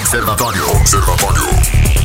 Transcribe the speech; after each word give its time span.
Observatório. 0.00 0.64
Observatório. 0.80 1.99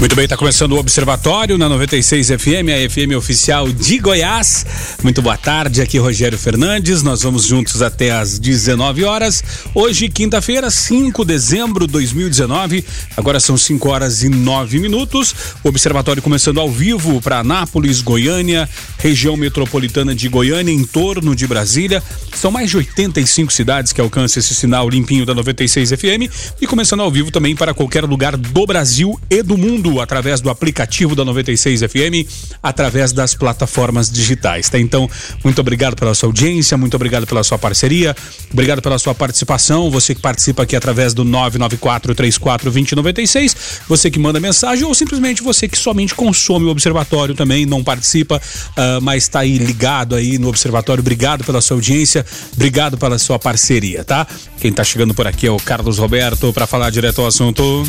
Muito 0.00 0.16
bem, 0.16 0.24
está 0.24 0.36
começando 0.36 0.72
o 0.72 0.78
Observatório 0.78 1.56
na 1.56 1.68
96 1.68 2.28
FM, 2.28 2.68
a 2.68 2.90
FM 2.90 3.16
oficial 3.16 3.68
de 3.68 3.98
Goiás. 3.98 4.66
Muito 5.02 5.22
boa 5.22 5.36
tarde, 5.38 5.80
aqui 5.80 5.98
Rogério 5.98 6.36
Fernandes. 6.36 7.02
Nós 7.02 7.22
vamos 7.22 7.46
juntos 7.46 7.80
até 7.80 8.10
às 8.10 8.38
19 8.38 9.04
horas. 9.04 9.42
Hoje, 9.74 10.08
quinta-feira, 10.08 10.68
5 10.68 11.24
de 11.24 11.32
dezembro 11.32 11.86
de 11.86 11.92
2019. 11.92 12.84
Agora 13.16 13.40
são 13.40 13.56
5 13.56 13.88
horas 13.88 14.22
e 14.22 14.28
9 14.28 14.78
minutos. 14.78 15.34
O 15.62 15.68
Observatório 15.68 16.20
começando 16.20 16.60
ao 16.60 16.70
vivo 16.70 17.20
para 17.22 17.38
Anápolis, 17.38 18.02
Goiânia, 18.02 18.68
região 18.98 19.36
metropolitana 19.36 20.14
de 20.14 20.28
Goiânia, 20.28 20.72
em 20.72 20.84
torno 20.84 21.34
de 21.34 21.46
Brasília. 21.46 22.02
São 22.34 22.50
mais 22.50 22.68
de 22.68 22.76
85 22.76 23.52
cidades 23.52 23.92
que 23.92 24.00
alcançam 24.00 24.40
esse 24.40 24.54
sinal 24.54 24.88
limpinho 24.88 25.24
da 25.24 25.34
96 25.34 25.90
FM 25.90 26.30
e 26.60 26.66
começando 26.66 27.00
ao 27.00 27.10
vivo 27.10 27.30
também 27.30 27.54
para 27.56 27.72
qualquer 27.72 28.04
lugar 28.04 28.36
do 28.36 28.66
Brasil 28.66 29.18
e 29.30 29.42
do 29.42 29.56
mundo 29.56 29.83
através 30.00 30.40
do 30.40 30.50
aplicativo 30.50 31.14
da 31.14 31.24
96 31.24 31.80
FM, 31.80 32.28
através 32.62 33.12
das 33.12 33.34
plataformas 33.34 34.10
digitais, 34.10 34.68
tá? 34.68 34.78
Então, 34.78 35.08
muito 35.42 35.60
obrigado 35.60 35.96
pela 35.96 36.14
sua 36.14 36.28
audiência, 36.28 36.76
muito 36.76 36.94
obrigado 36.94 37.26
pela 37.26 37.42
sua 37.44 37.58
parceria, 37.58 38.16
obrigado 38.52 38.80
pela 38.82 38.98
sua 38.98 39.14
participação, 39.14 39.90
você 39.90 40.14
que 40.14 40.20
participa 40.20 40.62
aqui 40.62 40.76
através 40.76 41.14
do 41.14 41.24
994 41.24 42.14
34 42.14 42.70
2096, 42.70 43.56
você 43.88 44.10
que 44.10 44.18
manda 44.18 44.40
mensagem 44.40 44.84
ou 44.84 44.94
simplesmente 44.94 45.42
você 45.42 45.68
que 45.68 45.78
somente 45.78 46.14
consome 46.14 46.66
o 46.66 46.70
observatório 46.70 47.34
também, 47.34 47.66
não 47.66 47.82
participa, 47.82 48.36
uh, 48.36 49.00
mas 49.02 49.24
está 49.24 49.40
aí 49.40 49.58
ligado 49.58 50.14
aí 50.14 50.38
no 50.38 50.48
observatório. 50.48 51.00
Obrigado 51.00 51.44
pela 51.44 51.60
sua 51.60 51.76
audiência, 51.76 52.24
obrigado 52.54 52.96
pela 52.96 53.18
sua 53.18 53.38
parceria, 53.38 54.04
tá? 54.04 54.26
Quem 54.60 54.70
está 54.70 54.84
chegando 54.84 55.14
por 55.14 55.26
aqui 55.26 55.46
é 55.46 55.50
o 55.50 55.56
Carlos 55.56 55.98
Roberto 55.98 56.52
para 56.52 56.66
falar 56.66 56.90
direto 56.90 57.20
ao 57.20 57.26
assunto. 57.26 57.84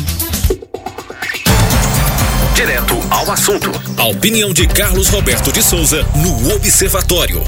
Direto 2.56 2.94
ao 3.10 3.30
assunto. 3.30 3.70
A 3.98 4.04
opinião 4.04 4.50
de 4.50 4.66
Carlos 4.66 5.08
Roberto 5.08 5.52
de 5.52 5.62
Souza 5.62 6.02
no 6.16 6.54
Observatório. 6.54 7.44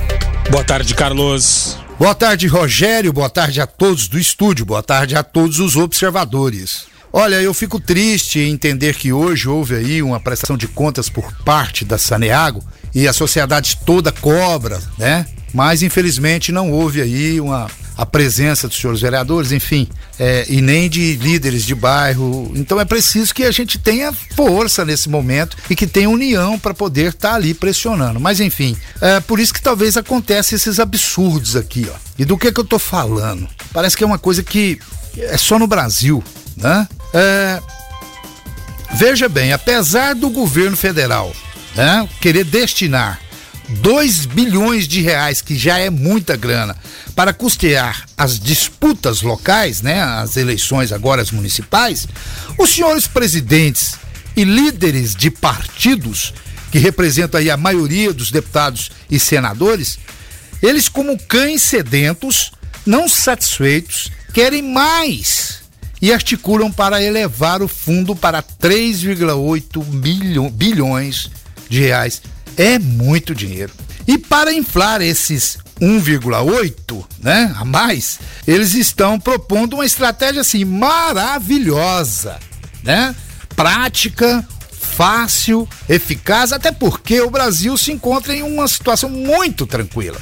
Boa 0.51 0.63
tarde, 0.63 0.95
Carlos. 0.95 1.79
Boa 1.99 2.15
tarde, 2.15 2.47
Rogério. 2.47 3.11
Boa 3.11 3.31
tarde 3.31 3.59
a 3.59 3.67
todos 3.67 4.07
do 4.07 4.19
estúdio. 4.19 4.67
Boa 4.67 4.83
tarde 4.83 5.17
a 5.17 5.23
todos 5.23 5.61
os 5.61 5.77
observadores. 5.77 6.89
Olha, 7.11 7.41
eu 7.41 7.55
fico 7.55 7.81
triste 7.81 8.39
em 8.39 8.53
entender 8.53 8.97
que 8.97 9.11
hoje 9.11 9.49
houve 9.49 9.77
aí 9.77 10.03
uma 10.03 10.21
prestação 10.21 10.59
de 10.59 10.69
contas 10.69 11.09
por 11.09 11.33
parte 11.43 11.87
da 11.87 11.97
Saneago 11.97 12.63
e 12.95 13.09
a 13.09 13.13
sociedade 13.15 13.79
toda 13.87 14.13
cobra, 14.13 14.79
né? 14.99 15.25
Mas 15.55 15.83
infelizmente 15.83 16.53
não 16.53 16.71
houve 16.71 17.01
aí 17.01 17.41
uma 17.41 17.67
a 17.99 18.07
presença 18.07 18.69
dos 18.69 18.77
senhores 18.77 19.01
vereadores, 19.01 19.51
enfim, 19.51 19.89
é, 20.21 20.47
e 20.49 20.61
nem 20.61 20.89
de 20.89 21.17
líderes 21.17 21.65
de 21.65 21.75
bairro. 21.75 22.53
Então 22.55 22.81
é 22.81 22.85
preciso 22.85 23.35
que 23.35 23.43
a 23.43 23.51
gente 23.51 23.77
tenha 23.77 24.13
força 24.13 24.85
nesse 24.85 25.09
momento 25.09 25.57
e 25.69 25.75
que 25.75 25.85
tenha 25.85 26.09
união 26.09 26.57
para 26.57 26.73
poder 26.73 27.09
estar 27.09 27.31
tá 27.31 27.35
ali 27.35 27.53
pressionando. 27.53 28.21
Mas 28.21 28.39
enfim, 28.39 28.77
é 29.01 29.19
por 29.19 29.41
isso 29.41 29.53
que 29.53 29.61
talvez 29.61 29.97
aconteça 29.97 30.55
esses 30.55 30.79
absurdos 30.79 31.57
aqui, 31.57 31.89
ó. 31.93 31.97
E 32.17 32.25
do 32.25 32.39
que 32.39 32.53
que 32.53 32.61
eu 32.61 32.65
tô 32.65 32.79
falando? 32.79 33.49
Parece 33.73 33.97
que 33.97 34.05
é 34.05 34.07
uma 34.07 34.19
coisa 34.19 34.45
que 34.45 34.79
é 35.17 35.37
só 35.37 35.59
no 35.59 35.67
Brasil, 35.67 36.23
né? 36.57 36.87
É, 37.13 37.61
veja 38.95 39.29
bem, 39.29 39.53
apesar 39.53 40.15
do 40.15 40.31
governo 40.31 40.77
federal 40.77 41.35
né, 41.75 42.09
querer 42.21 42.45
destinar 42.45 43.21
2 43.69 44.27
bilhões 44.27 44.89
de 44.89 45.01
reais, 45.01 45.43
que 45.43 45.57
já 45.57 45.79
é 45.79 45.91
muita 45.91 46.37
grana, 46.37 46.77
para 47.19 47.33
custear 47.33 48.07
as 48.17 48.39
disputas 48.39 49.23
locais, 49.23 49.83
né, 49.83 50.01
as 50.01 50.37
eleições 50.37 50.93
agora 50.93 51.21
as 51.21 51.33
municipais, 51.33 52.07
os 52.57 52.71
senhores 52.71 53.09
presidentes 53.09 53.97
e 54.37 54.45
líderes 54.45 55.17
de 55.17 55.29
partidos 55.29 56.33
que 56.71 56.79
representam 56.79 57.41
aí 57.41 57.51
a 57.51 57.57
maioria 57.57 58.13
dos 58.13 58.31
deputados 58.31 58.93
e 59.11 59.19
senadores, 59.19 59.99
eles 60.63 60.89
como 60.89 61.19
cães 61.19 61.61
sedentos, 61.61 62.53
não 62.87 63.09
satisfeitos, 63.09 64.13
querem 64.33 64.63
mais 64.63 65.63
e 66.01 66.13
articulam 66.13 66.71
para 66.71 67.03
elevar 67.03 67.63
o 67.63 67.67
fundo 67.67 68.15
para 68.15 68.41
3,8 68.41 70.53
bilhões 70.53 71.29
de 71.69 71.81
reais 71.81 72.23
é 72.57 72.79
muito 72.79 73.35
dinheiro. 73.35 73.73
E 74.09 74.17
para 74.17 74.55
inflar 74.55 75.03
esses 75.03 75.59
1,8, 75.79 77.05
né, 77.21 77.55
a 77.61 77.65
mais, 77.65 78.19
eles 78.47 78.73
estão 78.73 79.21
propondo 79.21 79.75
uma 79.75 79.85
estratégia 79.85 80.41
assim 80.41 80.65
maravilhosa, 80.65 82.41
né? 82.83 83.15
Prática, 83.55 84.49
fácil, 84.71 85.69
eficaz, 85.87 86.55
até 86.55 86.73
porque 86.73 87.21
o 87.21 87.29
Brasil 87.29 87.77
se 87.77 87.93
encontra 87.93 88.35
em 88.35 88.43
uma 88.43 88.67
situação 88.67 89.11
muito 89.11 89.67
tranquila. 89.67 90.19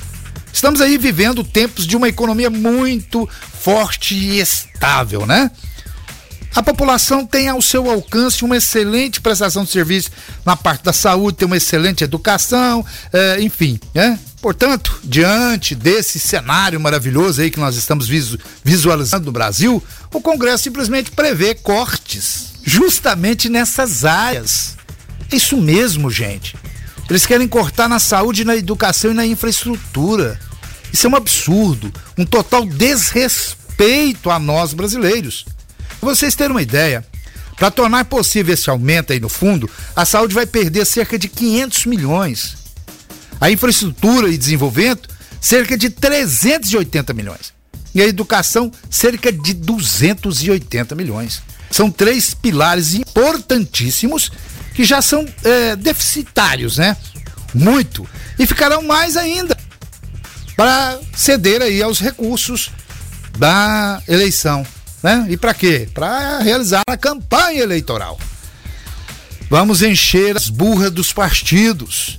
Estamos 0.53 0.81
aí 0.81 0.99
vivendo 0.99 1.45
tempos 1.45 1.87
de 1.87 1.97
uma 1.97 2.09
economia 2.09 2.51
muito 2.51 3.29
forte 3.63 4.17
e 4.17 4.41
estável, 4.41 5.25
né? 5.25 5.49
A 6.57 6.63
população 6.63 7.27
tem 7.27 7.51
ao 7.51 7.61
seu 7.61 7.91
alcance 7.91 8.43
uma 8.43 8.57
excelente 8.57 9.21
prestação 9.21 9.63
de 9.63 9.71
serviço 9.71 10.11
na 10.43 10.57
parte 10.57 10.85
da 10.85 10.93
saúde, 10.93 11.37
tem 11.37 11.45
uma 11.45 11.59
excelente 11.59 12.03
educação, 12.03 12.83
é, 13.13 13.43
enfim, 13.43 13.79
né? 13.95 14.19
Portanto, 14.41 14.99
diante 15.05 15.75
desse 15.75 16.19
cenário 16.19 16.81
maravilhoso 16.81 17.43
aí 17.43 17.51
que 17.51 17.61
nós 17.61 17.77
estamos 17.77 18.09
visualizando 18.65 19.27
no 19.27 19.33
Brasil, 19.33 19.85
o 20.11 20.21
Congresso 20.23 20.65
simplesmente 20.65 21.11
prevê 21.11 21.55
cortes 21.55 22.55
justamente 22.65 23.51
nessas 23.51 24.07
áreas. 24.07 24.79
É 25.31 25.37
isso 25.37 25.59
mesmo, 25.59 26.11
gente. 26.11 26.57
Eles 27.11 27.27
querem 27.27 27.47
cortar 27.47 27.87
na 27.87 27.99
saúde, 27.99 28.47
na 28.47 28.57
educação 28.57 29.11
e 29.11 29.15
na 29.15 29.27
infraestrutura. 29.27 30.41
Isso 30.91 31.07
é 31.07 31.11
um 31.11 31.17
absurdo, 31.17 31.93
um 32.17 32.25
total 32.25 32.65
desrespeito 32.65 34.31
a 34.31 34.39
nós 34.39 34.73
brasileiros. 34.73 35.45
Pra 36.07 36.15
vocês 36.15 36.37
terem 36.37 36.53
uma 36.53 36.63
ideia, 36.63 37.05
para 37.57 37.69
tornar 37.69 38.05
possível 38.05 38.55
esse 38.55 38.71
aumento 38.71 39.13
aí 39.13 39.19
no 39.19 39.29
fundo, 39.29 39.69
a 39.97 40.05
saúde 40.05 40.37
vai 40.37 40.47
perder 40.47 40.87
cerca 40.87 41.19
de 41.19 41.27
500 41.27 41.87
milhões. 41.87 42.57
A 43.41 43.51
infraestrutura 43.51 44.29
e 44.29 44.39
desenvolvimento, 44.39 45.09
cerca 45.41 45.77
de 45.77 45.91
380 45.91 47.13
milhões. 47.13 47.53
E 47.93 48.01
a 48.01 48.07
educação, 48.07 48.71
cerca 48.89 49.33
de 49.33 49.53
280 49.53 50.95
milhões. 50.95 51.43
São 51.73 51.91
três 51.91 52.35
pilares 52.35 52.95
importantíssimos 52.95 54.31
que 54.75 54.85
já 54.85 55.03
são 55.03 55.27
é, 55.43 55.75
deficitários, 55.75 56.79
né? 56.79 56.97
Muito. 57.53 58.09
E 58.39 58.47
ficarão 58.47 58.81
mais 58.81 59.17
ainda 59.17 59.59
para 60.55 61.01
ceder 61.17 61.63
aí 61.63 61.83
aos 61.83 61.99
recursos 61.99 62.71
da 63.37 64.01
eleição 64.07 64.65
né? 65.07 65.25
E 65.29 65.37
para 65.37 65.55
quê? 65.55 65.89
Para 65.95 66.41
realizar 66.41 66.83
a 66.85 66.97
campanha 66.97 67.63
eleitoral. 67.63 68.19
Vamos 69.49 69.81
encher 69.81 70.37
as 70.37 70.49
burras 70.49 70.91
dos 70.91 71.13
partidos. 71.13 72.19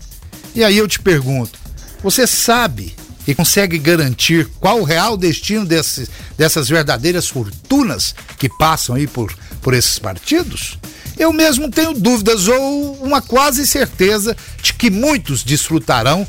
E 0.55 0.63
aí 0.63 0.77
eu 0.77 0.87
te 0.87 0.97
pergunto: 0.97 1.59
você 2.01 2.25
sabe 2.25 2.95
e 3.27 3.35
consegue 3.35 3.77
garantir 3.77 4.47
qual 4.61 4.79
o 4.79 4.85
real 4.85 5.17
destino 5.17 5.65
desses, 5.65 6.09
dessas 6.37 6.69
verdadeiras 6.69 7.27
fortunas 7.27 8.15
que 8.37 8.47
passam 8.47 8.95
aí 8.95 9.05
por, 9.05 9.35
por 9.61 9.73
esses 9.73 9.99
partidos? 9.99 10.79
Eu 11.17 11.33
mesmo 11.33 11.69
tenho 11.69 11.93
dúvidas 11.93 12.47
ou 12.47 12.93
uma 13.03 13.21
quase 13.21 13.67
certeza 13.67 14.33
de 14.63 14.73
que 14.73 14.89
muitos 14.89 15.43
desfrutarão 15.43 16.25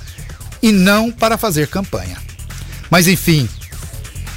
e 0.61 0.73
não 0.73 1.13
para 1.13 1.39
fazer 1.39 1.69
campanha. 1.69 2.17
Mas 2.91 3.07
enfim, 3.07 3.49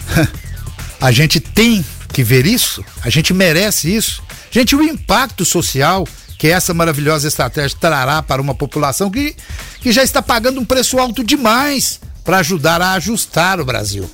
a 1.02 1.12
gente 1.12 1.40
tem 1.40 1.84
que 2.12 2.24
ver 2.24 2.46
isso, 2.46 2.84
a 3.04 3.10
gente 3.10 3.34
merece 3.34 3.94
isso. 3.94 4.22
Gente, 4.52 4.76
o 4.76 4.84
impacto 4.84 5.46
social 5.46 6.08
que 6.38 6.48
essa 6.48 6.74
maravilhosa 6.74 7.28
estratégia 7.28 7.78
trará 7.80 8.24
para 8.24 8.42
uma 8.42 8.56
população 8.56 9.12
que, 9.12 9.36
que 9.80 9.92
já 9.92 10.02
está 10.02 10.24
pagando 10.24 10.60
um 10.60 10.66
preço 10.66 10.98
alto 10.98 11.24
demais 11.24 12.00
para 12.24 12.40
ajudar 12.40 12.82
a 12.82 12.94
ajustar 12.94 13.60
o 13.60 13.66
Brasil, 13.66 14.10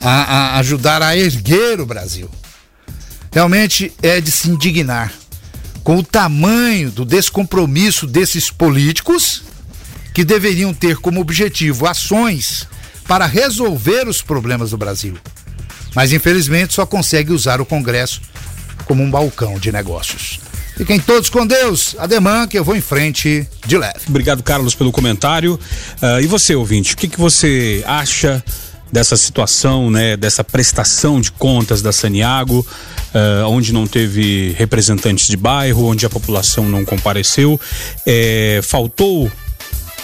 a, 0.00 0.10
a 0.10 0.58
ajudar 0.58 1.00
a 1.02 1.16
erguer 1.16 1.80
o 1.80 1.86
Brasil. 1.86 2.28
Realmente 3.32 3.92
é 4.02 4.20
de 4.20 4.28
se 4.28 4.50
indignar 4.50 5.12
com 5.84 5.98
o 5.98 6.02
tamanho 6.02 6.90
do 6.90 7.04
descompromisso 7.04 8.08
desses 8.08 8.50
políticos 8.50 9.44
que 10.12 10.24
deveriam 10.24 10.74
ter 10.74 10.96
como 10.96 11.20
objetivo 11.20 11.86
ações 11.86 12.66
para 13.06 13.24
resolver 13.26 14.08
os 14.08 14.20
problemas 14.20 14.70
do 14.70 14.76
Brasil 14.76 15.16
mas 15.94 16.12
infelizmente 16.12 16.74
só 16.74 16.86
consegue 16.86 17.32
usar 17.32 17.60
o 17.60 17.66
Congresso 17.66 18.20
como 18.84 19.02
um 19.02 19.10
balcão 19.10 19.58
de 19.58 19.70
negócios. 19.70 20.40
Fiquem 20.76 20.98
todos 20.98 21.28
com 21.28 21.46
Deus. 21.46 21.94
Ademã, 21.98 22.48
que 22.48 22.58
eu 22.58 22.64
vou 22.64 22.74
em 22.74 22.80
frente 22.80 23.46
de 23.66 23.76
leve. 23.76 24.00
Obrigado, 24.08 24.42
Carlos, 24.42 24.74
pelo 24.74 24.90
comentário. 24.90 25.60
Uh, 26.00 26.20
e 26.22 26.26
você, 26.26 26.54
ouvinte, 26.54 26.94
o 26.94 26.96
que, 26.96 27.06
que 27.06 27.20
você 27.20 27.84
acha 27.86 28.42
dessa 28.90 29.16
situação, 29.16 29.90
né, 29.90 30.16
dessa 30.16 30.42
prestação 30.42 31.20
de 31.20 31.30
contas 31.32 31.82
da 31.82 31.92
Saniago, 31.92 32.66
uh, 33.14 33.46
onde 33.46 33.72
não 33.72 33.86
teve 33.86 34.54
representantes 34.56 35.28
de 35.28 35.36
bairro, 35.36 35.84
onde 35.84 36.06
a 36.06 36.10
população 36.10 36.68
não 36.68 36.84
compareceu. 36.84 37.60
É, 38.06 38.60
faltou 38.62 39.30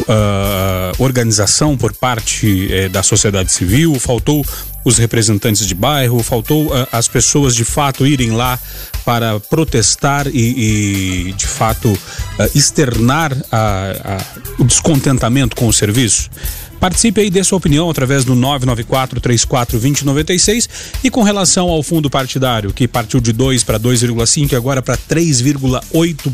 Uh, 0.03 1.03
organização 1.03 1.77
por 1.77 1.93
parte 1.93 2.69
eh, 2.71 2.89
da 2.89 3.03
sociedade 3.03 3.51
civil, 3.51 3.99
faltou 3.99 4.45
os 4.85 4.99
representantes 4.99 5.67
de 5.67 5.75
bairro, 5.75 6.23
faltou 6.23 6.67
uh, 6.67 6.87
as 6.93 7.09
pessoas 7.09 7.55
de 7.55 7.65
fato 7.65 8.07
irem 8.07 8.31
lá 8.31 8.59
para 9.07 9.41
protestar 9.41 10.27
e, 10.29 11.29
e 11.29 11.33
de 11.33 11.47
fato 11.47 11.89
uh, 11.89 11.99
externar 12.55 13.33
o 14.59 14.65
descontentamento 14.65 15.57
com 15.57 15.67
o 15.67 15.73
serviço. 15.73 16.29
Participe 16.79 17.23
aí, 17.23 17.31
dê 17.31 17.43
sua 17.43 17.59
opinião 17.59 17.89
através 17.89 18.25
do 18.25 18.35
994 18.35 19.21
34 19.21 19.79
2096 19.79 20.69
e 21.03 21.11
com 21.11 21.23
relação 21.23 21.69
ao 21.69 21.83
fundo 21.83 22.11
partidário, 22.11 22.73
que 22.73 22.87
partiu 22.87 23.21
de 23.21 23.33
2 23.33 23.65
para 23.65 23.81
2,5 23.81 24.53
e 24.53 24.57
agora 24.57 24.83
para 24.83 24.97
3,8 24.97 26.31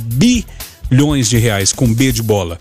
bilhões 0.90 1.28
de 1.28 1.38
reais, 1.38 1.72
com 1.72 1.92
B 1.92 2.12
de 2.12 2.22
bola. 2.22 2.58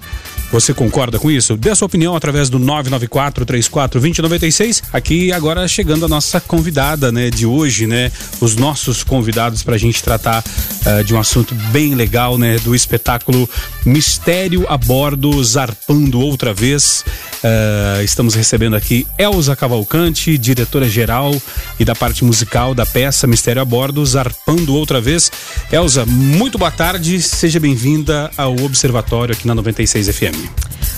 Você 0.51 0.73
concorda 0.73 1.17
com 1.17 1.31
isso? 1.31 1.55
Dê 1.55 1.69
a 1.69 1.75
sua 1.75 1.85
opinião 1.85 2.13
através 2.13 2.49
do 2.49 2.59
994 2.59 3.45
34 3.45 4.01
2096. 4.01 4.83
Aqui 4.91 5.31
agora 5.31 5.65
chegando 5.65 6.05
a 6.05 6.09
nossa 6.09 6.41
convidada, 6.41 7.09
né, 7.09 7.29
de 7.29 7.45
hoje, 7.45 7.87
né? 7.87 8.11
Os 8.41 8.57
nossos 8.57 9.01
convidados 9.01 9.63
para 9.63 9.75
a 9.75 9.77
gente 9.77 10.03
tratar 10.03 10.43
uh, 10.43 11.03
de 11.05 11.15
um 11.15 11.19
assunto 11.19 11.55
bem 11.71 11.95
legal, 11.95 12.37
né? 12.37 12.57
Do 12.59 12.75
espetáculo 12.75 13.49
Mistério 13.85 14.65
a 14.67 14.77
Bordo, 14.77 15.41
zarpando 15.41 16.19
outra 16.19 16.53
vez. 16.53 17.05
Uh, 17.43 18.03
estamos 18.03 18.35
recebendo 18.35 18.75
aqui 18.75 19.07
Elza 19.17 19.55
Cavalcante, 19.55 20.37
diretora-geral 20.37 21.33
e 21.79 21.85
da 21.85 21.95
parte 21.95 22.25
musical 22.25 22.75
da 22.75 22.85
peça 22.85 23.25
Mistério 23.25 23.61
a 23.61 23.65
Bordo, 23.65 24.05
zarpando 24.05 24.75
outra 24.75 24.99
vez. 24.99 25.31
Elza, 25.71 26.05
muito 26.05 26.57
boa 26.57 26.71
tarde, 26.71 27.21
seja 27.21 27.59
bem-vinda 27.59 28.29
ao 28.35 28.53
Observatório 28.61 29.33
aqui 29.33 29.47
na 29.47 29.55
96 29.55 30.09
FM. 30.09 30.40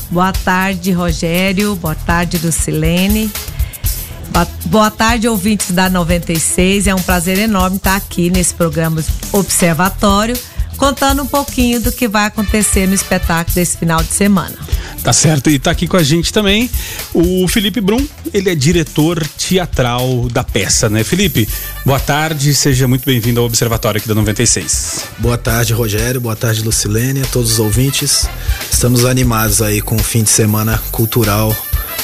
Boa 0.09 0.31
tarde, 0.31 0.91
Rogério. 0.91 1.75
Boa 1.75 1.95
tarde, 1.95 2.39
Lucilene. 2.43 3.31
Boa 4.65 4.89
tarde, 4.89 5.27
ouvintes 5.27 5.71
da 5.71 5.89
96. 5.89 6.87
É 6.87 6.95
um 6.95 7.01
prazer 7.01 7.37
enorme 7.37 7.77
estar 7.77 7.95
aqui 7.95 8.29
nesse 8.29 8.53
programa 8.53 9.03
Observatório, 9.31 10.37
contando 10.77 11.23
um 11.23 11.27
pouquinho 11.27 11.79
do 11.79 11.91
que 11.91 12.07
vai 12.07 12.25
acontecer 12.25 12.87
no 12.87 12.93
espetáculo 12.93 13.55
desse 13.55 13.77
final 13.77 14.01
de 14.01 14.11
semana. 14.11 14.55
Tá 15.03 15.11
certo, 15.11 15.49
e 15.49 15.59
tá 15.59 15.71
aqui 15.71 15.85
com 15.85 15.97
a 15.97 16.03
gente 16.03 16.31
também 16.31 16.69
o 17.13 17.47
Felipe 17.47 17.81
Brum, 17.81 18.05
ele 18.33 18.49
é 18.49 18.55
diretor 18.55 19.25
teatral 19.37 20.27
da 20.31 20.43
peça, 20.43 20.89
né? 20.89 21.03
Felipe, 21.03 21.47
boa 21.85 21.99
tarde, 21.99 22.55
seja 22.55 22.87
muito 22.87 23.05
bem-vindo 23.05 23.39
ao 23.39 23.45
Observatório 23.45 23.99
aqui 23.99 24.07
da 24.07 24.15
96. 24.15 25.05
Boa 25.19 25.37
tarde, 25.37 25.73
Rogério, 25.73 26.21
boa 26.21 26.35
tarde, 26.35 26.61
Lucilene, 26.61 27.21
a 27.21 27.25
todos 27.25 27.53
os 27.53 27.59
ouvintes. 27.59 28.27
Estamos 28.71 29.05
animados 29.05 29.61
aí 29.61 29.81
com 29.81 29.95
o 29.95 30.03
fim 30.03 30.23
de 30.23 30.29
semana 30.29 30.81
cultural 30.91 31.55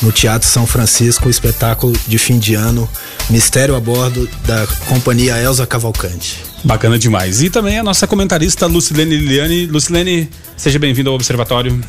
no 0.01 0.11
Teatro 0.11 0.47
São 0.47 0.67
Francisco, 0.67 1.27
o 1.27 1.31
espetáculo 1.31 1.93
de 2.07 2.17
fim 2.17 2.37
de 2.37 2.53
ano 2.53 2.89
Mistério 3.29 3.75
a 3.75 3.79
Bordo 3.79 4.29
da 4.45 4.65
companhia 4.87 5.37
Elza 5.41 5.65
Cavalcante. 5.65 6.48
Bacana 6.63 6.99
demais. 6.99 7.41
E 7.41 7.49
também 7.49 7.79
a 7.79 7.83
nossa 7.83 8.05
comentarista 8.05 8.65
Lucilene 8.65 9.15
Liliane. 9.15 9.65
Lucilene, 9.65 10.29
seja 10.57 10.77
bem-vindo 10.77 11.09
ao 11.09 11.15
Observatório. 11.15 11.81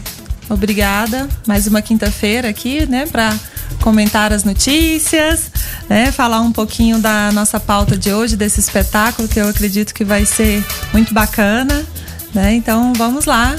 Obrigada. 0.48 1.28
Mais 1.46 1.66
uma 1.66 1.80
quinta-feira 1.80 2.48
aqui, 2.48 2.84
né, 2.86 3.06
para 3.06 3.36
comentar 3.80 4.32
as 4.32 4.42
notícias, 4.42 5.50
né, 5.88 6.10
falar 6.10 6.40
um 6.40 6.52
pouquinho 6.52 6.98
da 6.98 7.30
nossa 7.32 7.60
pauta 7.60 7.96
de 7.96 8.12
hoje, 8.12 8.36
desse 8.36 8.58
espetáculo 8.58 9.28
que 9.28 9.40
eu 9.40 9.48
acredito 9.48 9.94
que 9.94 10.04
vai 10.04 10.26
ser 10.26 10.64
muito 10.92 11.14
bacana, 11.14 11.84
né? 12.34 12.52
Então 12.54 12.92
vamos 12.94 13.26
lá. 13.26 13.56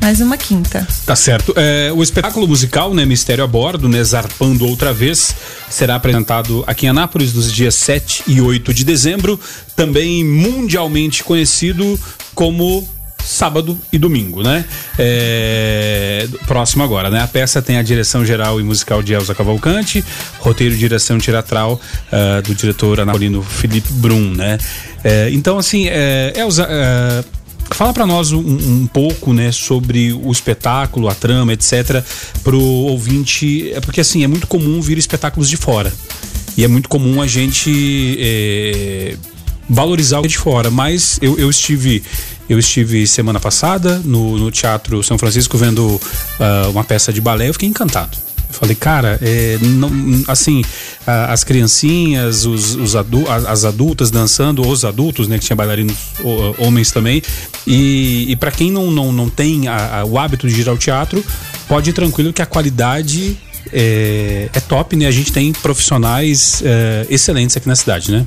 Mais 0.00 0.20
uma 0.20 0.36
quinta. 0.36 0.86
Tá 1.04 1.14
certo. 1.14 1.52
É, 1.56 1.92
o 1.94 2.02
espetáculo 2.02 2.48
musical, 2.48 2.94
né, 2.94 3.04
Mistério 3.04 3.44
a 3.44 3.46
Bordo, 3.46 3.88
né, 3.88 4.02
Zarpando 4.02 4.66
Outra 4.66 4.92
Vez, 4.92 5.34
será 5.68 5.96
apresentado 5.96 6.64
aqui 6.66 6.86
em 6.86 6.88
Anápolis 6.88 7.34
nos 7.34 7.52
dias 7.52 7.74
7 7.74 8.24
e 8.26 8.40
8 8.40 8.72
de 8.72 8.84
dezembro, 8.84 9.38
também 9.76 10.24
mundialmente 10.24 11.22
conhecido 11.22 12.00
como 12.34 12.88
sábado 13.22 13.78
e 13.92 13.98
domingo, 13.98 14.42
né? 14.42 14.64
É, 14.98 16.26
próximo 16.46 16.82
agora, 16.82 17.10
né? 17.10 17.20
A 17.20 17.28
peça 17.28 17.60
tem 17.62 17.76
a 17.76 17.82
direção 17.82 18.24
geral 18.24 18.60
e 18.60 18.64
musical 18.64 19.02
de 19.02 19.12
Elza 19.12 19.34
Cavalcante, 19.34 20.04
roteiro 20.38 20.74
e 20.74 20.78
direção 20.78 21.18
teatral 21.18 21.80
uh, 22.12 22.42
do 22.42 22.54
diretor 22.54 23.00
anapolino 23.00 23.42
Felipe 23.42 23.92
Brum, 23.92 24.32
né? 24.34 24.58
É, 25.04 25.30
então, 25.32 25.58
assim, 25.58 25.88
é, 25.88 26.32
Elza, 26.36 26.66
é, 26.68 27.24
fala 27.76 27.92
para 27.92 28.06
nós 28.06 28.32
um, 28.32 28.40
um, 28.40 28.86
pouco, 28.86 29.32
né, 29.32 29.52
sobre 29.52 30.12
o 30.12 30.30
espetáculo, 30.30 31.08
a 31.08 31.14
trama, 31.14 31.52
etc, 31.52 32.04
pro 32.42 32.60
ouvinte, 32.60 33.72
é 33.72 33.80
porque 33.80 34.00
assim, 34.00 34.24
é 34.24 34.26
muito 34.26 34.46
comum 34.46 34.80
vir 34.80 34.98
espetáculos 34.98 35.48
de 35.48 35.56
fora. 35.56 35.92
E 36.56 36.64
é 36.64 36.68
muito 36.68 36.88
comum 36.88 37.22
a 37.22 37.26
gente 37.26 38.16
é, 38.18 39.16
valorizar 39.68 40.20
o 40.20 40.26
de 40.26 40.36
fora, 40.36 40.70
mas 40.70 41.18
eu, 41.22 41.38
eu 41.38 41.48
estive 41.48 42.02
eu 42.48 42.58
estive 42.58 43.06
semana 43.06 43.38
passada 43.38 44.00
no, 44.04 44.36
no 44.36 44.50
Teatro 44.50 45.04
São 45.04 45.16
Francisco 45.16 45.56
vendo 45.56 45.86
uh, 45.86 46.70
uma 46.70 46.82
peça 46.82 47.12
de 47.12 47.20
balé, 47.20 47.48
eu 47.48 47.52
fiquei 47.52 47.68
encantado. 47.68 48.18
Falei, 48.50 48.74
cara, 48.74 49.18
é, 49.22 49.58
não, 49.60 49.90
assim, 50.28 50.62
as 51.06 51.44
criancinhas, 51.44 52.44
os, 52.44 52.74
os 52.74 52.96
adu 52.96 53.24
as 53.28 53.64
adultas 53.64 54.10
dançando, 54.10 54.66
os 54.66 54.84
adultos, 54.84 55.28
né, 55.28 55.38
que 55.38 55.44
tinha 55.46 55.56
bailarinos 55.56 55.96
homens 56.58 56.90
também. 56.90 57.22
E, 57.66 58.26
e 58.28 58.36
para 58.36 58.50
quem 58.50 58.70
não, 58.70 58.90
não, 58.90 59.12
não 59.12 59.28
tem 59.28 59.68
a, 59.68 60.00
a, 60.00 60.04
o 60.04 60.18
hábito 60.18 60.48
de 60.48 60.60
ir 60.60 60.68
ao 60.68 60.76
teatro, 60.76 61.24
pode 61.68 61.90
ir 61.90 61.92
tranquilo 61.92 62.32
que 62.32 62.42
a 62.42 62.46
qualidade 62.46 63.38
é, 63.72 64.48
é 64.52 64.60
top, 64.60 64.96
né? 64.96 65.06
A 65.06 65.10
gente 65.10 65.32
tem 65.32 65.52
profissionais 65.52 66.62
é, 66.64 67.06
excelentes 67.08 67.56
aqui 67.56 67.68
na 67.68 67.76
cidade, 67.76 68.10
né? 68.10 68.26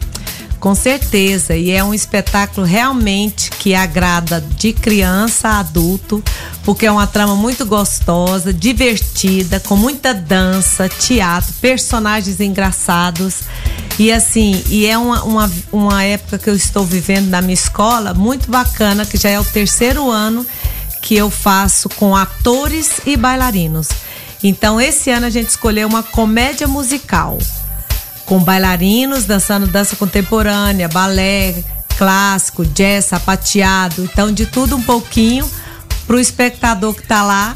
Com 0.63 0.73
certeza, 0.73 1.57
e 1.57 1.71
é 1.71 1.83
um 1.83 1.93
espetáculo 1.93 2.65
realmente 2.65 3.49
que 3.49 3.75
agrada 3.75 4.39
de 4.39 4.71
criança 4.71 5.49
a 5.49 5.59
adulto, 5.59 6.23
porque 6.63 6.85
é 6.85 6.91
uma 6.91 7.05
trama 7.05 7.35
muito 7.35 7.65
gostosa, 7.65 8.53
divertida, 8.53 9.59
com 9.59 9.75
muita 9.75 10.13
dança, 10.13 10.87
teatro, 10.87 11.53
personagens 11.59 12.39
engraçados. 12.39 13.41
E 13.99 14.09
assim, 14.09 14.63
e 14.69 14.85
é 14.85 14.97
uma, 14.97 15.21
uma, 15.25 15.51
uma 15.69 16.01
época 16.01 16.37
que 16.37 16.49
eu 16.49 16.55
estou 16.55 16.85
vivendo 16.85 17.27
na 17.27 17.41
minha 17.41 17.53
escola 17.53 18.13
muito 18.13 18.49
bacana, 18.49 19.05
que 19.05 19.17
já 19.17 19.31
é 19.31 19.37
o 19.37 19.43
terceiro 19.43 20.09
ano 20.09 20.47
que 21.01 21.13
eu 21.13 21.29
faço 21.29 21.89
com 21.89 22.15
atores 22.15 23.01
e 23.05 23.17
bailarinos. 23.17 23.89
Então, 24.41 24.79
esse 24.79 25.09
ano 25.09 25.25
a 25.25 25.29
gente 25.29 25.49
escolheu 25.49 25.89
uma 25.89 26.03
comédia 26.03 26.69
musical 26.69 27.37
com 28.25 28.39
bailarinos 28.39 29.25
dançando 29.25 29.67
dança 29.67 29.95
contemporânea, 29.95 30.87
balé, 30.87 31.55
clássico, 31.97 32.65
jazz, 32.65 33.05
sapateado. 33.05 34.03
Então, 34.03 34.31
de 34.31 34.45
tudo 34.45 34.75
um 34.75 34.81
pouquinho 34.81 35.49
para 36.05 36.15
o 36.15 36.19
espectador 36.19 36.93
que 36.93 37.01
está 37.01 37.23
lá 37.23 37.55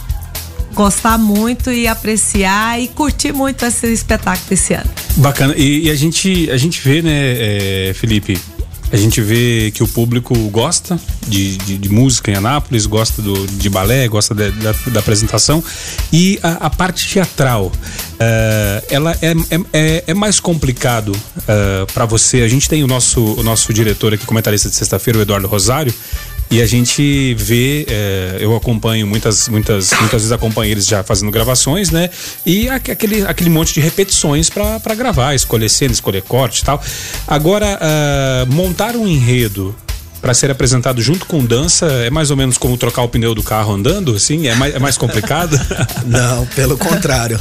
gostar 0.73 1.17
muito 1.17 1.71
e 1.71 1.87
apreciar 1.87 2.79
e 2.79 2.87
curtir 2.87 3.31
muito 3.31 3.65
esse 3.65 3.91
espetáculo 3.91 4.47
desse 4.49 4.75
ano. 4.75 4.89
Bacana. 5.15 5.55
E, 5.57 5.85
e 5.85 5.89
a 5.89 5.95
gente 5.95 6.49
a 6.51 6.57
gente 6.57 6.79
vê, 6.81 7.01
né, 7.01 7.89
é, 7.89 7.93
Felipe, 7.95 8.39
a 8.91 8.95
gente 8.95 9.21
vê 9.21 9.71
que 9.71 9.83
o 9.83 9.87
público 9.87 10.33
gosta 10.49 10.99
de, 11.27 11.57
de, 11.57 11.77
de 11.77 11.89
música 11.89 12.31
em 12.31 12.35
Anápolis, 12.35 12.85
gosta 12.85 13.21
do, 13.21 13.45
de 13.47 13.69
balé, 13.69 14.07
gosta 14.07 14.33
de, 14.33 14.49
da, 14.51 14.71
da, 14.87 14.99
apresentação. 14.99 15.63
E 16.11 16.39
a, 16.41 16.67
a 16.67 16.69
parte 16.69 17.07
teatral, 17.11 17.65
uh, 17.65 18.85
ela 18.89 19.11
é, 19.21 19.31
é, 19.31 19.59
é, 19.73 20.03
é, 20.07 20.13
mais 20.13 20.39
complicado 20.39 21.09
uh, 21.09 21.41
eh, 21.47 21.85
para 21.93 22.05
você. 22.05 22.41
A 22.41 22.47
gente 22.47 22.69
tem 22.69 22.83
o 22.83 22.87
nosso, 22.87 23.21
o 23.21 23.43
nosso 23.43 23.73
diretor 23.73 24.13
aqui, 24.13 24.25
comentarista 24.25 24.69
de 24.69 24.75
sexta-feira, 24.75 25.19
o 25.19 25.21
Eduardo 25.21 25.47
Rosário, 25.47 25.93
e 26.49 26.61
a 26.61 26.65
gente 26.65 27.33
vê, 27.35 27.85
é, 27.89 28.37
eu 28.39 28.55
acompanho 28.55 29.05
muitas, 29.05 29.49
muitas, 29.49 29.91
muitas 29.99 30.21
vezes 30.21 30.31
acompanho 30.31 30.71
eles 30.71 30.85
já 30.85 31.03
fazendo 31.03 31.29
gravações, 31.29 31.91
né? 31.91 32.09
E 32.45 32.69
aquele, 32.69 33.23
aquele 33.23 33.49
monte 33.49 33.73
de 33.73 33.81
repetições 33.81 34.49
para 34.49 34.95
gravar, 34.95 35.35
escolher 35.35 35.69
cena, 35.69 35.91
escolher 35.91 36.21
corte 36.21 36.61
e 36.61 36.65
tal. 36.65 36.81
Agora, 37.27 37.77
uh, 37.77 38.53
montar 38.53 38.95
um 38.95 39.05
enredo 39.05 39.75
para 40.21 40.33
ser 40.33 40.49
apresentado 40.49 41.01
junto 41.01 41.25
com 41.25 41.45
dança 41.45 41.85
é 41.85 42.09
mais 42.09 42.31
ou 42.31 42.37
menos 42.37 42.57
como 42.57 42.77
trocar 42.77 43.03
o 43.03 43.09
pneu 43.09 43.35
do 43.35 43.43
carro 43.43 43.73
andando, 43.73 44.15
assim? 44.15 44.47
É 44.47 44.55
mais, 44.55 44.73
é 44.73 44.79
mais 44.79 44.97
complicado? 44.97 45.59
Não, 46.07 46.45
pelo 46.47 46.77
contrário. 46.77 47.39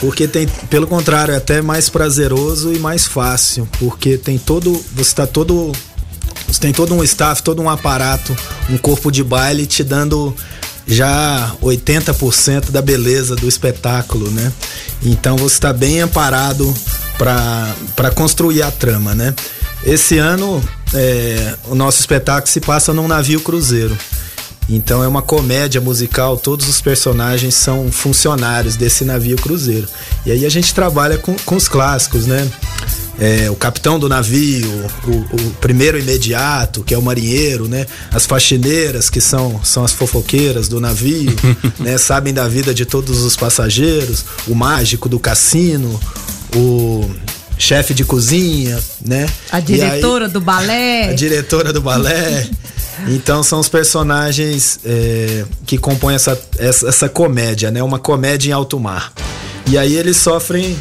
Porque 0.00 0.26
tem, 0.26 0.48
pelo 0.70 0.86
contrário, 0.86 1.34
é 1.34 1.36
até 1.36 1.60
mais 1.60 1.90
prazeroso 1.90 2.72
e 2.72 2.78
mais 2.78 3.06
fácil, 3.06 3.68
porque 3.78 4.16
tem 4.16 4.38
todo, 4.38 4.72
você 4.94 5.10
está 5.10 5.26
todo 5.26 5.72
você 6.52 6.60
tem 6.60 6.72
todo 6.72 6.94
um 6.94 7.02
staff, 7.02 7.42
todo 7.42 7.62
um 7.62 7.70
aparato, 7.70 8.36
um 8.68 8.76
corpo 8.76 9.10
de 9.10 9.24
baile 9.24 9.64
te 9.64 9.82
dando 9.82 10.36
já 10.86 11.50
80% 11.62 12.70
da 12.70 12.82
beleza 12.82 13.34
do 13.34 13.48
espetáculo, 13.48 14.30
né? 14.30 14.52
Então 15.02 15.36
você 15.36 15.54
está 15.54 15.72
bem 15.72 16.02
amparado 16.02 16.74
para 17.16 18.10
construir 18.14 18.62
a 18.62 18.70
trama, 18.70 19.14
né? 19.14 19.34
Esse 19.82 20.18
ano 20.18 20.62
é, 20.92 21.54
o 21.68 21.74
nosso 21.74 22.00
espetáculo 22.00 22.52
se 22.52 22.60
passa 22.60 22.92
num 22.92 23.08
navio 23.08 23.40
cruzeiro. 23.40 23.96
Então 24.68 25.02
é 25.02 25.08
uma 25.08 25.22
comédia 25.22 25.80
musical, 25.80 26.36
todos 26.36 26.68
os 26.68 26.82
personagens 26.82 27.54
são 27.54 27.90
funcionários 27.90 28.76
desse 28.76 29.06
navio 29.06 29.36
cruzeiro. 29.36 29.88
E 30.26 30.30
aí 30.30 30.44
a 30.44 30.50
gente 30.50 30.74
trabalha 30.74 31.16
com, 31.16 31.34
com 31.46 31.56
os 31.56 31.66
clássicos, 31.66 32.26
né? 32.26 32.46
É, 33.18 33.50
o 33.50 33.54
capitão 33.54 33.98
do 33.98 34.08
navio, 34.08 34.68
o, 35.06 35.36
o, 35.36 35.50
primeiro 35.60 35.98
imediato, 35.98 36.82
que 36.82 36.94
é 36.94 36.98
o 36.98 37.02
marinheiro, 37.02 37.68
né? 37.68 37.86
As 38.10 38.24
faxineiras, 38.24 39.10
que 39.10 39.20
são, 39.20 39.62
são 39.62 39.84
as 39.84 39.92
fofoqueiras 39.92 40.66
do 40.66 40.80
navio, 40.80 41.34
né? 41.78 41.98
Sabem 41.98 42.32
da 42.32 42.48
vida 42.48 42.72
de 42.72 42.86
todos 42.86 43.22
os 43.22 43.36
passageiros, 43.36 44.24
o 44.48 44.54
mágico 44.54 45.08
do 45.08 45.20
cassino, 45.20 46.00
o 46.56 47.08
chefe 47.58 47.94
de 47.94 48.04
cozinha, 48.04 48.78
né? 49.04 49.28
A 49.50 49.60
diretora 49.60 50.26
aí, 50.26 50.30
do 50.32 50.40
balé. 50.40 51.10
A 51.10 51.12
diretora 51.12 51.72
do 51.72 51.80
balé. 51.80 52.48
Então 53.08 53.42
são 53.42 53.58
os 53.58 53.68
personagens 53.68 54.78
é, 54.84 55.44
que 55.66 55.76
compõem 55.76 56.14
essa, 56.14 56.40
essa, 56.58 56.88
essa, 56.88 57.08
comédia, 57.08 57.70
né? 57.70 57.82
Uma 57.82 57.98
comédia 57.98 58.50
em 58.50 58.52
alto 58.52 58.78
mar. 58.78 59.12
E 59.66 59.76
aí 59.78 59.96
eles 59.96 60.18
sofrem 60.18 60.76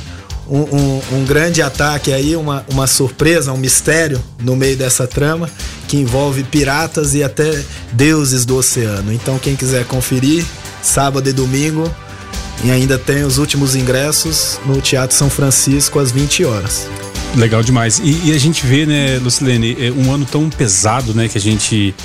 um, 0.52 0.60
um, 0.60 1.02
um, 1.14 1.26
grande 1.26 1.62
ataque 1.62 2.12
aí, 2.12 2.36
uma, 2.36 2.66
uma 2.70 2.86
surpresa, 2.86 3.54
um 3.54 3.58
mistério 3.58 4.22
no 4.42 4.54
meio 4.54 4.76
dessa 4.76 5.08
trama 5.08 5.50
que 5.88 5.96
envolve 5.96 6.44
piratas 6.44 7.16
e 7.16 7.24
até 7.24 7.64
deuses 7.94 8.44
do 8.44 8.58
oceano. 8.58 9.14
Então 9.14 9.40
quem 9.40 9.56
quiser 9.56 9.86
conferir, 9.86 10.44
sábado 10.84 11.30
e 11.30 11.32
domingo, 11.34 11.90
e 12.66 12.70
ainda 12.70 12.98
tem 12.98 13.24
os 13.24 13.38
últimos 13.38 13.76
ingressos 13.76 14.60
no 14.66 14.82
Teatro 14.82 15.16
São 15.16 15.30
Francisco 15.30 15.98
às 15.98 16.12
20 16.12 16.44
horas. 16.44 16.86
Legal 17.36 17.64
demais. 17.64 18.02
E, 18.04 18.30
e 18.30 18.34
a 18.34 18.38
gente 18.38 18.66
vê, 18.66 18.86
né, 18.86 19.20
Lucilene, 19.20 19.78
é 19.80 19.90
um 19.90 20.14
ano 20.14 20.26
tão 20.30 20.50
pesado, 20.50 21.14
né, 21.14 21.30
que 21.30 21.38
a 21.38 21.42
gente 21.42 21.96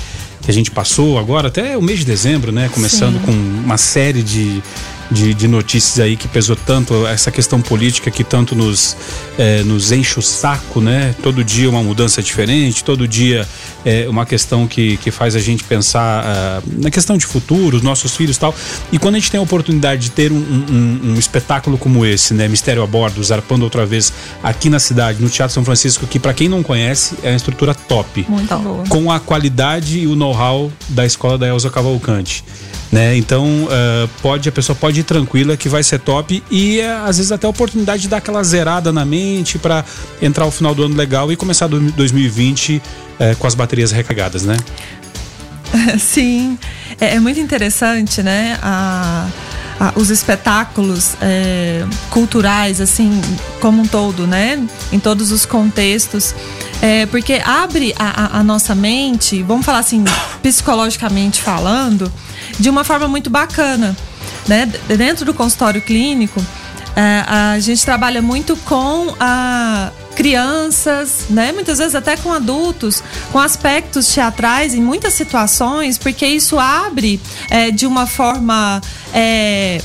que 0.41 0.51
a 0.51 0.53
gente 0.53 0.71
passou 0.71 1.19
agora, 1.19 1.49
até 1.49 1.77
o 1.77 1.81
mês 1.81 1.99
de 1.99 2.05
dezembro, 2.05 2.53
né? 2.53 2.69
Começando 2.73 3.19
Sim. 3.19 3.25
com 3.25 3.31
uma 3.31 3.77
série 3.77 4.23
de, 4.23 4.63
de, 5.09 5.33
de, 5.33 5.47
notícias 5.47 5.99
aí 5.99 6.15
que 6.15 6.27
pesou 6.27 6.55
tanto, 6.55 7.05
essa 7.07 7.31
questão 7.31 7.61
política 7.61 8.11
que 8.11 8.23
tanto 8.23 8.55
nos, 8.55 8.95
é, 9.37 9.63
nos 9.63 9.91
enche 9.91 10.19
o 10.19 10.21
saco, 10.21 10.81
né? 10.81 11.15
Todo 11.23 11.43
dia 11.43 11.69
uma 11.69 11.81
mudança 11.81 12.21
diferente, 12.21 12.83
todo 12.83 13.07
dia 13.07 13.47
é 13.85 14.07
uma 14.09 14.25
questão 14.25 14.67
que, 14.67 14.97
que 14.97 15.11
faz 15.11 15.35
a 15.35 15.39
gente 15.39 15.63
pensar 15.63 16.23
uh, 16.25 16.63
na 16.81 16.91
questão 16.91 17.17
de 17.17 17.25
futuro, 17.25 17.77
os 17.77 17.83
nossos 17.83 18.15
filhos 18.15 18.35
e 18.35 18.39
tal. 18.39 18.53
E 18.91 18.99
quando 18.99 19.15
a 19.15 19.19
gente 19.19 19.31
tem 19.31 19.39
a 19.39 19.43
oportunidade 19.43 20.03
de 20.03 20.11
ter 20.11 20.31
um, 20.31 20.35
um, 20.35 20.99
um 21.11 21.19
espetáculo 21.19 21.77
como 21.77 22.05
esse, 22.05 22.33
né? 22.33 22.47
Mistério 22.47 22.83
a 22.83 22.87
Bordo, 22.87 23.23
zarpando 23.23 23.63
outra 23.63 23.85
vez 23.85 24.11
aqui 24.43 24.69
na 24.69 24.79
cidade, 24.79 25.21
no 25.21 25.29
Teatro 25.29 25.53
São 25.53 25.63
Francisco, 25.63 26.05
que 26.05 26.19
para 26.19 26.33
quem 26.33 26.49
não 26.49 26.61
conhece 26.61 27.15
é 27.23 27.29
uma 27.29 27.37
estrutura 27.37 27.73
top. 27.73 28.25
Muito 28.27 28.57
boa. 28.57 28.83
Com 28.89 29.11
a 29.11 29.19
qualidade 29.19 29.99
e 29.99 30.07
o 30.07 30.15
know-how 30.15 30.71
da 30.89 31.05
escola 31.05 31.37
da 31.37 31.47
Elza 31.47 31.69
Cavalcante 31.69 32.43
né? 32.91 33.17
Então 33.17 33.45
uh, 33.65 34.07
pode 34.21 34.47
a 34.47 34.51
pessoa 34.51 34.75
pode 34.75 35.01
ir 35.01 35.03
tranquila 35.03 35.57
que 35.57 35.67
vai 35.67 35.83
ser 35.83 35.99
top 35.99 36.43
e 36.49 36.79
uh, 36.79 37.05
às 37.05 37.17
vezes 37.17 37.31
até 37.31 37.45
a 37.45 37.49
oportunidade 37.49 38.03
de 38.03 38.07
dar 38.07 38.17
aquela 38.17 38.43
zerada 38.43 38.91
na 38.93 39.03
mente 39.03 39.57
para 39.57 39.83
entrar 40.21 40.45
o 40.45 40.51
final 40.51 40.73
do 40.73 40.83
ano 40.83 40.95
legal 40.95 41.31
e 41.31 41.35
começar 41.35 41.67
2020 41.67 42.77
uh, 42.77 42.81
eh, 43.19 43.35
com 43.35 43.47
as 43.47 43.55
baterias 43.55 43.91
recarregadas, 43.91 44.43
né? 44.43 44.55
Sim, 45.99 46.57
é, 46.99 47.15
é 47.15 47.19
muito 47.19 47.39
interessante, 47.39 48.23
né? 48.23 48.57
A, 48.61 49.27
a, 49.79 49.93
os 49.95 50.09
espetáculos 50.09 51.15
é, 51.21 51.85
culturais, 52.09 52.81
assim, 52.81 53.21
como 53.59 53.81
um 53.81 53.87
todo, 53.87 54.25
né? 54.25 54.65
Em 54.91 54.99
todos 54.99 55.31
os 55.31 55.45
contextos. 55.45 56.33
É, 56.81 57.05
porque 57.07 57.41
abre 57.43 57.93
a, 57.97 58.39
a, 58.39 58.43
nossa 58.43 58.75
mente, 58.75 59.41
vamos 59.43 59.65
falar 59.65 59.79
assim, 59.79 60.03
psicologicamente 60.41 61.41
falando, 61.41 62.11
de 62.59 62.69
uma 62.69 62.83
forma 62.83 63.07
muito 63.07 63.29
bacana. 63.29 63.95
Né? 64.47 64.65
Dentro 64.87 65.25
do 65.25 65.33
consultório 65.33 65.81
clínico, 65.81 66.43
é, 66.95 67.23
a 67.27 67.59
gente 67.59 67.83
trabalha 67.85 68.21
muito 68.21 68.55
com 68.57 69.13
a 69.19 69.91
crianças, 70.15 71.27
né? 71.29 71.51
Muitas 71.51 71.77
vezes 71.77 71.93
até 71.93 72.17
com 72.17 72.33
adultos, 72.33 73.03
com 73.31 73.37
aspectos 73.37 74.11
teatrais 74.11 74.73
em 74.73 74.81
muitas 74.81 75.13
situações, 75.13 75.99
porque 75.99 76.25
isso 76.25 76.57
abre 76.57 77.21
é, 77.51 77.69
de 77.69 77.85
uma 77.85 78.07
forma 78.07 78.81
é, 79.13 79.79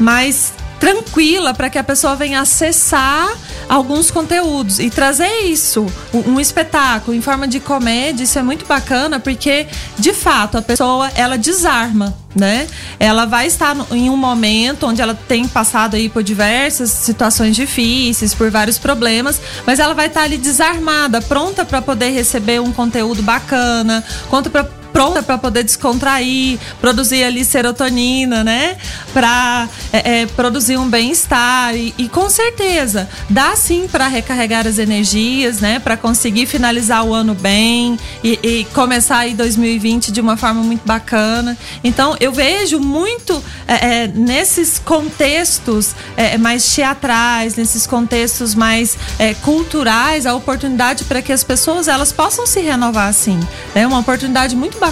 mais 0.00 0.54
tranquila 0.82 1.54
para 1.54 1.70
que 1.70 1.78
a 1.78 1.84
pessoa 1.84 2.16
venha 2.16 2.40
acessar 2.40 3.32
alguns 3.68 4.10
conteúdos 4.10 4.80
e 4.80 4.90
trazer 4.90 5.44
isso, 5.44 5.86
um, 6.12 6.40
espetáculo 6.40 7.16
em 7.16 7.20
forma 7.20 7.46
de 7.46 7.60
comédia, 7.60 8.24
isso 8.24 8.36
é 8.36 8.42
muito 8.42 8.66
bacana 8.66 9.20
porque 9.20 9.68
de 9.96 10.12
fato 10.12 10.58
a 10.58 10.62
pessoa 10.62 11.08
ela 11.14 11.38
desarma, 11.38 12.12
né? 12.34 12.66
Ela 12.98 13.26
vai 13.26 13.46
estar 13.46 13.76
em 13.92 14.10
um 14.10 14.16
momento 14.16 14.84
onde 14.88 15.00
ela 15.00 15.14
tem 15.14 15.46
passado 15.46 15.94
aí 15.94 16.08
por 16.08 16.24
diversas 16.24 16.90
situações 16.90 17.54
difíceis, 17.54 18.34
por 18.34 18.50
vários 18.50 18.76
problemas, 18.76 19.40
mas 19.64 19.78
ela 19.78 19.94
vai 19.94 20.08
estar 20.08 20.22
ali 20.22 20.36
desarmada, 20.36 21.22
pronta 21.22 21.64
para 21.64 21.80
poder 21.80 22.10
receber 22.10 22.60
um 22.60 22.72
conteúdo 22.72 23.22
bacana, 23.22 24.02
pronta 24.28 24.50
para 24.50 24.81
pronta 25.02 25.20
para 25.20 25.36
poder 25.36 25.64
descontrair, 25.64 26.60
produzir 26.80 27.24
ali 27.24 27.44
serotonina, 27.44 28.44
né? 28.44 28.76
Para 29.12 29.68
é, 29.92 30.20
é, 30.20 30.26
produzir 30.26 30.76
um 30.76 30.88
bem-estar 30.88 31.74
e, 31.74 31.92
e, 31.98 32.08
com 32.08 32.30
certeza 32.30 33.08
dá 33.28 33.56
sim 33.56 33.88
para 33.90 34.06
recarregar 34.06 34.64
as 34.64 34.78
energias, 34.78 35.60
né? 35.60 35.80
Para 35.80 35.96
conseguir 35.96 36.46
finalizar 36.46 37.04
o 37.04 37.12
ano 37.12 37.34
bem 37.34 37.98
e, 38.22 38.38
e, 38.42 38.64
começar 38.66 39.18
aí 39.18 39.34
2020 39.34 40.12
de 40.12 40.20
uma 40.20 40.36
forma 40.36 40.62
muito 40.62 40.86
bacana. 40.86 41.58
Então 41.82 42.16
eu 42.20 42.32
vejo 42.32 42.78
muito 42.78 43.42
é, 43.66 44.04
é 44.04 44.06
nesses 44.06 44.78
contextos 44.78 45.96
é, 46.16 46.38
mais 46.38 46.64
teatrais, 46.72 47.56
nesses 47.56 47.88
contextos 47.88 48.54
mais 48.54 48.96
é, 49.18 49.34
culturais, 49.34 50.26
a 50.26 50.34
oportunidade 50.34 51.02
para 51.04 51.20
que 51.20 51.32
as 51.32 51.42
pessoas 51.42 51.88
elas 51.88 52.12
possam 52.12 52.46
se 52.46 52.60
renovar 52.60 53.08
assim, 53.08 53.40
né? 53.74 53.84
Uma 53.84 53.98
oportunidade 53.98 54.54
muito 54.54 54.78
bacana. 54.78 54.91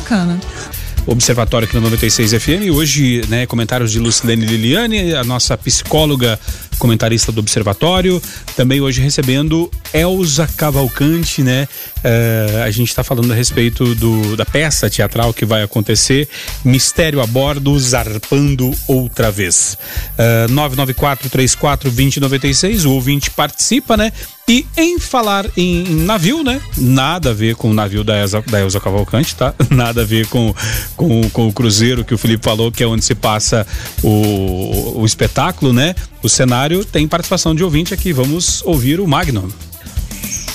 Observatório 1.07 1.66
aqui 1.66 1.75
no 1.75 1.83
96 1.83 2.33
FM. 2.33 2.71
Hoje, 2.73 3.23
né, 3.28 3.47
comentários 3.47 3.90
de 3.90 3.99
Lucilene 3.99 4.45
Liliane, 4.45 5.14
a 5.14 5.25
nossa 5.25 5.57
psicóloga 5.57 6.38
comentarista 6.80 7.30
do 7.30 7.38
Observatório. 7.38 8.20
Também 8.56 8.80
hoje 8.80 9.00
recebendo 9.00 9.70
Elza 9.92 10.49
Cavalcante, 10.56 11.42
né? 11.42 11.68
Uh, 11.99 12.62
a 12.64 12.70
gente 12.70 12.88
está 12.88 13.04
falando 13.04 13.30
a 13.30 13.37
respeito 13.37 13.94
do, 13.94 14.37
da 14.37 14.46
peça 14.46 14.90
teatral 14.90 15.32
que 15.32 15.44
vai 15.44 15.62
acontecer, 15.62 16.28
Mistério 16.64 17.20
a 17.20 17.26
Bordo, 17.26 17.78
Zarpando 17.78 18.75
Outra 18.88 19.30
Vez. 19.30 19.78
Uh, 20.18 20.49
994-34-2096, 20.52 22.87
o 22.87 22.92
ouvinte 22.92 23.30
participa, 23.30 23.96
né? 23.96 24.10
E 24.50 24.66
em 24.76 24.99
falar 24.99 25.46
em 25.56 25.84
navio, 25.84 26.42
né? 26.42 26.60
Nada 26.76 27.30
a 27.30 27.32
ver 27.32 27.54
com 27.54 27.70
o 27.70 27.72
navio 27.72 28.02
da 28.02 28.18
Elza, 28.18 28.42
da 28.49 28.60
Elza 28.60 28.80
Cavalcante, 28.80 29.37
tá? 29.37 29.54
Nada 29.70 30.02
a 30.02 30.04
ver 30.04 30.26
com, 30.26 30.52
com, 30.96 31.30
com 31.30 31.46
o 31.46 31.52
cruzeiro 31.52 32.04
que 32.04 32.12
o 32.12 32.18
Felipe 32.18 32.44
falou, 32.44 32.72
que 32.72 32.82
é 32.82 32.87
onde 32.87 33.04
se 33.04 33.14
passa 33.14 33.64
o, 34.02 35.00
o 35.00 35.06
espetáculo, 35.06 35.72
né? 35.72 35.94
O 36.20 36.28
cenário 36.28 36.69
tem 36.84 37.06
participação 37.06 37.54
de 37.54 37.64
ouvinte 37.64 37.92
aqui. 37.92 38.12
Vamos 38.12 38.62
ouvir 38.64 39.00
o 39.00 39.06
Magno. 39.06 39.52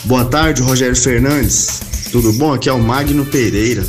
Boa 0.06 0.26
tarde, 0.26 0.62
Rogério 0.62 0.96
Fernandes. 0.96 1.82
Tudo 2.12 2.32
bom? 2.34 2.54
Aqui 2.54 2.70
é 2.70 2.74
o 2.74 2.82
Magno 2.82 3.26
Pereira. 3.26 3.86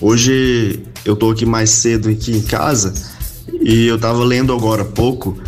Hoje 0.00 0.80
eu 1.04 1.14
tô 1.14 1.30
aqui 1.30 1.46
mais 1.46 1.70
cedo 1.70 2.08
aqui 2.08 2.32
em 2.32 2.42
casa 2.42 2.92
e 3.62 3.86
eu 3.86 3.98
tava 3.98 4.24
lendo 4.24 4.52
agora 4.52 4.82
há 4.82 4.86
pouco 4.86 5.38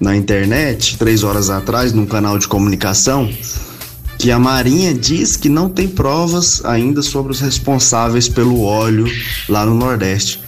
na 0.00 0.14
internet, 0.14 0.98
três 0.98 1.24
horas 1.24 1.48
atrás, 1.50 1.92
num 1.92 2.04
canal 2.04 2.38
de 2.38 2.46
comunicação, 2.46 3.32
que 4.18 4.30
a 4.30 4.38
Marinha 4.38 4.92
diz 4.92 5.36
que 5.36 5.48
não 5.48 5.68
tem 5.68 5.88
provas 5.88 6.64
ainda 6.64 7.00
sobre 7.00 7.32
os 7.32 7.40
responsáveis 7.40 8.28
pelo 8.28 8.62
óleo 8.62 9.06
lá 9.48 9.64
no 9.64 9.74
Nordeste. 9.74 10.42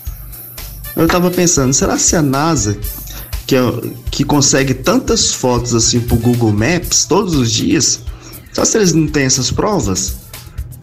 Eu 0.95 1.07
tava 1.07 1.31
pensando, 1.31 1.73
será 1.73 1.97
que 1.97 2.17
a 2.17 2.23
NASA, 2.23 2.79
que, 3.47 3.55
é, 3.55 3.61
que 4.11 4.25
consegue 4.25 4.75
tantas 4.75 5.33
fotos 5.33 5.75
assim 5.75 6.01
pro 6.01 6.17
Google 6.17 6.53
Maps 6.53 7.05
todos 7.05 7.35
os 7.35 7.51
dias, 7.51 8.01
será 8.53 8.67
que 8.67 8.77
eles 8.77 8.93
não 8.93 9.07
têm 9.07 9.25
essas 9.25 9.51
provas? 9.51 10.17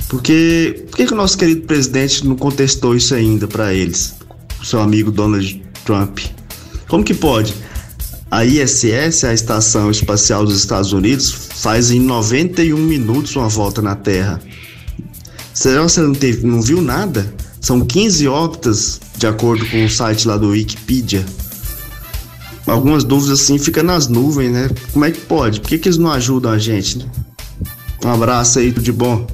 Porque 0.07 0.85
por 0.89 0.97
que, 0.97 1.05
que 1.07 1.13
o 1.13 1.15
nosso 1.15 1.37
querido 1.37 1.61
presidente 1.61 2.25
não 2.25 2.35
contestou 2.35 2.95
isso 2.95 3.13
ainda 3.13 3.47
para 3.47 3.73
eles? 3.73 4.13
Seu 4.63 4.79
amigo 4.79 5.11
Donald 5.11 5.61
Trump. 5.83 6.19
Como 6.87 7.03
que 7.03 7.13
pode? 7.13 7.53
A 8.29 8.45
ISS, 8.45 9.25
a 9.25 9.33
Estação 9.33 9.91
Espacial 9.91 10.45
dos 10.45 10.57
Estados 10.57 10.93
Unidos, 10.93 11.31
faz 11.31 11.91
em 11.91 11.99
91 11.99 12.77
minutos 12.77 13.35
uma 13.35 13.49
volta 13.49 13.81
na 13.81 13.95
Terra. 13.95 14.41
Será 15.53 15.83
que 15.83 15.91
você 15.91 16.01
não, 16.01 16.13
teve, 16.13 16.45
não 16.45 16.61
viu 16.61 16.81
nada? 16.81 17.33
São 17.59 17.81
15 17.81 18.27
óptas, 18.27 18.99
de 19.17 19.27
acordo 19.27 19.65
com 19.67 19.85
o 19.85 19.89
site 19.89 20.27
lá 20.27 20.37
do 20.37 20.49
Wikipedia. 20.49 21.25
Algumas 22.65 23.03
dúvidas 23.03 23.41
assim 23.41 23.57
ficam 23.57 23.83
nas 23.83 24.07
nuvens, 24.07 24.51
né? 24.51 24.69
Como 24.91 25.05
é 25.05 25.11
que 25.11 25.19
pode? 25.21 25.59
Por 25.59 25.69
que, 25.69 25.77
que 25.77 25.89
eles 25.89 25.97
não 25.97 26.11
ajudam 26.11 26.51
a 26.51 26.57
gente? 26.57 26.99
Né? 26.99 27.05
Um 28.05 28.09
abraço 28.09 28.59
aí, 28.59 28.71
tudo 28.71 28.83
de 28.83 28.91
bom. 28.91 29.25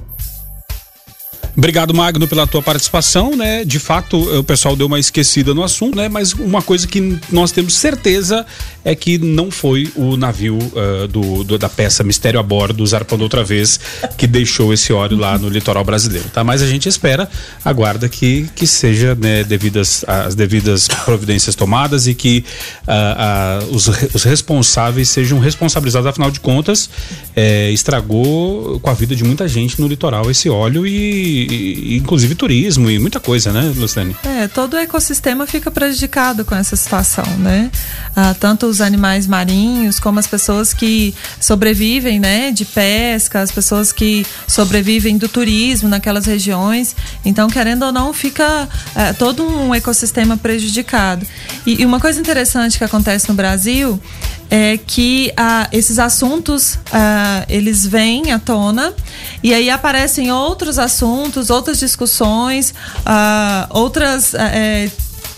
Obrigado, 1.60 1.94
Magno, 1.94 2.26
pela 2.26 2.48
tua 2.48 2.62
participação, 2.62 3.36
né? 3.36 3.66
De 3.66 3.80
fato, 3.80 4.18
o 4.40 4.42
pessoal 4.46 4.78
deu 4.78 4.88
uma 4.88 4.98
esquecida 4.98 5.54
no 5.54 5.62
assunto, 5.62 5.98
né? 5.98 6.08
Mas 6.08 6.32
uma 6.32 6.62
coisa 6.62 6.88
que 6.88 7.20
nós 7.30 7.52
temos 7.52 7.74
certeza 7.74 8.46
é 8.86 8.96
que 8.96 9.18
não 9.18 9.52
foi 9.52 9.92
o 9.94 10.16
navio 10.16 10.58
uh, 10.58 11.06
do, 11.10 11.44
do, 11.44 11.58
da 11.58 11.68
peça 11.68 12.02
Mistério 12.02 12.40
a 12.40 12.44
Bordo, 12.44 12.88
zarpando 12.88 13.24
outra 13.24 13.44
vez, 13.44 13.78
que 14.18 14.26
deixou 14.26 14.74
esse 14.74 14.94
óleo 14.94 15.18
lá 15.18 15.38
no 15.38 15.50
litoral 15.50 15.84
brasileiro, 15.84 16.30
tá? 16.30 16.46
Mas 16.46 16.62
a 16.62 16.66
gente 16.66 16.88
espera, 16.88 17.30
aguarda 17.64 18.08
que, 18.08 18.50
que 18.56 18.66
seja 18.66 19.14
né, 19.16 19.44
devidas, 19.44 20.06
as 20.08 20.36
devidas 20.36 20.88
providências 21.04 21.56
tomadas 21.56 22.08
e 22.08 22.16
que 22.16 22.46
uh, 22.88 23.68
uh, 23.68 23.76
os, 23.76 23.86
os 24.16 24.24
responsáveis 24.24 25.10
sejam 25.10 25.40
responsabilizados, 25.40 26.08
afinal 26.08 26.32
de 26.32 26.40
contas, 26.40 26.90
é, 27.36 27.70
estragou 27.72 28.80
com 28.80 28.90
a 28.90 28.94
vida 28.94 29.14
de 29.14 29.26
muita 29.26 29.46
gente 29.46 29.82
no 29.82 29.90
litoral 29.90 30.32
esse 30.32 30.50
óleo 30.50 30.88
e 30.88 31.49
inclusive 31.56 32.36
turismo 32.36 32.90
e 32.90 33.00
muita 33.00 33.20
coisa, 33.20 33.52
né, 33.52 33.74
Luciane? 33.76 34.16
É, 34.24 34.48
todo 34.48 34.74
o 34.74 34.78
ecossistema 34.78 35.46
fica 35.46 35.72
prejudicado 35.72 36.46
com 36.46 36.56
essa 36.56 36.76
situação, 36.76 37.26
né? 37.38 37.72
Ah, 38.16 38.36
tanto 38.40 38.66
os 38.66 38.82
animais 38.82 39.28
marinhos 39.28 40.00
como 40.00 40.20
as 40.20 40.28
pessoas 40.28 40.74
que 40.74 41.14
sobrevivem, 41.40 42.20
né, 42.20 42.52
de 42.52 42.66
pesca, 42.66 43.42
as 43.42 43.52
pessoas 43.52 43.92
que 43.92 44.26
sobrevivem 44.48 45.18
do 45.18 45.28
turismo 45.28 45.90
naquelas 45.90 46.26
regiões. 46.26 46.96
Então, 47.24 47.50
querendo 47.50 47.84
ou 47.84 47.92
não, 47.92 48.14
fica 48.14 48.68
é, 48.96 49.14
todo 49.14 49.46
um 49.46 49.74
ecossistema 49.74 50.38
prejudicado. 50.38 51.26
E, 51.66 51.82
e 51.82 51.86
uma 51.86 52.00
coisa 52.00 52.20
interessante 52.20 52.78
que 52.78 52.84
acontece 52.84 53.30
no 53.30 53.36
Brasil 53.36 54.00
é 54.50 54.78
que 54.78 55.32
ah, 55.38 55.68
esses 55.72 56.00
assuntos 56.00 56.80
ah, 56.92 57.46
eles 57.48 57.86
vêm 57.86 58.32
à 58.32 58.40
tona 58.40 58.94
e 59.44 59.54
aí 59.54 59.70
aparecem 59.70 60.32
outros 60.32 60.80
assuntos, 60.80 61.50
outras 61.50 61.80
discussões, 61.80 62.74
ah, 63.06 63.68
outras 63.70 64.34
é, 64.34 64.90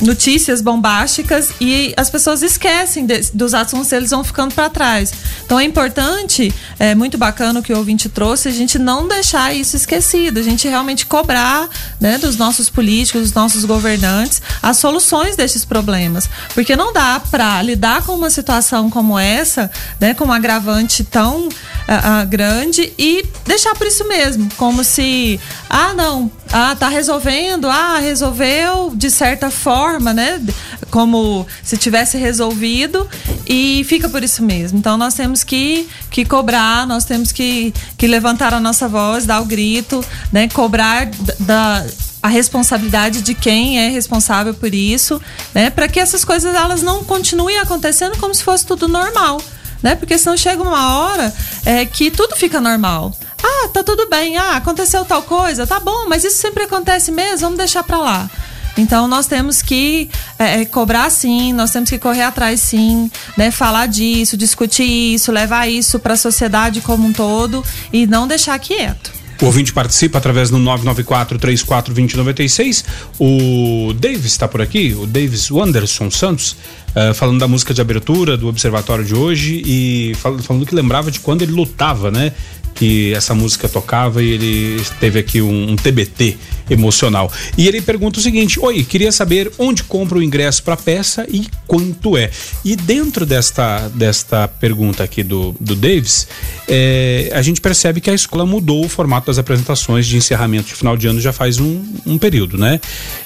notícias 0.02 0.62
bombásticas 0.62 1.52
e 1.62 1.94
as 1.96 2.10
pessoas 2.10 2.42
esquecem 2.42 3.06
de, 3.06 3.22
dos 3.34 3.54
assuntos, 3.54 3.92
eles 3.92 4.10
vão 4.10 4.24
ficando 4.24 4.54
para 4.54 4.70
trás. 4.70 5.14
Então 5.46 5.60
é 5.60 5.64
importante, 5.64 6.54
é 6.80 6.96
muito 6.96 7.18
bacana 7.18 7.60
o 7.60 7.64
que 7.64 7.74
o 7.74 7.78
ouvinte 7.78 8.10
trouxe, 8.10 8.48
a 8.48 8.52
gente 8.52 8.80
não 8.80 9.08
deixar 9.08 9.54
isso 9.54 9.76
esquecido, 9.76 10.40
a 10.40 10.44
gente 10.44 10.68
realmente 10.68 11.06
cobrar 11.06 11.70
né, 12.00 12.18
dos 12.18 12.36
nossos 12.38 12.70
políticos, 12.70 13.22
dos 13.22 13.34
nossos 13.34 13.66
governantes, 13.66 14.42
as 14.62 14.78
soluções 14.78 15.36
desses 15.36 15.66
problemas. 15.66 16.30
Porque 16.54 16.76
não 16.76 16.94
dá 16.94 17.20
para 17.20 17.62
lidar 17.62 18.04
com 18.04 18.14
uma 18.14 18.30
situação 18.30 18.90
como 18.90 19.18
essa, 19.18 19.70
né, 20.00 20.14
com 20.14 20.26
um 20.26 20.34
agravante 20.34 21.04
tão 21.04 21.48
uh, 21.48 21.48
uh, 21.48 22.28
grande 22.28 22.94
e 22.98 23.26
deixar 23.46 23.76
por 23.76 23.88
isso 23.88 24.08
mesmo, 24.08 24.50
como 24.58 24.84
se, 24.84 25.40
ah, 25.70 25.94
não, 25.94 26.32
ah, 26.52 26.76
tá 26.76 26.90
resolvendo, 26.90 27.70
ah, 27.70 27.98
resolveu 28.00 28.92
de 28.94 29.10
certa 29.10 29.50
forma, 29.50 30.14
né? 30.14 30.42
Como 30.90 31.48
se 31.64 31.78
tivesse 31.78 32.18
resolvido 32.18 33.08
e 33.48 33.86
fica 33.88 34.10
por 34.10 34.24
isso 34.24 34.44
mesmo. 34.44 34.78
Então 34.78 34.98
nós 34.98 35.14
temos 35.14 35.44
que, 35.44 35.88
que 36.10 36.26
cobrar, 36.26 36.86
nós 36.86 37.06
temos 37.06 37.32
que, 37.32 37.74
que 37.98 38.06
levantar 38.06 38.54
a 38.54 38.60
nossa 38.60 38.88
voz, 38.88 39.26
dar 39.26 39.40
o 39.42 39.46
grito, 39.46 40.04
né? 40.32 40.50
Cobrar 40.50 41.10
da 41.40 41.86
a 42.24 42.28
responsabilidade 42.28 43.22
de 43.22 43.34
quem 43.34 43.80
é 43.80 43.90
responsável 43.90 44.54
por 44.54 44.74
isso, 44.74 45.20
né? 45.56 45.70
Para 45.70 45.88
que 45.88 46.00
essas 46.00 46.24
coisas 46.24 46.54
elas 46.54 46.84
não 46.84 47.04
continuem 47.04 47.58
acontecendo 47.58 48.18
como 48.18 48.36
se 48.36 48.44
fosse 48.44 48.66
tudo 48.66 48.88
normal, 48.88 49.42
né? 49.82 49.96
Porque 49.96 50.18
senão 50.18 50.38
chega 50.38 50.62
uma 50.62 51.00
hora 51.00 51.34
é, 51.66 51.86
que 51.86 52.12
tudo 52.12 52.36
fica 52.36 52.62
normal. 52.62 53.16
Ah, 53.44 53.68
tá 53.70 53.84
tudo 53.84 54.08
bem. 54.10 54.38
Ah, 54.38 54.58
aconteceu 54.58 55.04
tal 55.06 55.24
coisa, 55.24 55.68
tá 55.68 55.80
bom, 55.80 56.08
mas 56.08 56.24
isso 56.24 56.38
sempre 56.38 56.64
acontece 56.64 57.12
mesmo, 57.12 57.40
vamos 57.40 57.58
deixar 57.58 57.84
para 57.84 57.98
lá. 57.98 58.30
Então 58.78 59.08
nós 59.08 59.28
temos 59.28 59.62
que 59.62 60.10
é, 60.40 60.62
é, 60.62 60.66
cobrar 60.66 61.10
sim, 61.10 61.54
nós 61.54 61.72
temos 61.72 61.90
que 61.90 62.00
correr 62.00 62.24
atrás 62.24 62.62
sim, 62.62 63.12
né? 63.38 63.52
Falar 63.52 63.88
disso, 63.88 64.38
discutir 64.38 65.14
isso, 65.14 65.32
levar 65.32 65.68
isso 65.68 66.00
para 66.00 66.14
a 66.14 66.18
sociedade 66.18 66.82
como 66.82 67.08
um 67.08 67.14
todo 67.14 67.64
e 67.92 68.08
não 68.08 68.28
deixar 68.28 68.58
quieto. 68.60 69.12
O 69.42 69.48
ouvinte 69.48 69.74
participa 69.74 70.20
através 70.20 70.52
do 70.52 70.60
994-34-2096. 70.60 72.86
O 73.20 73.92
Davis 73.94 74.34
está 74.34 74.48
por 74.48 74.62
aqui, 74.62 74.94
o 74.94 75.08
Davis 75.08 75.50
Wanderson 75.50 76.12
Santos, 76.12 76.56
uh, 76.96 77.14
falando 77.14 77.40
da 77.40 77.48
música 77.48 77.74
de 77.74 77.82
abertura 77.82 78.38
do 78.38 78.48
Observatório 78.48 79.04
de 79.04 79.16
hoje 79.16 79.62
e 79.66 80.14
falando, 80.16 80.44
falando 80.44 80.66
que 80.66 80.76
lembrava 80.76 81.12
de 81.12 81.20
quando 81.20 81.42
ele 81.42 81.52
lutava, 81.52 82.12
né? 82.12 82.34
que 82.82 83.14
essa 83.14 83.36
música 83.36 83.70
tocava 83.70 84.24
e 84.24 84.32
ele 84.32 84.84
teve 85.00 85.20
aqui 85.20 85.42
um, 85.42 85.72
um, 85.72 85.76
TBT 85.76 86.36
emocional. 86.70 87.32
E 87.58 87.68
ele 87.68 87.82
pergunta 87.82 88.20
o 88.20 88.22
seguinte: 88.22 88.60
Oi, 88.60 88.84
queria 88.84 89.12
saber 89.12 89.52
onde 89.60 89.84
compra 89.84 90.18
o 90.18 90.24
ingresso 90.24 90.64
para 90.64 90.74
a 90.74 90.78
peça 90.78 91.26
e 91.30 91.48
quanto 91.68 92.18
é. 92.18 92.32
E 92.66 92.76
dentro 92.76 93.26
desta, 93.26 93.88
desta 93.90 94.48
pergunta 94.48 95.04
aqui 95.04 95.22
do, 95.22 95.56
do 95.60 95.76
Davis, 95.76 96.28
é, 96.68 97.30
a 97.34 97.42
gente 97.42 97.62
percebe 97.62 98.02
que 98.02 98.10
a 98.10 98.14
escola 98.14 98.46
mudou 98.46 98.86
o 98.86 98.90
formato 98.90 99.28
das 99.28 99.38
apresentações 99.38 100.08
de 100.08 100.18
encerramento 100.18 100.70
de 100.70 100.74
final 100.74 100.98
de 100.98 101.08
ano 101.08 101.22
já 101.22 101.32
faz 101.32 101.60
um, 101.60 101.84
um 102.06 102.18
período, 102.18 102.58
né? 102.58 102.80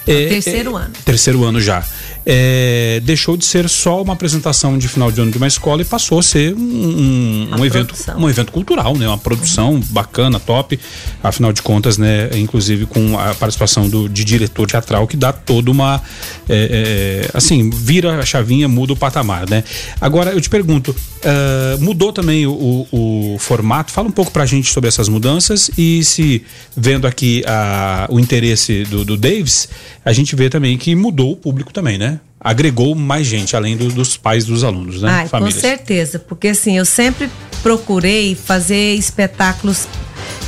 É, 0.06 0.28
terceiro 0.28 0.78
é, 0.78 0.82
ano. 0.82 0.94
Terceiro 1.06 1.44
ano 1.44 1.62
já 1.62 1.86
é, 2.26 3.00
deixou 3.04 3.38
de 3.38 3.46
ser 3.46 3.70
só 3.70 4.02
uma 4.02 4.14
apresentação 4.14 4.78
de 4.78 4.88
final 4.88 5.12
de 5.12 5.22
ano 5.22 5.32
de 5.32 5.38
uma 5.38 5.48
escola 5.48 5.82
e 5.82 5.86
passou 5.86 6.20
a 6.20 6.24
ser 6.24 6.56
um, 6.56 6.60
um, 6.60 7.50
um 7.60 7.66
evento, 7.66 7.94
um 8.18 8.30
evento 8.30 8.52
cultural, 8.52 8.98
né? 8.98 9.08
Uma 9.08 9.18
produção 9.18 9.74
uhum. 9.74 9.84
bacana, 9.90 10.40
top. 10.40 10.80
Afinal 11.24 11.54
de 11.54 11.62
contas, 11.62 11.98
né? 11.98 12.30
Inclusive 12.36 12.86
com 12.88 13.20
a 13.20 13.36
participação 13.36 13.88
do, 13.88 14.10
de 14.10 14.24
diretor 14.24 14.68
teatral 14.68 15.08
que 15.08 15.16
dá 15.16 15.32
toda 15.32 15.70
uma, 15.70 16.02
é, 16.50 17.28
é, 17.30 17.38
assim, 17.38 17.70
vira 17.70 18.18
a 18.18 18.26
chavinha, 18.26 18.68
muda 18.68 18.94
o 18.94 18.96
patamar, 18.96 19.48
né? 19.48 19.64
Agora 20.02 20.32
eu 20.32 20.42
te 20.42 20.50
pergunto, 20.50 20.92
uh, 20.92 21.84
mudou 21.84 22.12
também 22.12 22.48
o, 22.48 22.88
o, 22.92 23.34
o, 23.36 23.40
formato? 23.40 23.92
Fala 23.92 24.08
um 24.08 24.12
pouco 24.12 24.32
pra 24.32 24.46
gente 24.46 24.72
sobre 24.72 24.88
essas 24.88 25.08
mudanças 25.10 25.70
e 25.78 26.04
se 26.04 26.44
vendo 26.76 27.06
aqui 27.06 27.44
a, 27.46 28.08
o 28.10 28.20
interesse 28.20 28.84
do, 28.86 29.06
do 29.06 29.18
Davis, 29.18 29.70
a 30.04 30.14
gente 30.14 30.36
vê 30.36 30.50
também 30.50 30.78
que 30.78 30.96
mudou 30.96 31.34
o 31.34 31.36
público 31.36 31.72
também, 31.72 31.98
né? 31.98 32.15
Agregou 32.46 32.94
mais 32.94 33.26
gente, 33.26 33.56
além 33.56 33.76
do, 33.76 33.88
dos 33.88 34.16
pais 34.18 34.46
dos 34.46 34.64
alunos, 34.64 35.02
né? 35.02 35.10
Ai, 35.10 35.28
Famílias. 35.28 35.56
Com 35.56 35.62
certeza, 35.62 36.20
porque 36.20 36.50
assim, 36.50 36.78
eu 36.78 36.86
sempre 36.86 37.28
procurei 37.64 38.36
fazer 38.36 38.94
espetáculos 38.94 39.88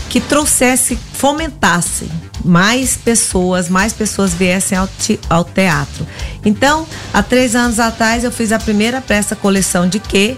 que 0.07 0.21
trouxesse, 0.21 0.95
fomentassem 1.13 2.07
mais 2.45 2.95
pessoas, 2.95 3.67
mais 3.67 3.93
pessoas 3.93 4.31
viessem 4.31 4.77
ao, 4.77 4.87
te, 4.87 5.19
ao 5.27 5.43
teatro. 5.43 6.05
Então, 6.45 6.85
há 7.11 7.23
três 7.23 7.55
anos 7.55 7.79
atrás, 7.79 8.23
eu 8.23 8.31
fiz 8.31 8.51
a 8.51 8.59
primeira 8.59 9.01
peça 9.01 9.35
coleção 9.35 9.89
de 9.89 9.99
quê? 9.99 10.37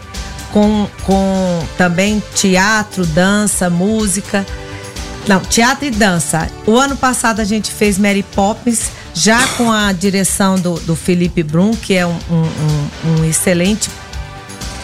Com, 0.54 0.88
com 1.04 1.67
também 1.78 2.24
teatro, 2.34 3.06
dança, 3.06 3.69
música. 3.69 4.45
Não, 5.28 5.41
teatro 5.41 5.86
e 5.86 5.91
dança. 5.91 6.50
O 6.65 6.78
ano 6.78 6.95
passado 6.95 7.41
a 7.41 7.43
gente 7.43 7.69
fez 7.69 7.98
Mary 7.98 8.24
Poppins 8.34 8.91
já 9.19 9.45
com 9.58 9.69
a 9.69 9.91
direção 9.91 10.55
do, 10.55 10.75
do 10.79 10.95
Felipe 10.95 11.43
Brum, 11.43 11.71
que 11.71 11.93
é 11.93 12.08
um, 12.08 12.17
um, 12.32 13.19
um 13.19 13.25
excelente 13.25 13.89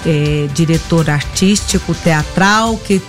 é, 0.05 0.49
diretor 0.53 1.09
artístico, 1.09 1.95
teatral, 1.95 2.77
que 2.77 3.01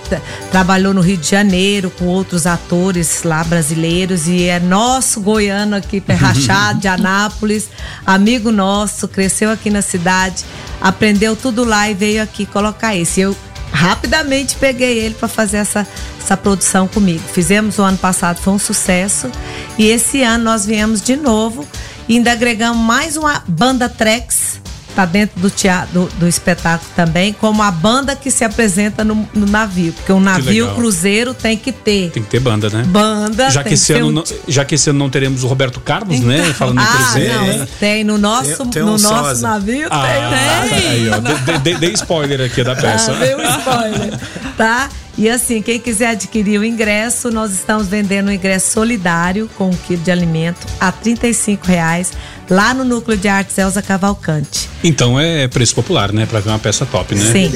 trabalhou 0.52 0.94
no 0.94 1.00
Rio 1.00 1.16
de 1.16 1.28
Janeiro 1.28 1.90
com 1.90 2.04
outros 2.04 2.46
atores 2.46 3.24
lá 3.24 3.42
brasileiros 3.42 4.28
e 4.28 4.44
é 4.44 4.60
nosso 4.60 5.20
goiano 5.20 5.74
aqui, 5.74 6.00
Rachado, 6.08 6.78
de 6.78 6.86
Anápolis, 6.86 7.68
amigo 8.06 8.52
nosso, 8.52 9.08
cresceu 9.08 9.50
aqui 9.50 9.68
na 9.68 9.82
cidade, 9.82 10.44
aprendeu 10.80 11.34
tudo 11.34 11.64
lá 11.64 11.90
e 11.90 11.94
veio 11.94 12.22
aqui 12.22 12.46
colocar 12.46 12.94
isso. 12.94 13.18
Eu 13.18 13.36
rapidamente 13.76 14.56
peguei 14.56 14.98
ele 14.98 15.14
para 15.14 15.28
fazer 15.28 15.58
essa 15.58 15.86
essa 16.26 16.36
produção 16.36 16.88
comigo. 16.88 17.22
Fizemos 17.32 17.78
o 17.78 17.82
ano 17.82 17.98
passado, 17.98 18.38
foi 18.38 18.52
um 18.52 18.58
sucesso. 18.58 19.30
E 19.78 19.86
esse 19.86 20.22
ano 20.24 20.42
nós 20.42 20.66
viemos 20.66 21.00
de 21.00 21.14
novo 21.14 21.64
e 22.08 22.16
ainda 22.16 22.32
agregamos 22.32 22.84
mais 22.84 23.16
uma 23.16 23.44
banda 23.46 23.88
Trex 23.88 24.60
tá 24.96 25.04
dentro 25.04 25.38
do 25.38 25.50
teatro 25.50 25.92
do, 25.92 26.08
do, 26.20 26.26
espetáculo 26.26 26.90
também, 26.96 27.30
como 27.34 27.62
a 27.62 27.70
banda 27.70 28.16
que 28.16 28.30
se 28.30 28.42
apresenta 28.44 29.04
no, 29.04 29.28
no 29.34 29.44
navio, 29.44 29.92
porque 29.92 30.10
um 30.10 30.18
navio 30.18 30.74
cruzeiro 30.74 31.34
tem 31.34 31.54
que 31.58 31.70
ter. 31.70 32.10
Tem 32.10 32.22
que 32.22 32.30
ter 32.30 32.40
banda, 32.40 32.70
né? 32.70 32.82
Banda. 32.84 33.50
Já 33.50 33.62
que 33.62 33.74
esse 33.74 33.92
ano, 33.92 34.08
um... 34.08 34.12
não, 34.12 34.24
já 34.48 34.64
que 34.64 34.74
esse 34.74 34.88
ano 34.88 34.98
não 34.98 35.10
teremos 35.10 35.44
o 35.44 35.46
Roberto 35.46 35.80
Carlos, 35.80 36.18
né? 36.20 36.36
então, 36.36 36.48
né? 36.48 36.54
Falando 36.54 36.78
ah, 36.80 36.86
cruzeiro. 36.86 37.34
Não, 37.34 37.46
né? 37.46 37.68
Tem 37.78 38.04
no 38.04 38.16
nosso, 38.16 38.56
tem, 38.56 38.70
tem 38.70 38.82
no 38.82 38.94
um 38.94 38.98
nosso 38.98 39.42
navio 39.42 39.86
ah, 39.90 40.06
tem. 40.06 40.80
tem. 40.80 40.88
Aí, 40.88 41.10
ó, 41.10 41.78
dei, 41.78 41.92
spoiler 41.92 42.40
aqui 42.40 42.64
da 42.64 42.74
peça. 42.74 43.12
Ah, 43.12 43.18
dei 43.18 43.34
um 43.36 43.42
spoiler, 43.42 44.20
tá? 44.56 44.88
E 45.18 45.30
assim, 45.30 45.62
quem 45.62 45.78
quiser 45.78 46.08
adquirir 46.10 46.60
o 46.60 46.64
ingresso, 46.64 47.30
nós 47.30 47.52
estamos 47.52 47.88
vendendo 47.88 48.28
o 48.28 48.32
ingresso 48.32 48.72
solidário 48.72 49.48
com 49.56 49.70
um 49.70 49.76
quilo 49.76 50.02
de 50.02 50.10
alimento 50.10 50.66
a 50.78 50.90
R$ 50.90 51.58
reais 51.64 52.12
lá 52.48 52.72
no 52.74 52.84
Núcleo 52.84 53.16
de 53.16 53.28
Artes 53.28 53.56
Elza 53.58 53.82
Cavalcante. 53.82 54.68
Então 54.82 55.18
é 55.18 55.48
preço 55.48 55.74
popular, 55.74 56.12
né? 56.12 56.26
Pra 56.26 56.40
ver 56.40 56.50
uma 56.50 56.58
peça 56.58 56.86
top, 56.86 57.14
né? 57.14 57.32
Sim. 57.32 57.52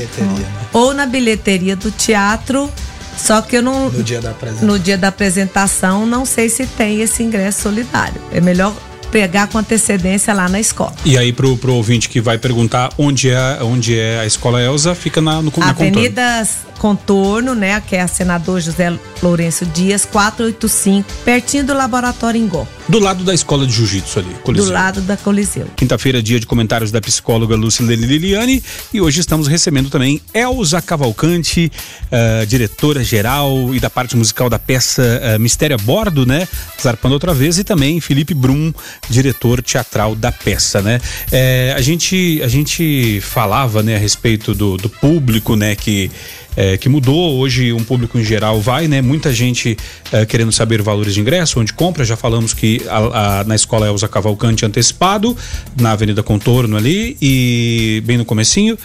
Ou 0.72 0.92
na 0.94 1.06
bilheteria 1.06 1.76
do 1.76 1.90
teatro. 1.90 2.70
Só 3.16 3.42
que 3.42 3.56
eu 3.56 3.62
não. 3.62 3.90
No 3.90 4.02
dia 4.02 4.20
da 4.20 4.30
apresentação. 4.30 4.68
No 4.68 4.78
dia 4.78 4.98
da 4.98 5.08
apresentação, 5.08 6.06
não 6.06 6.24
sei 6.24 6.48
se 6.48 6.66
tem 6.66 7.00
esse 7.00 7.22
ingresso 7.22 7.62
solidário. 7.62 8.20
É 8.32 8.40
melhor 8.40 8.72
pegar 9.10 9.48
com 9.48 9.58
antecedência 9.58 10.32
lá 10.32 10.48
na 10.48 10.60
escola. 10.60 10.94
E 11.04 11.18
aí, 11.18 11.32
pro, 11.32 11.56
pro 11.56 11.74
ouvinte 11.74 12.08
que 12.08 12.20
vai 12.20 12.38
perguntar 12.38 12.90
onde 12.96 13.30
é, 13.30 13.58
onde 13.62 13.98
é 13.98 14.20
a 14.20 14.26
escola 14.26 14.62
Elza, 14.62 14.94
fica 14.94 15.20
na, 15.20 15.42
no 15.42 15.52
na 15.56 15.70
Avenida 15.70 16.46
Contorno, 16.80 17.54
né? 17.54 17.78
Que 17.86 17.96
é 17.96 18.00
a 18.00 18.08
senador 18.08 18.58
José 18.58 18.98
Lourenço 19.22 19.66
Dias, 19.66 20.06
485, 20.06 21.06
pertinho 21.24 21.62
do 21.62 21.74
Laboratório 21.74 22.40
Ingó. 22.40 22.66
Do 22.88 22.98
lado 22.98 23.22
da 23.22 23.34
escola 23.34 23.66
de 23.66 23.72
jiu-jitsu 23.72 24.18
ali, 24.18 24.34
Coliseu. 24.42 24.66
Do 24.66 24.72
lado 24.72 25.00
da 25.02 25.16
Coliseu. 25.16 25.66
Quinta-feira, 25.76 26.22
dia 26.22 26.40
de 26.40 26.46
comentários 26.46 26.90
da 26.90 27.00
psicóloga 27.00 27.54
Lucilene 27.54 28.06
Liliane. 28.06 28.62
E 28.94 29.00
hoje 29.00 29.20
estamos 29.20 29.46
recebendo 29.46 29.90
também 29.90 30.22
Elza 30.32 30.80
Cavalcante, 30.80 31.70
uh, 32.06 32.46
diretora-geral 32.46 33.74
e 33.74 33.78
da 33.78 33.90
parte 33.90 34.16
musical 34.16 34.48
da 34.48 34.58
peça 34.58 35.02
uh, 35.02 35.38
Mistério 35.38 35.76
a 35.76 35.78
Bordo, 35.78 36.24
né? 36.24 36.48
Zarpando 36.82 37.14
outra 37.14 37.34
vez. 37.34 37.58
E 37.58 37.64
também 37.64 38.00
Felipe 38.00 38.32
Brum, 38.32 38.72
diretor 39.08 39.62
teatral 39.62 40.14
da 40.14 40.30
peça, 40.30 40.80
né? 40.82 41.00
É, 41.32 41.74
a, 41.76 41.80
gente, 41.80 42.40
a 42.42 42.48
gente 42.48 43.20
falava 43.20 43.82
né, 43.82 43.96
a 43.96 43.98
respeito 43.98 44.54
do, 44.54 44.76
do 44.76 44.88
público, 44.88 45.56
né? 45.56 45.74
Que 45.74 46.10
é, 46.56 46.76
que 46.76 46.88
mudou. 46.88 47.38
Hoje 47.38 47.72
um 47.72 47.82
público 47.84 48.18
em 48.18 48.24
geral 48.24 48.60
vai, 48.60 48.88
né? 48.88 49.00
Muita 49.00 49.32
gente 49.32 49.76
é, 50.12 50.26
querendo 50.26 50.52
saber 50.52 50.82
valores 50.82 51.14
de 51.14 51.20
ingresso, 51.20 51.60
onde 51.60 51.72
compra. 51.72 52.04
Já 52.04 52.16
falamos 52.16 52.52
que 52.52 52.82
a, 52.88 53.40
a, 53.40 53.44
na 53.44 53.54
escola 53.54 53.86
Elza 53.86 54.08
Cavalcante 54.08 54.64
antecipado, 54.64 55.36
na 55.80 55.92
Avenida 55.92 56.22
Contorno 56.22 56.76
ali 56.76 57.16
e 57.20 58.02
bem 58.04 58.16
no 58.16 58.24
comecinho. 58.24 58.76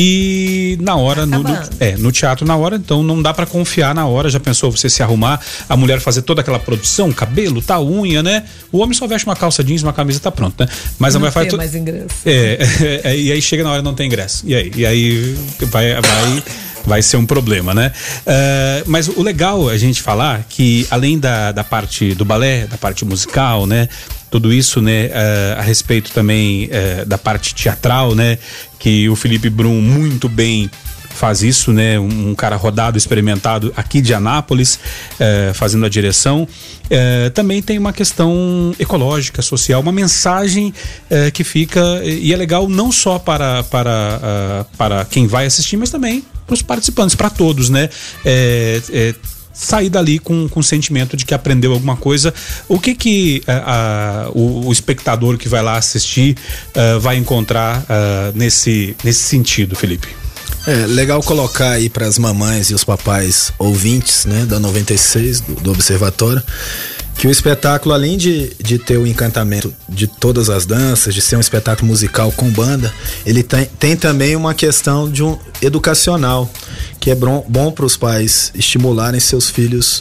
E 0.00 0.78
na 0.80 0.94
hora, 0.94 1.26
no, 1.26 1.42
no, 1.42 1.58
é, 1.80 1.96
no 1.96 2.12
teatro 2.12 2.46
na 2.46 2.54
hora, 2.54 2.76
então 2.76 3.02
não 3.02 3.20
dá 3.20 3.34
para 3.34 3.44
confiar 3.46 3.92
na 3.92 4.06
hora. 4.06 4.30
Já 4.30 4.38
pensou 4.38 4.70
você 4.70 4.88
se 4.88 5.02
arrumar, 5.02 5.40
a 5.68 5.76
mulher 5.76 5.98
fazer 5.98 6.22
toda 6.22 6.40
aquela 6.40 6.60
produção, 6.60 7.10
cabelo, 7.10 7.60
tá 7.60 7.80
unha, 7.80 8.22
né? 8.22 8.44
O 8.70 8.78
homem 8.78 8.94
só 8.94 9.08
veste 9.08 9.26
uma 9.26 9.34
calça 9.34 9.64
jeans, 9.64 9.82
uma 9.82 9.92
camisa, 9.92 10.20
tá 10.20 10.30
pronto, 10.30 10.54
né? 10.62 10.70
Mas 11.00 11.14
não 11.14 11.18
a 11.18 11.20
mulher 11.22 11.32
faz 11.32 11.48
tudo. 11.48 11.58
mais 11.58 11.74
ingresso. 11.74 12.14
É, 12.24 12.58
é, 12.80 13.00
é, 13.10 13.18
e 13.18 13.32
aí 13.32 13.42
chega 13.42 13.64
na 13.64 13.72
hora 13.72 13.82
não 13.82 13.92
tem 13.92 14.06
ingresso. 14.06 14.44
E 14.46 14.54
aí? 14.54 14.70
E 14.76 14.86
aí 14.86 15.36
vai. 15.62 15.94
vai 15.94 16.42
vai 16.86 17.02
ser 17.02 17.18
um 17.18 17.26
problema, 17.26 17.74
né? 17.74 17.92
Uh, 18.20 18.84
mas 18.86 19.08
o 19.08 19.22
legal 19.22 19.70
é 19.70 19.74
a 19.74 19.76
gente 19.76 20.00
falar 20.00 20.46
que 20.48 20.86
além 20.90 21.18
da, 21.18 21.52
da 21.52 21.62
parte 21.62 22.14
do 22.14 22.24
balé, 22.24 22.66
da 22.66 22.78
parte 22.78 23.04
musical, 23.04 23.66
né? 23.66 23.90
Tudo 24.30 24.52
isso, 24.52 24.80
né? 24.80 25.06
Uh, 25.06 25.58
a 25.58 25.62
respeito 25.62 26.10
também 26.12 26.66
uh, 26.66 27.06
da 27.06 27.16
parte 27.16 27.54
teatral, 27.54 28.14
né? 28.14 28.38
Que 28.78 29.08
o 29.08 29.16
Felipe 29.16 29.48
Brum 29.48 29.80
muito 29.80 30.28
bem 30.28 30.70
faz 31.10 31.42
isso, 31.42 31.72
né? 31.72 31.98
Um, 31.98 32.30
um, 32.30 32.34
cara 32.34 32.54
rodado, 32.56 32.96
experimentado 32.96 33.72
aqui 33.76 34.00
de 34.00 34.14
Anápolis, 34.14 34.78
fazendo 35.54 35.84
a 35.84 35.88
direção. 35.88 36.46
também 37.34 37.60
tem 37.60 37.76
uma 37.76 37.92
questão 37.92 38.72
ecológica, 38.78 39.42
social, 39.42 39.80
uma 39.80 39.90
mensagem 39.90 40.72
que 41.34 41.42
fica 41.42 41.80
e 42.04 42.32
é 42.32 42.36
legal 42.36 42.68
não 42.68 42.92
só 42.92 43.18
para 43.18 43.64
para, 43.64 44.64
para 44.76 45.04
quem 45.06 45.26
vai 45.26 45.46
assistir, 45.46 45.76
mas 45.76 45.90
também 45.90 46.22
para 46.46 46.54
os 46.54 46.62
participantes, 46.62 47.16
para 47.16 47.30
todos, 47.30 47.68
né? 47.68 47.90
Sair 49.60 49.90
dali 49.90 50.20
com, 50.20 50.48
com 50.48 50.60
o 50.60 50.62
sentimento 50.62 51.16
de 51.16 51.24
que 51.24 51.34
aprendeu 51.34 51.72
alguma 51.72 51.96
coisa. 51.96 52.32
O 52.68 52.78
que 52.78 52.94
que 52.94 53.42
a, 53.46 54.30
o, 54.32 54.68
o, 54.68 54.72
espectador 54.72 55.36
que 55.36 55.48
vai 55.48 55.62
lá 55.62 55.76
assistir 55.76 56.36
uh, 56.68 57.00
vai 57.00 57.16
encontrar 57.16 57.80
uh, 57.82 58.36
nesse, 58.36 58.96
nesse 59.02 59.24
sentido, 59.24 59.74
Felipe? 59.74 60.08
É 60.66 60.86
legal 60.86 61.22
colocar 61.22 61.70
aí 61.70 61.88
para 61.88 62.06
as 62.06 62.18
mamães 62.18 62.70
e 62.70 62.74
os 62.74 62.84
papais 62.84 63.52
ouvintes, 63.58 64.26
né, 64.26 64.44
da 64.44 64.60
96 64.60 65.40
do, 65.40 65.54
do 65.54 65.70
Observatório, 65.72 66.42
que 67.18 67.26
o 67.26 67.30
espetáculo, 67.30 67.92
além 67.92 68.16
de, 68.16 68.52
de 68.60 68.78
ter 68.78 68.96
o 68.96 69.04
encantamento 69.04 69.74
de 69.88 70.06
todas 70.06 70.48
as 70.48 70.64
danças, 70.64 71.12
de 71.12 71.20
ser 71.20 71.34
um 71.34 71.40
espetáculo 71.40 71.88
musical 71.88 72.30
com 72.30 72.48
banda, 72.48 72.94
ele 73.26 73.42
tem, 73.42 73.64
tem 73.64 73.96
também 73.96 74.36
uma 74.36 74.54
questão 74.54 75.10
de 75.10 75.24
um 75.24 75.36
educacional, 75.60 76.48
que 77.00 77.10
é 77.10 77.16
bom, 77.16 77.44
bom 77.48 77.72
para 77.72 77.84
os 77.84 77.96
pais 77.96 78.52
estimularem 78.54 79.18
seus 79.18 79.50
filhos 79.50 80.00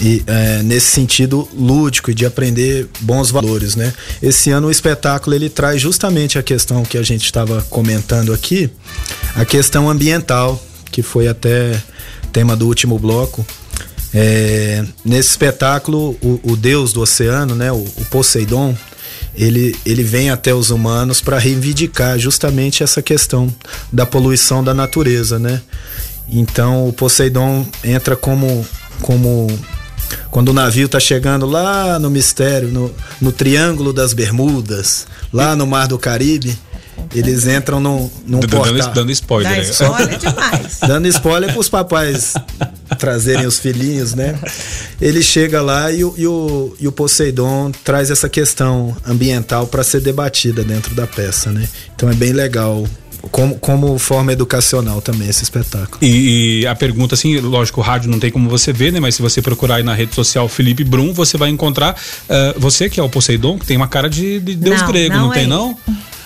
e, 0.00 0.24
é, 0.26 0.60
nesse 0.64 0.86
sentido 0.86 1.48
lúdico 1.56 2.10
e 2.10 2.14
de 2.14 2.26
aprender 2.26 2.88
bons 3.02 3.30
valores, 3.30 3.76
né? 3.76 3.94
Esse 4.20 4.50
ano 4.50 4.66
o 4.66 4.70
espetáculo 4.70 5.36
ele 5.36 5.48
traz 5.48 5.80
justamente 5.80 6.40
a 6.40 6.42
questão 6.42 6.82
que 6.82 6.98
a 6.98 7.02
gente 7.04 7.24
estava 7.24 7.64
comentando 7.70 8.32
aqui, 8.32 8.68
a 9.36 9.44
questão 9.44 9.88
ambiental, 9.88 10.60
que 10.90 11.02
foi 11.02 11.28
até 11.28 11.80
tema 12.32 12.56
do 12.56 12.66
último 12.66 12.98
bloco, 12.98 13.46
é, 14.14 14.84
nesse 15.04 15.30
espetáculo, 15.30 16.16
o, 16.22 16.40
o, 16.42 16.56
deus 16.56 16.92
do 16.92 17.00
oceano, 17.02 17.54
né, 17.54 17.70
o, 17.70 17.76
o 17.76 18.04
Poseidon, 18.10 18.76
ele, 19.34 19.76
ele 19.84 20.02
vem 20.02 20.30
até 20.30 20.52
os 20.54 20.70
humanos 20.70 21.20
para 21.20 21.38
reivindicar 21.38 22.18
justamente 22.18 22.82
essa 22.82 23.02
questão 23.02 23.52
da 23.92 24.06
poluição 24.06 24.64
da 24.64 24.74
natureza, 24.74 25.38
né? 25.38 25.60
Então 26.28 26.88
o 26.88 26.92
Poseidon 26.92 27.66
entra 27.84 28.16
como, 28.16 28.66
como 29.00 29.46
quando 30.30 30.48
o 30.48 30.52
navio 30.52 30.86
está 30.86 30.98
chegando 30.98 31.46
lá 31.46 31.98
no 31.98 32.10
mistério, 32.10 32.68
no, 32.68 32.92
no 33.20 33.30
Triângulo 33.30 33.92
das 33.92 34.12
Bermudas, 34.12 35.06
lá 35.32 35.54
no 35.54 35.66
Mar 35.66 35.86
do 35.86 35.98
Caribe, 35.98 36.58
eles 37.14 37.46
entram 37.46 37.80
num, 37.80 38.10
num 38.26 38.40
dando, 38.40 38.50
portal. 38.50 38.92
Dando 38.94 39.12
spoiler. 39.12 39.54
Dá 39.54 39.62
spoiler 39.62 40.18
demais. 40.18 40.78
Dando 40.86 41.08
spoiler 41.08 41.52
pros 41.52 41.68
papais 41.68 42.34
trazerem 42.98 43.46
os 43.46 43.58
filhinhos, 43.58 44.14
né? 44.14 44.38
Ele 45.00 45.22
chega 45.22 45.62
lá 45.62 45.90
e 45.92 46.04
o, 46.04 46.14
e 46.16 46.26
o, 46.26 46.76
e 46.80 46.88
o 46.88 46.92
Poseidon 46.92 47.70
traz 47.84 48.10
essa 48.10 48.28
questão 48.28 48.96
ambiental 49.06 49.66
para 49.66 49.82
ser 49.82 50.00
debatida 50.00 50.64
dentro 50.64 50.94
da 50.94 51.06
peça, 51.06 51.50
né? 51.50 51.68
Então 51.94 52.08
é 52.08 52.14
bem 52.14 52.32
legal 52.32 52.84
como, 53.30 53.56
como 53.58 53.98
forma 53.98 54.32
educacional 54.32 55.00
também 55.00 55.28
esse 55.28 55.42
espetáculo. 55.42 55.98
E, 56.02 56.60
e, 56.60 56.66
a 56.66 56.74
pergunta, 56.74 57.14
assim, 57.14 57.38
lógico, 57.38 57.80
o 57.80 57.84
rádio 57.84 58.10
não 58.10 58.18
tem 58.18 58.30
como 58.30 58.48
você 58.48 58.72
ver, 58.72 58.92
né? 58.92 59.00
Mas 59.00 59.14
se 59.14 59.22
você 59.22 59.42
procurar 59.42 59.76
aí 59.76 59.82
na 59.82 59.94
rede 59.94 60.14
social 60.14 60.48
Felipe 60.48 60.84
Brum, 60.84 61.12
você 61.12 61.36
vai 61.36 61.50
encontrar 61.50 61.94
uh, 61.94 62.58
você 62.58 62.88
que 62.88 63.00
é 63.00 63.02
o 63.02 63.08
Poseidon, 63.08 63.58
que 63.58 63.66
tem 63.66 63.76
uma 63.76 63.88
cara 63.88 64.08
de, 64.08 64.40
de 64.40 64.54
deus 64.54 64.80
não, 64.80 64.88
grego, 64.88 65.14
não, 65.14 65.26
não 65.26 65.32
é. 65.32 65.34
tem 65.34 65.46
não? 65.46 65.76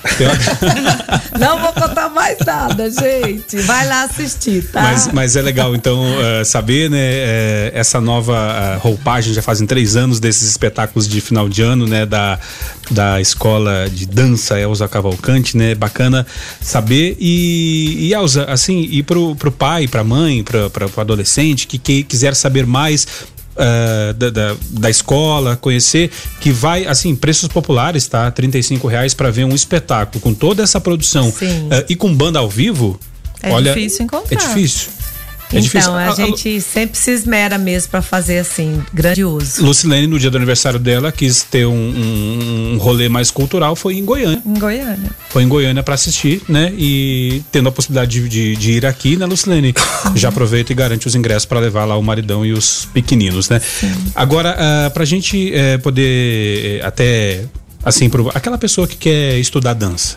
Não 1.39 1.59
vou 1.61 1.73
contar 1.73 2.09
mais 2.09 2.39
nada, 2.45 2.91
gente. 2.91 3.59
Vai 3.63 3.87
lá 3.87 4.03
assistir, 4.03 4.69
tá? 4.71 4.83
Mas, 4.83 5.09
mas 5.13 5.37
é 5.37 5.43
legal, 5.43 5.75
então, 5.75 6.03
uh, 6.03 6.45
saber, 6.45 6.91
né? 6.91 6.99
Uh, 6.99 7.71
essa 7.75 8.01
nova 8.01 8.35
uh, 8.35 8.79
roupagem, 8.81 9.33
já 9.33 9.43
fazem 9.43 9.67
três 9.67 9.97
anos 9.97 10.19
desses 10.21 10.49
espetáculos 10.49 11.09
de 11.09 11.21
final 11.21 11.49
de 11.49 11.63
ano, 11.63 11.87
né? 11.87 12.05
Da, 12.05 12.39
da 12.91 13.21
escola 13.21 13.89
de 13.91 14.07
dança 14.07 14.59
Elza 14.59 14.89
Cavalcante, 14.89 15.57
né? 15.57 15.75
Bacana 15.75 16.27
saber. 16.61 17.17
E, 17.19 18.09
e 18.09 18.15
Elza, 18.15 18.45
assim, 18.45 18.89
e 18.91 19.03
pro, 19.03 19.37
pro 19.37 19.53
pai, 19.53 19.87
pra 19.87 20.03
mãe, 20.03 20.43
pra, 20.43 20.69
pra, 20.69 20.89
pro 20.89 21.01
adolescente 21.01 21.67
que, 21.67 21.79
que 21.79 22.03
quiser 22.03 22.35
saber 22.35 22.67
mais, 22.67 23.07
Uh, 23.63 24.13
da, 24.15 24.31
da, 24.31 24.57
da, 24.71 24.91
escola, 24.91 25.57
conhecer, 25.57 26.11
que 26.41 26.51
vai, 26.51 26.85
assim, 26.85 27.15
preços 27.15 27.47
populares, 27.47 28.09
tá? 28.09 28.29
35 28.29 28.89
reais 28.89 29.15
para 29.15 29.31
ver 29.31 29.45
um 29.45 29.55
espetáculo 29.55 30.21
com 30.21 30.35
toda 30.35 30.65
essa 30.65 30.81
produção 30.81 31.29
uh, 31.29 31.85
e 31.89 31.95
com 31.95 32.13
banda 32.13 32.41
ao 32.41 32.51
vivo. 32.51 32.99
É 33.41 33.53
olha, 33.53 33.73
difícil 33.73 34.05
encontrar. 34.05 34.35
É 34.35 34.37
difícil. 34.37 34.91
É 35.53 35.59
então, 35.59 35.61
difícil. 35.61 35.93
a, 35.93 36.11
a 36.11 36.15
gente 36.15 36.61
sempre 36.61 36.99
se 36.99 37.11
esmera 37.11 37.59
mesmo 37.59 37.91
para 37.91 38.01
fazer 38.01 38.39
assim, 38.39 38.83
grandioso. 38.93 39.65
Lucilene, 39.65 40.07
no 40.07 40.19
dia 40.19 40.31
do 40.31 40.37
aniversário 40.37 40.79
dela, 40.79 41.13
quis 41.13 41.43
ter 41.43 41.67
um, 41.67 41.73
um, 41.73 42.73
um, 42.75 42.79
rolê 42.79 43.09
mais 43.09 43.31
cultural, 43.31 43.77
foi 43.77 43.99
em 43.99 44.05
Goiânia. 44.05 44.43
Em 44.45 44.59
Goiânia. 44.59 45.11
Foi 45.29 45.43
em 45.43 45.49
Goiânia 45.49 45.83
para 45.83 45.95
assistir, 45.95 46.43
né? 46.49 46.73
E 46.77 47.43
tendo 47.53 47.69
a 47.69 47.73
possibilidade 47.73 48.21
de, 48.21 48.29
de, 48.29 48.57
de 48.57 48.73
ir 48.73 48.87
aqui, 48.87 49.17
né, 49.17 49.27
Lucilene? 49.27 49.75
já 50.17 50.31
aproveita 50.31 50.73
e 50.73 50.75
garante 50.75 51.07
os 51.07 51.15
ingressos 51.15 51.45
para 51.45 51.61
levar 51.61 51.85
lá 51.85 51.97
o 51.97 52.03
maridão 52.03 52.45
e 52.47 52.53
os 52.53 52.87
pequeninos, 52.87 53.51
né? 53.51 53.61
Sim. 53.61 53.93
Agora, 54.15 54.57
uh, 54.57 54.91
pra 54.91 55.05
gente 55.05 55.53
uh, 55.53 55.79
poder 55.81 56.81
uh, 56.83 56.87
até, 56.87 57.45
assim, 57.85 58.09
pro, 58.09 58.31
aquela 58.35 58.57
pessoa 58.57 58.87
que 58.87 58.97
quer 58.97 59.39
estudar 59.39 59.75
dança, 59.75 60.17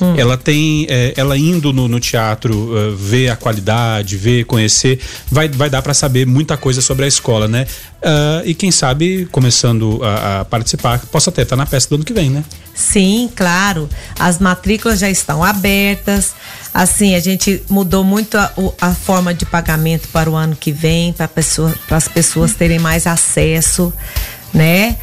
Hum. 0.00 0.14
Ela 0.16 0.36
tem, 0.36 0.86
é, 0.88 1.14
ela 1.16 1.38
indo 1.38 1.72
no, 1.72 1.86
no 1.86 2.00
teatro, 2.00 2.52
uh, 2.54 2.96
ver 2.96 3.28
a 3.28 3.36
qualidade, 3.36 4.16
ver, 4.16 4.44
conhecer, 4.44 5.00
vai, 5.30 5.48
vai 5.48 5.70
dar 5.70 5.82
para 5.82 5.94
saber 5.94 6.26
muita 6.26 6.56
coisa 6.56 6.80
sobre 6.80 7.04
a 7.04 7.08
escola, 7.08 7.46
né? 7.46 7.66
Uh, 8.02 8.42
e 8.44 8.54
quem 8.54 8.70
sabe, 8.70 9.26
começando 9.30 10.00
a, 10.02 10.40
a 10.40 10.44
participar, 10.44 10.98
possa 11.06 11.30
até 11.30 11.42
estar 11.42 11.56
na 11.56 11.64
peça 11.64 11.88
do 11.88 11.94
ano 11.94 12.04
que 12.04 12.12
vem, 12.12 12.28
né? 12.28 12.44
Sim, 12.74 13.30
claro. 13.34 13.88
As 14.18 14.38
matrículas 14.38 14.98
já 14.98 15.08
estão 15.08 15.44
abertas. 15.44 16.34
Assim, 16.72 17.14
a 17.14 17.20
gente 17.20 17.62
mudou 17.70 18.02
muito 18.02 18.36
a, 18.36 18.52
a 18.80 18.92
forma 18.92 19.32
de 19.32 19.46
pagamento 19.46 20.08
para 20.08 20.28
o 20.28 20.34
ano 20.34 20.56
que 20.56 20.72
vem, 20.72 21.12
para 21.12 21.28
pessoa, 21.28 21.72
as 21.88 22.08
pessoas 22.08 22.54
terem 22.54 22.80
mais 22.80 23.06
acesso, 23.06 23.92
né? 24.52 24.96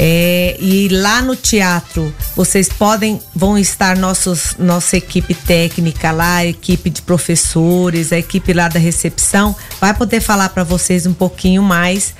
É, 0.00 0.56
e 0.60 0.88
lá 0.90 1.20
no 1.20 1.34
teatro, 1.34 2.14
vocês 2.36 2.68
podem, 2.68 3.20
vão 3.34 3.58
estar 3.58 3.96
nossos, 3.96 4.54
nossa 4.56 4.96
equipe 4.96 5.34
técnica 5.34 6.12
lá, 6.12 6.36
a 6.36 6.46
equipe 6.46 6.88
de 6.88 7.02
professores, 7.02 8.12
a 8.12 8.18
equipe 8.18 8.52
lá 8.52 8.68
da 8.68 8.78
recepção, 8.78 9.56
vai 9.80 9.92
poder 9.92 10.20
falar 10.20 10.50
para 10.50 10.62
vocês 10.62 11.04
um 11.04 11.12
pouquinho 11.12 11.64
mais 11.64 12.14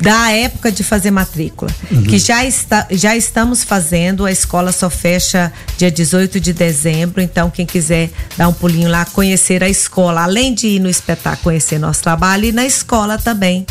da 0.00 0.30
época 0.30 0.72
de 0.72 0.82
fazer 0.82 1.10
matrícula, 1.10 1.70
uhum. 1.90 2.02
que 2.04 2.18
já, 2.18 2.46
está, 2.46 2.86
já 2.90 3.14
estamos 3.14 3.62
fazendo, 3.62 4.24
a 4.24 4.32
escola 4.32 4.72
só 4.72 4.88
fecha 4.88 5.52
dia 5.76 5.90
18 5.90 6.40
de 6.40 6.54
dezembro, 6.54 7.20
então 7.20 7.50
quem 7.50 7.66
quiser 7.66 8.10
dar 8.38 8.48
um 8.48 8.54
pulinho 8.54 8.88
lá, 8.88 9.04
conhecer 9.04 9.62
a 9.62 9.68
escola, 9.68 10.22
além 10.22 10.54
de 10.54 10.66
ir 10.66 10.80
no 10.80 10.88
espetáculo, 10.88 11.42
conhecer 11.44 11.78
nosso 11.78 12.02
trabalho, 12.02 12.46
e 12.46 12.52
na 12.52 12.64
escola 12.64 13.18
também 13.18 13.66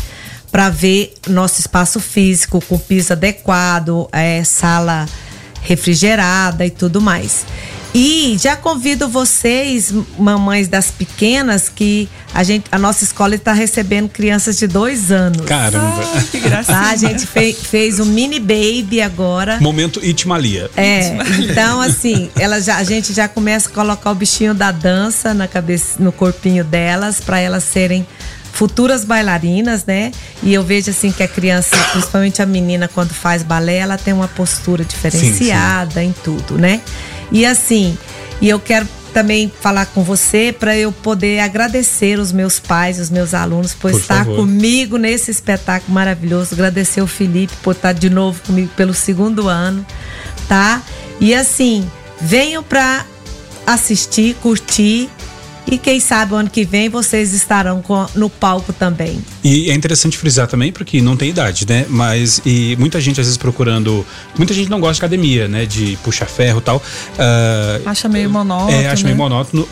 para 0.50 0.70
ver 0.70 1.14
nosso 1.28 1.60
espaço 1.60 2.00
físico 2.00 2.60
com 2.60 2.78
piso 2.78 3.12
adequado, 3.12 4.08
é, 4.12 4.42
sala 4.44 5.06
refrigerada 5.62 6.64
e 6.64 6.70
tudo 6.70 7.00
mais. 7.00 7.44
E 7.98 8.36
já 8.38 8.54
convido 8.54 9.08
vocês, 9.08 9.90
mamães 10.18 10.68
das 10.68 10.90
pequenas, 10.90 11.70
que 11.70 12.06
a 12.34 12.42
gente, 12.42 12.66
a 12.70 12.78
nossa 12.78 13.04
escola 13.04 13.34
está 13.34 13.54
recebendo 13.54 14.10
crianças 14.10 14.58
de 14.58 14.66
dois 14.66 15.10
anos. 15.10 15.46
Caramba! 15.46 16.02
Ah, 16.02 16.22
que 16.30 16.38
graça! 16.38 16.72
Tá? 16.72 16.90
A 16.90 16.96
gente 16.96 17.26
fez, 17.26 17.56
fez 17.56 17.98
um 17.98 18.04
mini 18.04 18.38
baby 18.38 19.00
agora. 19.00 19.58
Momento 19.62 20.04
Itmalia. 20.04 20.70
É, 20.76 21.16
então 21.40 21.80
assim, 21.80 22.28
ela 22.38 22.60
já, 22.60 22.76
a 22.76 22.84
gente 22.84 23.14
já 23.14 23.28
começa 23.28 23.70
a 23.70 23.72
colocar 23.72 24.10
o 24.10 24.14
bichinho 24.14 24.52
da 24.52 24.70
dança 24.70 25.32
na 25.32 25.48
cabeça, 25.48 25.96
no 25.98 26.12
corpinho 26.12 26.64
delas, 26.64 27.18
para 27.18 27.40
elas 27.40 27.64
serem 27.64 28.06
futuras 28.56 29.04
bailarinas, 29.04 29.84
né? 29.84 30.10
E 30.42 30.54
eu 30.54 30.62
vejo 30.62 30.90
assim 30.90 31.12
que 31.12 31.22
a 31.22 31.28
criança, 31.28 31.76
principalmente 31.92 32.40
a 32.40 32.46
menina, 32.46 32.88
quando 32.88 33.12
faz 33.12 33.42
balé, 33.42 33.76
ela 33.76 33.98
tem 33.98 34.14
uma 34.14 34.28
postura 34.28 34.82
diferenciada 34.82 36.00
sim, 36.00 36.00
sim. 36.00 36.06
em 36.06 36.14
tudo, 36.24 36.56
né? 36.56 36.80
E 37.30 37.44
assim, 37.44 37.98
e 38.40 38.48
eu 38.48 38.58
quero 38.58 38.88
também 39.12 39.52
falar 39.60 39.84
com 39.86 40.02
você 40.02 40.54
para 40.58 40.74
eu 40.74 40.90
poder 40.90 41.40
agradecer 41.40 42.18
os 42.18 42.32
meus 42.32 42.58
pais, 42.58 42.98
os 42.98 43.10
meus 43.10 43.34
alunos 43.34 43.74
por, 43.74 43.90
por 43.90 44.00
estar 44.00 44.24
favor. 44.24 44.36
comigo 44.36 44.96
nesse 44.96 45.30
espetáculo 45.30 45.92
maravilhoso. 45.92 46.54
Agradecer 46.54 47.02
o 47.02 47.06
Felipe 47.06 47.52
por 47.62 47.74
estar 47.74 47.92
de 47.92 48.08
novo 48.08 48.40
comigo 48.46 48.70
pelo 48.74 48.94
segundo 48.94 49.48
ano, 49.48 49.84
tá? 50.48 50.82
E 51.20 51.34
assim, 51.34 51.86
venham 52.20 52.62
para 52.62 53.04
assistir, 53.66 54.34
curtir 54.36 55.10
e 55.66 55.78
quem 55.78 55.98
sabe 55.98 56.32
o 56.32 56.36
ano 56.36 56.48
que 56.48 56.64
vem 56.64 56.88
vocês 56.88 57.34
estarão 57.34 57.82
com, 57.82 58.06
no 58.14 58.30
palco 58.30 58.72
também. 58.72 59.22
E 59.42 59.70
é 59.70 59.74
interessante 59.74 60.16
frisar 60.16 60.46
também, 60.46 60.72
porque 60.72 61.02
não 61.02 61.16
tem 61.16 61.30
idade, 61.30 61.66
né? 61.68 61.86
Mas 61.88 62.40
e 62.46 62.76
muita 62.78 63.00
gente 63.00 63.20
às 63.20 63.26
vezes 63.26 63.36
procurando. 63.36 64.06
Muita 64.36 64.54
gente 64.54 64.70
não 64.70 64.78
gosta 64.78 64.94
de 64.94 65.00
academia, 65.00 65.48
né? 65.48 65.66
De 65.66 65.98
puxar 66.04 66.26
ferro 66.26 66.58
e 66.58 66.62
tal. 66.62 66.76
Uh, 66.76 67.88
acha 67.88 68.08
meio 68.08 68.30
monótono. 68.30 68.70
É, 68.70 68.88
acha 68.88 69.02
né? 69.02 69.08
meio 69.08 69.16
monótono. 69.16 69.64
Uh, 69.64 69.68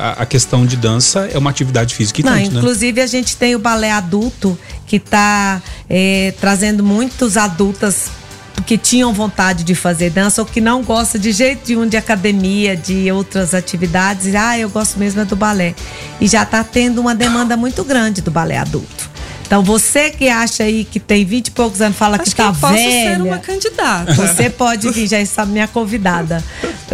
a, 0.00 0.10
a, 0.22 0.26
questão 0.26 0.66
de 0.66 0.76
dança 0.76 1.28
é 1.32 1.38
uma 1.38 1.50
atividade 1.50 1.94
física 1.94 2.20
e 2.20 2.24
não, 2.24 2.32
tanto, 2.32 2.52
né? 2.52 2.58
Inclusive, 2.58 3.00
né? 3.00 3.02
a 3.02 3.06
gente 3.06 3.36
tem 3.36 3.54
o 3.54 3.58
balé 3.58 3.90
adulto 3.90 4.58
que 4.86 4.96
está 4.96 5.62
é, 5.88 6.34
trazendo 6.40 6.84
muitos 6.84 7.36
adultas 7.36 8.10
que 8.62 8.78
tinham 8.78 9.12
vontade 9.12 9.64
de 9.64 9.74
fazer 9.74 10.10
dança 10.10 10.42
ou 10.42 10.46
que 10.46 10.60
não 10.60 10.82
gosta 10.82 11.18
de 11.18 11.32
jeito 11.32 11.68
nenhum 11.68 11.86
de 11.86 11.96
academia, 11.96 12.76
de 12.76 13.10
outras 13.10 13.54
atividades, 13.54 14.34
ah, 14.34 14.58
eu 14.58 14.68
gosto 14.68 14.98
mesmo 14.98 15.20
é 15.20 15.24
do 15.24 15.36
balé. 15.36 15.74
E 16.20 16.26
já 16.26 16.42
está 16.42 16.62
tendo 16.64 17.00
uma 17.00 17.14
demanda 17.14 17.56
muito 17.56 17.84
grande 17.84 18.20
do 18.20 18.30
balé 18.30 18.58
adulto. 18.58 19.08
Então 19.48 19.62
você 19.62 20.10
que 20.10 20.28
acha 20.28 20.64
aí 20.64 20.84
que 20.84 21.00
tem 21.00 21.24
20 21.24 21.46
e 21.46 21.50
poucos 21.52 21.80
anos, 21.80 21.96
fala 21.96 22.16
Acho 22.20 22.30
que 22.30 22.36
tá 22.36 22.52
que 22.52 22.64
eu 22.64 22.68
velha. 22.68 23.16
ser 23.16 23.22
uma 23.22 23.38
candidata. 23.38 24.12
Você 24.12 24.50
pode 24.50 24.90
vir, 24.90 25.06
já 25.06 25.18
está 25.18 25.46
minha 25.46 25.66
convidada. 25.66 26.44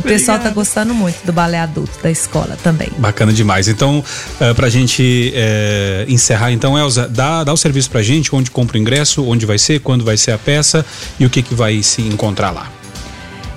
O 0.04 0.06
pessoal 0.06 0.36
está 0.36 0.50
gostando 0.50 0.92
muito 0.92 1.24
do 1.24 1.32
balé 1.32 1.58
adulto 1.58 1.98
da 2.02 2.10
escola 2.10 2.58
também. 2.62 2.90
Bacana 2.98 3.32
demais. 3.32 3.68
Então, 3.68 4.04
uh, 4.38 4.54
pra 4.54 4.68
gente 4.68 5.32
uh, 5.34 6.12
encerrar, 6.12 6.52
então, 6.52 6.78
Elza, 6.78 7.08
dá, 7.08 7.42
dá 7.42 7.52
o 7.52 7.56
serviço 7.56 7.90
pra 7.90 8.02
gente, 8.02 8.34
onde 8.34 8.50
compra 8.50 8.76
o 8.76 8.80
ingresso, 8.80 9.24
onde 9.24 9.46
vai 9.46 9.58
ser, 9.58 9.80
quando 9.80 10.04
vai 10.04 10.18
ser 10.18 10.32
a 10.32 10.38
peça 10.38 10.84
e 11.18 11.24
o 11.24 11.30
que, 11.30 11.42
que 11.42 11.54
vai 11.54 11.82
se 11.82 12.02
encontrar 12.02 12.50
lá. 12.50 12.70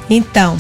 Então, 0.10 0.58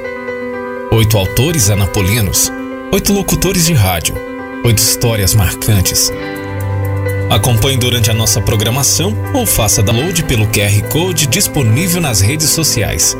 Oito 0.92 1.18
autores 1.18 1.68
anapolinos, 1.68 2.48
oito 2.92 3.12
locutores 3.12 3.66
de 3.66 3.74
rádio, 3.74 4.14
oito 4.64 4.78
histórias 4.78 5.34
marcantes. 5.34 6.12
Acompanhe 7.30 7.76
durante 7.76 8.10
a 8.10 8.14
nossa 8.14 8.40
programação 8.40 9.14
ou 9.34 9.44
faça 9.46 9.82
download 9.82 10.24
pelo 10.24 10.46
QR 10.48 10.82
Code 10.88 11.26
disponível 11.26 12.00
nas 12.00 12.20
redes 12.20 12.48
sociais. 12.48 13.14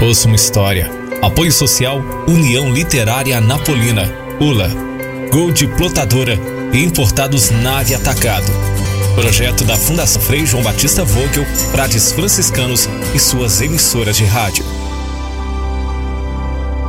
Ouça 0.00 0.26
uma 0.26 0.34
história. 0.34 0.90
Apoio 1.22 1.52
Social 1.52 2.02
União 2.26 2.68
Literária 2.72 3.38
Anapolina, 3.38 4.12
ULA, 4.40 4.68
Gold 5.30 5.68
Plotadora 5.68 6.36
e 6.72 6.82
Importados 6.82 7.50
Nave 7.50 7.94
Atacado. 7.94 8.50
Projeto 9.14 9.62
da 9.64 9.76
Fundação 9.76 10.20
Frei 10.20 10.44
João 10.44 10.64
Batista 10.64 11.04
Vogel, 11.04 11.44
Frades 11.70 12.10
Franciscanos 12.10 12.88
e 13.14 13.20
suas 13.20 13.60
emissoras 13.60 14.16
de 14.16 14.24
rádio. 14.24 14.81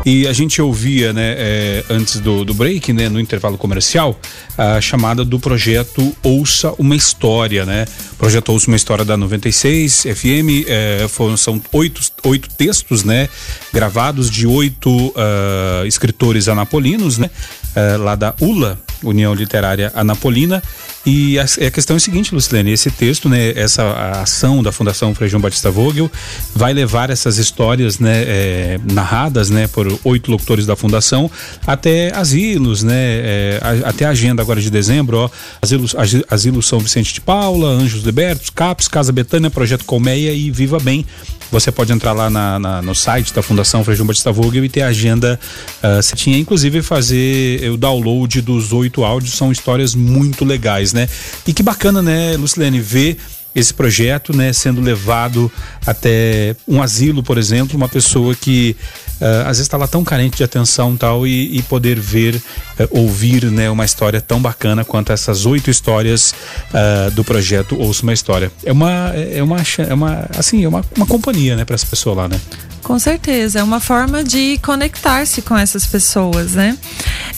E 0.05 0.27
a 0.27 0.33
gente 0.33 0.61
ouvia, 0.61 1.13
né, 1.13 1.35
é, 1.37 1.83
antes 1.89 2.19
do, 2.19 2.43
do 2.43 2.53
break, 2.53 2.91
né, 2.91 3.07
no 3.07 3.19
intervalo 3.19 3.57
comercial, 3.57 4.19
a 4.57 4.81
chamada 4.81 5.23
do 5.23 5.39
projeto 5.39 6.13
Ouça 6.21 6.73
uma 6.77 6.95
História, 6.95 7.65
né? 7.65 7.85
Projeto 8.17 8.49
Ouça 8.49 8.67
uma 8.67 8.75
História 8.75 9.05
da 9.05 9.15
96 9.15 10.07
FM, 10.13 10.67
é, 10.67 11.07
foram, 11.07 11.37
são 11.37 11.61
oito, 11.71 12.01
oito 12.25 12.49
textos, 12.49 13.03
né, 13.03 13.29
gravados 13.71 14.29
de 14.29 14.45
oito 14.45 14.89
uh, 14.89 15.85
escritores 15.85 16.47
anapolinos, 16.47 17.17
né, 17.17 17.29
uh, 17.75 18.01
lá 18.01 18.15
da 18.15 18.35
ULA, 18.41 18.77
União 19.03 19.33
Literária 19.33 19.91
Anapolina, 19.95 20.61
e 21.05 21.37
a, 21.37 21.43
a, 21.43 21.71
questão 21.71 21.95
é 21.95 21.97
a 21.97 21.99
seguinte, 21.99 22.33
Lucilene, 22.33 22.71
esse 22.71 22.89
texto, 22.89 23.27
né, 23.27 23.51
essa 23.55 24.21
ação 24.21 24.63
da 24.63 24.71
Fundação 24.71 25.13
Frei 25.13 25.29
João 25.29 25.41
Batista 25.41 25.69
Vogel 25.69 26.09
vai 26.55 26.73
levar 26.73 27.09
essas 27.09 27.37
histórias, 27.37 27.99
né, 27.99 28.23
é, 28.23 28.79
narradas, 28.89 29.49
né, 29.49 29.67
por 29.67 29.99
oito 30.05 30.31
locutores 30.31 30.65
da 30.65 30.75
Fundação 30.75 31.29
até 31.67 32.15
asilos, 32.15 32.83
né, 32.83 32.93
é, 32.95 33.59
a, 33.61 33.89
até 33.89 34.05
a 34.05 34.09
agenda 34.09 34.41
agora 34.41 34.61
de 34.61 34.69
dezembro, 34.69 35.17
ó, 35.17 35.29
asilos, 35.61 35.95
asilo 36.29 36.63
São 36.63 36.79
Vicente 36.79 37.13
de 37.13 37.21
Paula, 37.21 37.67
Anjos 37.67 38.03
Libertos, 38.03 38.49
CAPS, 38.49 38.87
Casa 38.87 39.11
Betânia, 39.11 39.49
Projeto 39.49 39.83
Colmeia 39.83 40.31
e 40.31 40.49
Viva 40.51 40.79
Bem. 40.79 41.05
Você 41.53 41.71
pode 41.71 41.93
entrar 41.93 42.13
lá 42.13 42.31
na, 42.31 42.57
na, 42.57 42.81
no 42.81 42.95
site 42.95 43.31
da 43.31 43.43
Fundação 43.43 43.83
Frei 43.83 43.95
João 43.95 44.07
Batista 44.07 44.31
Vogel 44.31 44.65
e 44.65 44.69
ter 44.69 44.81
a 44.81 44.87
agenda 44.87 45.39
uh, 45.83 46.01
certinha, 46.01 46.35
inclusive 46.35 46.81
fazer 46.81 47.69
o 47.69 47.77
download 47.77 48.41
dos 48.41 48.73
oito 48.73 49.03
áudios, 49.03 49.35
são 49.35 49.51
histórias 49.51 49.93
muito 49.93 50.43
legais, 50.43 50.93
né? 50.93 51.07
E 51.45 51.53
que 51.53 51.61
bacana, 51.61 52.01
né, 52.01 52.35
Lucilene, 52.37 52.79
ver 52.79 53.17
esse 53.55 53.73
projeto, 53.73 54.35
né, 54.35 54.51
sendo 54.51 54.81
levado 54.81 55.51
até 55.85 56.55
um 56.67 56.81
asilo, 56.81 57.21
por 57.21 57.37
exemplo, 57.37 57.77
uma 57.77 57.87
pessoa 57.87 58.33
que 58.35 58.75
uh, 59.21 59.41
às 59.41 59.57
vezes 59.57 59.61
está 59.61 59.77
lá 59.77 59.87
tão 59.87 60.03
carente 60.03 60.37
de 60.37 60.43
atenção 60.43 60.95
tal 60.95 61.27
e, 61.27 61.57
e 61.57 61.61
poder 61.63 61.99
ver, 61.99 62.35
uh, 62.35 62.41
ouvir, 62.89 63.45
né, 63.51 63.69
uma 63.69 63.85
história 63.85 64.19
tão 64.19 64.41
bacana 64.41 64.83
quanto 64.83 65.11
essas 65.11 65.45
oito 65.45 65.69
histórias 65.69 66.33
uh, 66.71 67.11
do 67.11 67.23
projeto 67.23 67.79
Ouça 67.79 68.03
uma 68.03 68.13
História. 68.13 68.51
É 68.63 68.71
uma, 68.71 69.11
é 69.15 69.43
uma, 69.43 69.57
é 69.77 69.93
uma, 69.93 70.29
assim, 70.37 70.63
é 70.63 70.67
uma, 70.67 70.83
uma 70.95 71.05
companhia, 71.05 71.55
né, 71.55 71.65
para 71.65 71.75
essa 71.75 71.85
pessoa 71.85 72.15
lá, 72.15 72.27
né? 72.27 72.39
Com 72.83 72.99
certeza, 72.99 73.59
é 73.59 73.63
uma 73.63 73.79
forma 73.79 74.23
de 74.23 74.59
conectar-se 74.61 75.41
com 75.41 75.57
essas 75.57 75.85
pessoas, 75.85 76.51
né? 76.51 76.77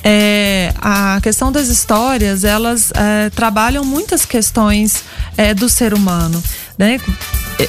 É, 0.03 0.73
a 0.79 1.19
questão 1.21 1.51
das 1.51 1.67
histórias, 1.67 2.43
elas 2.43 2.91
é, 2.95 3.29
trabalham 3.29 3.85
muitas 3.85 4.25
questões 4.25 5.03
é, 5.37 5.53
do 5.53 5.69
ser 5.69 5.93
humano, 5.93 6.43
né? 6.77 6.99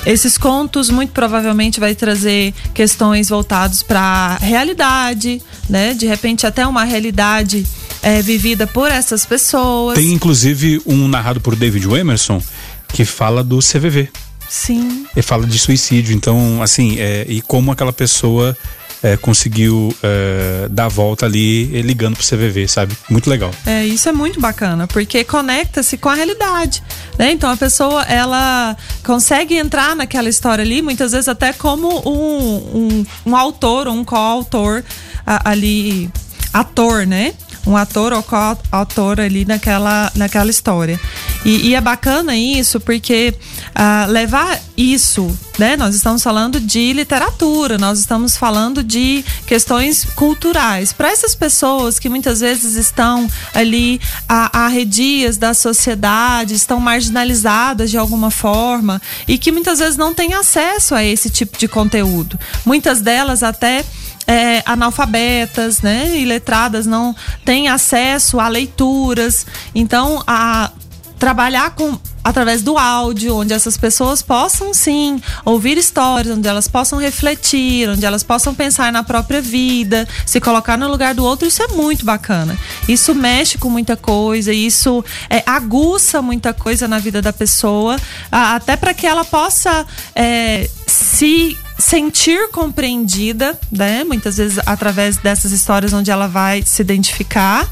Esses 0.06 0.38
contos 0.38 0.88
muito 0.88 1.12
provavelmente 1.12 1.78
vai 1.78 1.94
trazer 1.94 2.54
questões 2.72 3.28
voltadas 3.28 3.82
para 3.82 4.00
a 4.00 4.36
realidade, 4.38 5.42
né? 5.68 5.92
De 5.92 6.06
repente 6.06 6.46
até 6.46 6.66
uma 6.66 6.82
realidade 6.82 7.66
é, 8.02 8.22
vivida 8.22 8.66
por 8.66 8.90
essas 8.90 9.26
pessoas. 9.26 9.96
Tem 9.96 10.12
inclusive 10.12 10.80
um 10.86 11.06
narrado 11.06 11.40
por 11.42 11.54
David 11.54 11.86
Emerson 11.88 12.42
que 12.88 13.04
fala 13.04 13.44
do 13.44 13.58
CVV. 13.58 14.08
Sim. 14.48 15.06
Ele 15.14 15.22
fala 15.22 15.46
de 15.46 15.58
suicídio, 15.58 16.14
então, 16.14 16.62
assim, 16.62 16.98
é, 16.98 17.24
e 17.28 17.40
como 17.42 17.72
aquela 17.72 17.92
pessoa 17.92 18.56
é, 19.02 19.16
conseguiu 19.16 19.94
é, 20.02 20.68
dar 20.70 20.86
a 20.86 20.88
volta 20.88 21.26
ali 21.26 21.76
é, 21.76 21.80
ligando 21.80 22.16
pro 22.16 22.26
CVV, 22.26 22.66
sabe? 22.66 22.96
Muito 23.08 23.28
legal. 23.28 23.50
É, 23.64 23.84
isso 23.86 24.08
é 24.08 24.12
muito 24.12 24.40
bacana, 24.40 24.86
porque 24.86 25.22
conecta-se 25.22 25.96
com 25.96 26.08
a 26.08 26.14
realidade, 26.14 26.82
né? 27.18 27.30
Então 27.30 27.50
a 27.50 27.56
pessoa, 27.56 28.02
ela 28.02 28.76
consegue 29.04 29.56
entrar 29.56 29.94
naquela 29.94 30.28
história 30.28 30.62
ali, 30.62 30.82
muitas 30.82 31.12
vezes 31.12 31.28
até 31.28 31.52
como 31.52 31.88
um, 32.08 32.78
um, 32.78 33.06
um 33.26 33.36
autor 33.36 33.88
um 33.88 34.04
coautor 34.04 34.82
ali, 35.24 36.10
ator, 36.52 37.06
né? 37.06 37.34
Um 37.66 37.76
ator 37.76 38.12
ou 38.12 38.22
co-autor 38.22 39.20
ali 39.20 39.44
naquela, 39.44 40.10
naquela 40.14 40.50
história. 40.50 41.00
E, 41.44 41.68
e, 41.68 41.74
é 41.74 41.80
bacana 41.80 42.36
isso 42.36 42.80
porque 42.80 43.34
uh, 43.70 44.10
levar 44.10 44.60
isso, 44.76 45.36
né? 45.58 45.76
Nós 45.76 45.94
estamos 45.94 46.22
falando 46.22 46.60
de 46.60 46.92
literatura, 46.92 47.78
nós 47.78 47.98
estamos 47.98 48.36
falando 48.36 48.82
de 48.82 49.24
questões 49.46 50.04
culturais. 50.16 50.92
Para 50.92 51.10
essas 51.10 51.34
pessoas 51.34 51.98
que 51.98 52.08
muitas 52.08 52.40
vezes 52.40 52.74
estão 52.74 53.28
ali 53.54 54.00
a, 54.28 54.64
a 54.64 54.68
redias 54.68 55.36
da 55.36 55.54
sociedade, 55.54 56.54
estão 56.54 56.78
marginalizadas 56.78 57.90
de 57.90 57.98
alguma 57.98 58.30
forma 58.30 59.00
e 59.26 59.38
que 59.38 59.50
muitas 59.52 59.78
vezes 59.78 59.96
não 59.96 60.14
têm 60.14 60.34
acesso 60.34 60.94
a 60.94 61.04
esse 61.04 61.30
tipo 61.30 61.58
de 61.58 61.68
conteúdo. 61.68 62.38
Muitas 62.64 63.00
delas 63.00 63.42
até 63.42 63.84
é, 64.26 64.62
analfabetas, 64.66 65.80
né, 65.80 66.16
e 66.16 66.24
letradas 66.24 66.86
não 66.86 67.14
têm 67.44 67.68
acesso 67.68 68.40
a 68.40 68.48
leituras. 68.48 69.46
Então, 69.74 70.22
a 70.26 70.70
trabalhar 71.18 71.70
com 71.70 71.98
através 72.26 72.60
do 72.60 72.76
áudio, 72.76 73.36
onde 73.36 73.52
essas 73.52 73.76
pessoas 73.76 74.20
possam 74.20 74.74
sim 74.74 75.22
ouvir 75.44 75.78
histórias, 75.78 76.36
onde 76.36 76.48
elas 76.48 76.66
possam 76.66 76.98
refletir, 76.98 77.88
onde 77.88 78.04
elas 78.04 78.24
possam 78.24 78.52
pensar 78.52 78.92
na 78.92 79.04
própria 79.04 79.40
vida, 79.40 80.08
se 80.26 80.40
colocar 80.40 80.76
no 80.76 80.88
lugar 80.88 81.14
do 81.14 81.24
outro, 81.24 81.46
isso 81.46 81.62
é 81.62 81.68
muito 81.68 82.04
bacana. 82.04 82.58
Isso 82.88 83.14
mexe 83.14 83.58
com 83.58 83.70
muita 83.70 83.96
coisa, 83.96 84.52
isso 84.52 85.04
é, 85.30 85.40
aguça 85.46 86.20
muita 86.20 86.52
coisa 86.52 86.88
na 86.88 86.98
vida 86.98 87.22
da 87.22 87.32
pessoa, 87.32 87.96
até 88.30 88.76
para 88.76 88.92
que 88.92 89.06
ela 89.06 89.24
possa 89.24 89.86
é, 90.12 90.68
se 90.84 91.56
sentir 91.78 92.50
compreendida, 92.50 93.58
né? 93.70 94.04
Muitas 94.04 94.36
vezes 94.36 94.58
através 94.64 95.16
dessas 95.18 95.52
histórias 95.52 95.92
onde 95.92 96.10
ela 96.10 96.26
vai 96.26 96.62
se 96.62 96.82
identificar 96.82 97.68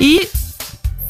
e 0.00 0.28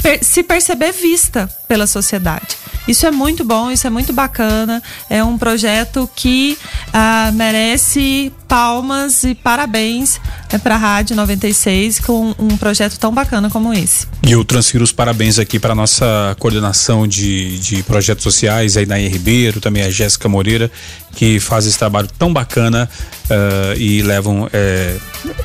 per 0.02 0.22
se 0.22 0.42
perceber 0.42 0.92
vista 0.92 1.48
pela 1.66 1.86
sociedade. 1.86 2.56
Isso 2.88 3.04
é 3.06 3.10
muito 3.10 3.44
bom, 3.44 3.70
isso 3.70 3.86
é 3.86 3.90
muito 3.90 4.14
bacana. 4.14 4.82
É 5.10 5.22
um 5.22 5.36
projeto 5.36 6.08
que 6.16 6.56
ah, 6.92 7.30
merece 7.34 8.32
palmas 8.48 9.24
e 9.24 9.34
parabéns 9.34 10.18
né, 10.50 10.58
para 10.58 10.74
a 10.74 10.78
Rádio 10.78 11.14
96 11.14 12.00
com 12.00 12.34
um 12.38 12.56
projeto 12.56 12.98
tão 12.98 13.12
bacana 13.12 13.50
como 13.50 13.74
esse. 13.74 14.06
E 14.26 14.32
eu 14.32 14.42
transfiro 14.42 14.82
os 14.82 14.90
parabéns 14.90 15.38
aqui 15.38 15.58
para 15.58 15.74
nossa 15.74 16.34
coordenação 16.38 17.06
de, 17.06 17.58
de 17.58 17.82
projetos 17.82 18.22
sociais, 18.22 18.78
aí 18.78 18.86
na 18.86 18.96
Ribeiro, 18.96 19.60
também 19.60 19.82
a 19.82 19.90
Jéssica 19.90 20.26
Moreira, 20.26 20.70
que 21.14 21.38
faz 21.38 21.66
esse 21.66 21.78
trabalho 21.78 22.08
tão 22.18 22.32
bacana 22.32 22.88
uh, 23.24 23.78
e 23.78 24.00
levam 24.00 24.48
é, 24.50 24.96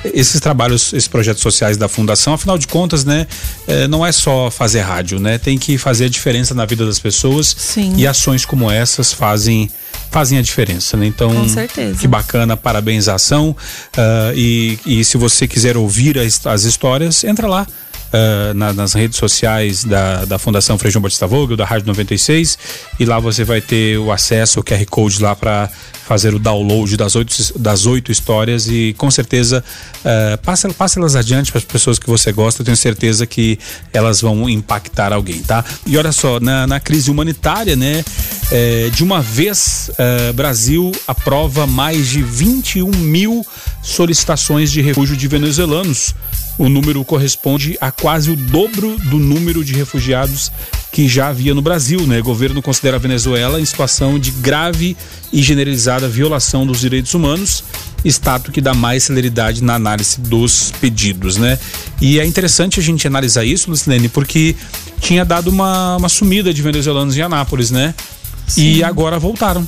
esses 0.06 0.40
trabalhos, 0.40 0.94
esses 0.94 1.08
projetos 1.08 1.42
sociais 1.42 1.78
da 1.78 1.88
Fundação. 1.88 2.34
Afinal 2.34 2.58
de 2.58 2.68
contas, 2.68 3.04
né, 3.06 3.28
é, 3.68 3.88
não 3.88 4.06
é 4.06 4.12
só 4.12 4.50
fazer 4.52 4.82
rádio, 4.82 5.20
né? 5.20 5.38
Tem 5.38 5.58
que 5.58 5.78
fazer 5.78 6.06
a 6.06 6.10
diferença 6.10 6.54
na 6.54 6.66
vida 6.66 6.86
das 6.86 7.00
pessoas. 7.00 7.56
Sim. 7.58 7.94
E 7.98 8.08
ações 8.08 8.46
como 8.46 8.70
essas 8.70 9.14
fazem 9.14 9.70
fazem 10.12 10.38
a 10.38 10.42
diferença, 10.44 10.96
né? 10.96 11.08
Então, 11.08 11.34
Com 11.34 11.50
certeza. 11.50 11.98
que 11.98 12.08
bacana, 12.08 12.56
parabéns 12.56 13.08
à 13.08 13.16
ação. 13.16 13.56
Uh, 13.98 14.34
e, 14.36 14.80
e 14.86 15.04
se 15.04 15.18
você 15.18 15.48
quiser 15.48 15.76
ouvir 15.76 16.20
as, 16.20 16.46
as 16.46 16.64
histórias, 16.66 17.24
entra 17.24 17.48
lá 17.48 17.66
uh, 18.14 18.54
na, 18.54 18.72
nas 18.72 18.94
redes 18.94 19.18
sociais 19.18 19.84
da, 19.84 20.26
da 20.26 20.38
Fundação 20.38 20.78
Frei 20.78 20.92
João 20.92 21.02
Batista 21.02 21.26
Vogel, 21.26 21.58
da 21.58 21.66
Rádio 21.66 21.88
96, 21.88 22.58
e 23.00 23.06
lá 23.06 23.20
você 23.20 23.44
vai 23.44 23.60
ter 23.60 23.98
o 23.98 24.12
acesso, 24.12 24.60
o 24.60 24.64
QR 24.64 24.86
Code 24.86 25.22
lá 25.22 25.36
para 25.36 25.70
fazer 26.06 26.34
o 26.34 26.40
download 26.40 26.96
das 26.98 27.16
oito, 27.16 27.34
das 27.58 27.86
oito 27.86 28.12
histórias 28.12 28.68
e 28.68 28.94
com 28.98 29.10
certeza 29.10 29.64
uh, 30.00 30.38
passe, 30.44 30.68
passe 30.74 31.00
elas 31.00 31.16
adiante 31.16 31.52
para 31.52 31.60
as 31.60 31.66
pessoas 31.66 31.98
que 31.98 32.08
você 32.08 32.32
gosta, 32.32 32.62
eu 32.62 32.66
tenho 32.66 32.78
certeza 32.78 33.26
que 33.26 33.58
elas 33.92 34.22
vão 34.22 34.50
impactar 34.50 35.14
alguém, 35.14 35.42
tá? 35.42 35.64
E 35.86 35.98
olha 35.98 36.12
só, 36.12 36.40
na, 36.40 36.68
na 36.68 36.80
crise 36.80 37.10
humanitária, 37.10 37.76
né? 37.76 38.04
É, 38.52 38.90
de 38.94 39.04
uma 39.04 39.22
vez, 39.22 39.90
uh, 39.92 40.34
Brasil 40.34 40.92
aprova 41.08 41.66
mais 41.66 42.10
de 42.10 42.22
21 42.22 42.92
mil 42.92 43.46
solicitações 43.82 44.72
de 44.72 44.82
refúgio 44.82 45.16
de 45.16 45.28
venezuelanos 45.28 46.14
o 46.58 46.70
número 46.70 47.04
corresponde 47.04 47.78
a 47.82 47.92
quase 47.92 48.30
o 48.30 48.36
dobro 48.36 48.98
do 49.10 49.18
número 49.18 49.64
de 49.64 49.74
refugiados 49.74 50.52
que 50.92 51.08
já 51.08 51.30
havia 51.30 51.56
no 51.56 51.62
Brasil. 51.62 52.06
Né? 52.06 52.20
O 52.20 52.24
governo 52.24 52.62
considera 52.62 52.98
a 52.98 53.00
Venezuela 53.00 53.60
em 53.60 53.66
situação 53.66 54.20
de 54.20 54.32
grave 54.32 54.96
e 55.32 55.42
generalizada 55.42 56.08
violação 56.08 56.66
dos 56.66 56.80
direitos 56.80 57.14
humanos, 57.14 57.64
status 58.06 58.54
que 58.54 58.62
dá 58.62 58.74
mais 58.74 59.04
celeridade 59.04 59.64
na 59.64 59.76
análise 59.76 60.20
dos 60.20 60.72
pedidos. 60.80 61.38
Né? 61.38 61.58
E 62.00 62.20
é 62.20 62.26
interessante 62.26 62.80
a 62.80 62.84
gente 62.84 63.08
analisar 63.08 63.44
isso, 63.44 63.70
Lucilene, 63.70 64.08
porque 64.08 64.56
tinha 65.00 65.26
dado 65.26 65.48
uma, 65.48 65.98
uma 65.98 66.10
sumida 66.10 66.54
de 66.54 66.62
venezuelanos 66.62 67.18
em 67.18 67.22
Anápolis, 67.22 67.72
né? 67.72 67.94
Sim. 68.48 68.76
E 68.76 68.84
agora 68.84 69.18
voltaram. 69.18 69.68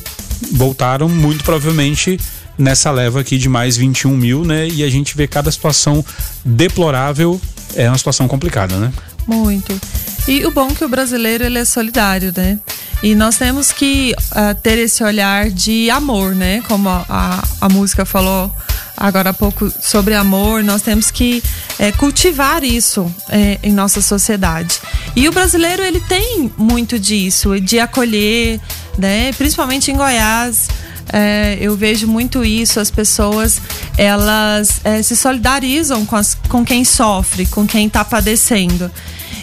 Voltaram, 0.51 1.09
muito 1.09 1.43
provavelmente 1.43 2.19
nessa 2.57 2.91
leva 2.91 3.21
aqui 3.21 3.37
de 3.37 3.49
mais 3.49 3.77
21 3.77 4.15
mil, 4.15 4.45
né? 4.45 4.67
E 4.67 4.83
a 4.83 4.89
gente 4.89 5.15
vê 5.15 5.27
cada 5.27 5.51
situação 5.51 6.03
deplorável, 6.43 7.39
é 7.75 7.89
uma 7.89 7.97
situação 7.97 8.27
complicada, 8.27 8.77
né? 8.77 8.91
Muito. 9.27 9.79
E 10.27 10.45
o 10.45 10.51
bom 10.51 10.69
é 10.69 10.73
que 10.73 10.83
o 10.83 10.89
brasileiro 10.89 11.43
ele 11.43 11.59
é 11.59 11.65
solidário, 11.65 12.33
né? 12.35 12.59
E 13.03 13.13
nós 13.13 13.37
temos 13.37 13.71
que 13.71 14.15
uh, 14.31 14.55
ter 14.61 14.79
esse 14.79 15.03
olhar 15.03 15.49
de 15.49 15.89
amor, 15.89 16.33
né? 16.33 16.63
Como 16.67 16.89
a, 16.89 17.43
a, 17.61 17.69
música 17.69 18.05
falou 18.05 18.51
agora 18.97 19.31
há 19.31 19.33
pouco 19.33 19.71
sobre 19.81 20.15
amor, 20.15 20.63
nós 20.63 20.81
temos 20.81 21.11
que 21.11 21.43
é, 21.77 21.91
cultivar 21.91 22.63
isso 22.63 23.13
é, 23.29 23.59
em 23.61 23.73
nossa 23.73 24.01
sociedade. 24.01 24.79
E 25.15 25.27
o 25.27 25.31
brasileiro 25.31 25.83
ele 25.83 25.99
tem 25.99 26.51
muito 26.57 26.97
disso, 26.97 27.59
de 27.59 27.79
acolher, 27.79 28.59
né? 28.97 29.31
Principalmente 29.33 29.91
em 29.91 29.95
Goiás. 29.95 30.67
É, 31.11 31.57
eu 31.59 31.75
vejo 31.75 32.07
muito 32.07 32.43
isso, 32.43 32.79
as 32.79 32.89
pessoas 32.89 33.61
elas 33.97 34.81
é, 34.83 35.01
se 35.01 35.15
solidarizam 35.15 36.05
com, 36.05 36.15
as, 36.15 36.35
com 36.49 36.65
quem 36.65 36.83
sofre, 36.83 37.45
com 37.45 37.65
quem 37.65 37.87
está 37.87 38.03
padecendo. 38.03 38.91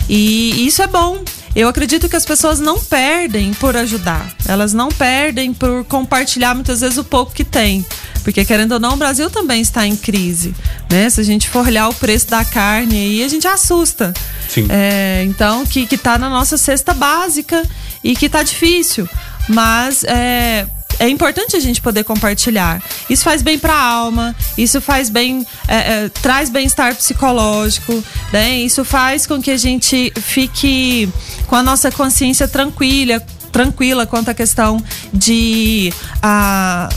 E 0.09 0.67
isso 0.67 0.83
é 0.83 0.87
bom. 0.87 1.23
Eu 1.55 1.69
acredito 1.69 2.09
que 2.09 2.17
as 2.17 2.25
pessoas 2.25 2.59
não 2.59 2.79
perdem 2.79 3.53
por 3.55 3.77
ajudar. 3.77 4.35
Elas 4.47 4.73
não 4.73 4.89
perdem 4.89 5.53
por 5.53 5.85
compartilhar 5.85 6.55
muitas 6.55 6.81
vezes 6.81 6.97
o 6.97 7.05
pouco 7.05 7.33
que 7.33 7.45
tem. 7.45 7.85
Porque, 8.25 8.45
querendo 8.45 8.73
ou 8.73 8.81
não, 8.81 8.95
o 8.95 8.97
Brasil 8.97 9.29
também 9.29 9.61
está 9.61 9.87
em 9.87 9.97
crise. 9.97 10.55
Né? 10.91 11.11
Se 11.11 11.21
a 11.21 11.25
gente 11.25 11.49
for 11.49 11.67
olhar 11.67 11.89
o 11.89 11.95
preço 11.95 12.29
da 12.29 12.45
carne 12.45 12.95
aí, 12.95 13.23
a 13.23 13.29
gente 13.29 13.47
assusta. 13.47 14.15
Sim. 14.49 14.67
É, 14.71 15.25
então, 15.27 15.67
que, 15.67 15.87
que 15.87 15.99
tá 15.99 16.17
na 16.19 16.31
nossa 16.31 16.57
cesta 16.57 16.95
básica 16.95 17.63
e 18.03 18.17
que 18.17 18.29
tá 18.29 18.43
difícil. 18.43 19.09
Mas 19.49 20.05
é, 20.05 20.67
é 20.99 21.09
importante 21.09 21.57
a 21.57 21.61
gente 21.61 21.81
poder 21.81 22.05
compartilhar. 22.05 22.83
Isso 23.09 23.25
faz 23.25 23.43
bem 23.43 23.59
para 23.59 23.75
a 23.75 23.83
alma, 23.83 24.35
isso 24.57 24.81
faz 24.81 25.09
bem, 25.09 25.47
é, 25.69 25.77
é, 25.77 26.09
traz 26.09 26.51
bem-estar 26.51 26.95
psicológico, 26.95 28.03
né? 28.33 28.59
Isso 28.59 28.85
faz 28.85 29.27
com 29.27 29.41
que 29.41 29.51
a 29.51 29.57
gente 29.57 30.13
fique 30.17 31.09
com 31.47 31.57
a 31.57 31.63
nossa 31.63 31.91
consciência 31.91 32.47
tranquila, 32.49 33.21
tranquila 33.51 34.07
quanto 34.07 34.31
à 34.31 34.35
questão 34.35 34.83
de 35.13 35.93
a 36.23 36.89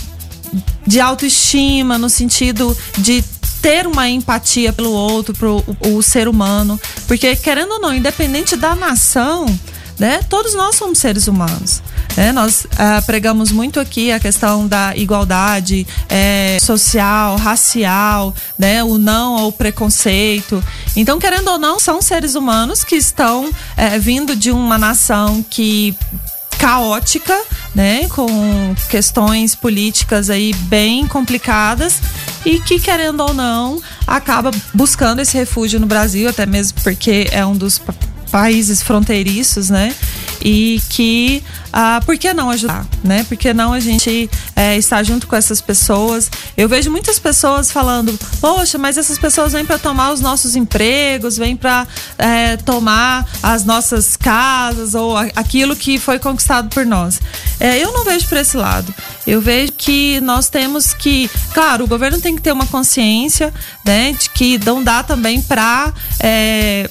de 0.87 1.01
autoestima 1.01 1.97
no 1.97 2.09
sentido 2.09 2.77
de 2.97 3.23
ter 3.61 3.87
uma 3.87 4.07
empatia 4.07 4.71
pelo 4.71 4.91
outro, 4.91 5.33
pro 5.33 5.63
o, 5.81 5.97
o 5.97 6.01
ser 6.03 6.27
humano, 6.27 6.79
porque 7.07 7.35
querendo 7.35 7.71
ou 7.71 7.79
não, 7.79 7.93
independente 7.93 8.55
da 8.55 8.75
nação, 8.75 9.47
né? 9.99 10.21
Todos 10.29 10.53
nós 10.53 10.75
somos 10.75 10.99
seres 10.99 11.27
humanos. 11.27 11.81
Né? 12.15 12.31
Nós 12.31 12.67
ah, 12.77 13.01
pregamos 13.05 13.51
muito 13.51 13.79
aqui 13.79 14.11
a 14.11 14.19
questão 14.19 14.67
da 14.67 14.95
igualdade 14.95 15.87
é, 16.09 16.57
social, 16.61 17.37
racial, 17.37 18.33
né? 18.57 18.83
o 18.83 18.97
não 18.97 19.37
ao 19.37 19.51
preconceito. 19.51 20.63
Então, 20.95 21.19
querendo 21.19 21.49
ou 21.49 21.57
não, 21.57 21.79
são 21.79 22.01
seres 22.01 22.35
humanos 22.35 22.83
que 22.83 22.95
estão 22.95 23.49
é, 23.75 23.97
vindo 23.99 24.35
de 24.35 24.51
uma 24.51 24.77
nação 24.77 25.43
que 25.49 25.95
caótica, 26.57 27.39
né, 27.75 28.07
com 28.09 28.73
questões 28.89 29.53
políticas 29.53 30.29
aí 30.29 30.53
bem 30.53 31.05
complicadas 31.05 31.99
e 32.45 32.59
que 32.59 32.79
querendo 32.79 33.19
ou 33.21 33.33
não 33.33 33.81
acaba 34.07 34.51
buscando 34.73 35.19
esse 35.19 35.37
refúgio 35.37 35.79
no 35.79 35.85
Brasil, 35.85 36.29
até 36.29 36.45
mesmo 36.45 36.79
porque 36.81 37.27
é 37.31 37.45
um 37.45 37.55
dos 37.55 37.79
países 38.31 38.81
fronteiriços, 38.81 39.69
né? 39.69 39.93
E 40.41 40.81
que, 40.89 41.43
ah, 41.73 42.01
por 42.05 42.17
que 42.17 42.33
não 42.33 42.49
ajudar, 42.51 42.85
né? 43.03 43.23
Por 43.23 43.35
que 43.35 43.53
não 43.53 43.73
a 43.73 43.79
gente 43.79 44.29
é, 44.55 44.77
estar 44.77 45.01
junto 45.03 45.27
com 45.27 45.35
essas 45.35 45.61
pessoas? 45.61 46.29
Eu 46.55 46.69
vejo 46.69 46.91
muitas 46.91 47.17
pessoas 47.17 47.71
falando, 47.71 48.17
poxa, 48.39 48.77
mas 48.77 48.97
essas 48.97 49.17
pessoas 49.17 49.53
vêm 49.53 49.65
para 49.65 49.79
tomar 49.79 50.11
os 50.11 50.19
nossos 50.19 50.55
empregos, 50.55 51.37
vêm 51.37 51.55
para 51.55 51.87
é, 52.17 52.57
tomar 52.57 53.27
as 53.41 53.63
nossas 53.65 54.15
casas 54.15 54.93
ou 54.93 55.17
aquilo 55.17 55.75
que 55.75 55.97
foi 55.97 56.19
conquistado 56.19 56.69
por 56.69 56.85
nós. 56.85 57.19
É, 57.59 57.79
eu 57.79 57.91
não 57.91 58.03
vejo 58.03 58.27
por 58.27 58.37
esse 58.37 58.57
lado. 58.57 58.93
Eu 59.25 59.41
vejo 59.41 59.71
que 59.71 60.19
nós 60.21 60.49
temos 60.49 60.93
que, 60.93 61.29
claro, 61.53 61.85
o 61.85 61.87
governo 61.87 62.19
tem 62.21 62.35
que 62.35 62.41
ter 62.41 62.51
uma 62.51 62.67
consciência, 62.67 63.53
né, 63.83 64.11
de 64.11 64.29
que 64.29 64.59
não 64.63 64.83
dá 64.83 65.01
também 65.01 65.41
para 65.41 65.93
é, 66.19 66.89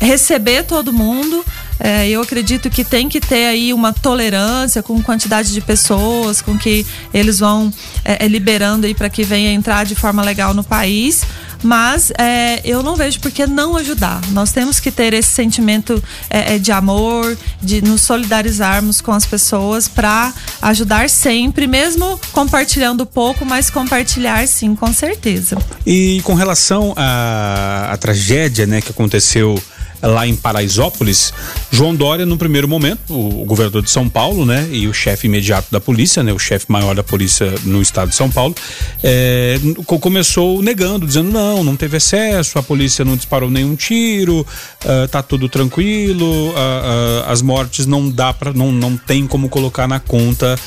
receber 0.00 0.64
todo 0.64 0.92
mundo. 0.92 1.44
É, 1.78 2.08
eu 2.08 2.22
acredito 2.22 2.70
que 2.70 2.82
tem 2.84 3.08
que 3.08 3.20
ter 3.20 3.46
aí 3.46 3.72
uma 3.74 3.92
tolerância 3.92 4.82
com 4.82 5.02
quantidade 5.02 5.52
de 5.52 5.60
pessoas, 5.60 6.40
com 6.40 6.56
que 6.56 6.86
eles 7.12 7.38
vão 7.38 7.72
é, 8.04 8.24
é 8.24 8.28
liberando 8.28 8.86
aí 8.86 8.94
para 8.94 9.10
que 9.10 9.22
venha 9.24 9.52
entrar 9.52 9.84
de 9.84 9.94
forma 9.94 10.22
legal 10.22 10.54
no 10.54 10.64
país. 10.64 11.22
Mas 11.62 12.12
é, 12.18 12.60
eu 12.64 12.82
não 12.82 12.96
vejo 12.96 13.18
por 13.20 13.30
que 13.30 13.46
não 13.46 13.76
ajudar. 13.76 14.20
Nós 14.30 14.52
temos 14.52 14.78
que 14.78 14.90
ter 14.90 15.12
esse 15.14 15.30
sentimento 15.30 16.02
é, 16.28 16.54
é 16.54 16.58
de 16.58 16.70
amor, 16.70 17.36
de 17.62 17.82
nos 17.82 18.02
solidarizarmos 18.02 19.00
com 19.00 19.12
as 19.12 19.26
pessoas 19.26 19.88
para 19.88 20.32
ajudar 20.62 21.08
sempre, 21.08 21.66
mesmo 21.66 22.20
compartilhando 22.32 23.04
pouco, 23.06 23.44
mas 23.44 23.70
compartilhar 23.70 24.46
sim, 24.46 24.74
com 24.74 24.92
certeza. 24.92 25.56
E 25.84 26.20
com 26.24 26.34
relação 26.34 26.94
à, 26.96 27.90
à 27.92 27.96
tragédia 27.96 28.66
né, 28.66 28.80
que 28.80 28.90
aconteceu 28.90 29.60
lá 30.06 30.26
em 30.26 30.36
Paraisópolis, 30.36 31.32
João 31.70 31.94
Dória, 31.94 32.24
no 32.24 32.38
primeiro 32.38 32.68
momento, 32.68 33.12
o, 33.12 33.44
governador 33.44 33.82
de 33.82 33.90
São 33.90 34.08
Paulo, 34.08 34.46
né, 34.46 34.68
e 34.70 34.86
o 34.86 34.94
chefe 34.94 35.26
imediato 35.26 35.68
da 35.70 35.80
polícia, 35.80 36.22
né, 36.22 36.32
o 36.32 36.38
chefe 36.38 36.66
maior 36.68 36.94
da 36.94 37.02
polícia 37.02 37.52
no 37.64 37.82
estado 37.82 38.10
de 38.10 38.14
São 38.14 38.30
Paulo, 38.30 38.54
é, 39.02 39.58
começou 40.00 40.62
negando, 40.62 41.06
dizendo 41.06 41.30
não, 41.30 41.64
não 41.64 41.76
teve 41.76 41.96
excesso, 41.96 42.58
a 42.58 42.62
polícia 42.62 43.04
não 43.04 43.16
disparou 43.16 43.50
nenhum 43.50 43.74
tiro, 43.74 44.40
uh, 44.40 45.08
tá 45.08 45.22
tudo 45.22 45.48
tranquilo, 45.48 46.50
uh, 46.50 46.52
uh, 46.52 47.30
as 47.30 47.42
mortes 47.42 47.86
não 47.86 48.08
dá 48.10 48.32
para, 48.32 48.52
não, 48.52 48.70
não 48.72 48.96
tem 48.96 49.26
como 49.26 49.48
colocar 49.48 49.86
na 49.86 50.00
conta 50.00 50.58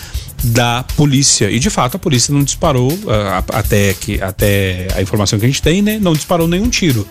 da 0.43 0.83
polícia. 0.95 1.51
E 1.51 1.59
de 1.59 1.69
fato 1.69 1.95
a 1.95 1.99
polícia 1.99 2.33
não 2.33 2.43
disparou, 2.43 2.97
até, 3.49 3.93
que, 3.93 4.21
até 4.21 4.87
a 4.95 5.01
informação 5.01 5.37
que 5.37 5.45
a 5.45 5.49
gente 5.49 5.61
tem, 5.61 5.81
né? 5.81 5.99
Não 5.99 6.13
disparou 6.13 6.47
nenhum 6.47 6.69
tiro. 6.69 7.05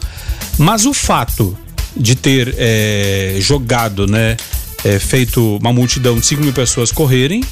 Mas 0.56 0.86
o 0.86 0.94
fato 0.94 1.56
de 1.96 2.14
ter 2.14 2.54
é, 2.58 3.36
jogado, 3.40 4.06
né, 4.06 4.36
é, 4.84 4.98
feito 4.98 5.56
uma 5.56 5.72
multidão 5.72 6.18
de 6.18 6.26
5 6.26 6.42
mil 6.42 6.52
pessoas 6.52 6.92
correrem, 6.92 7.42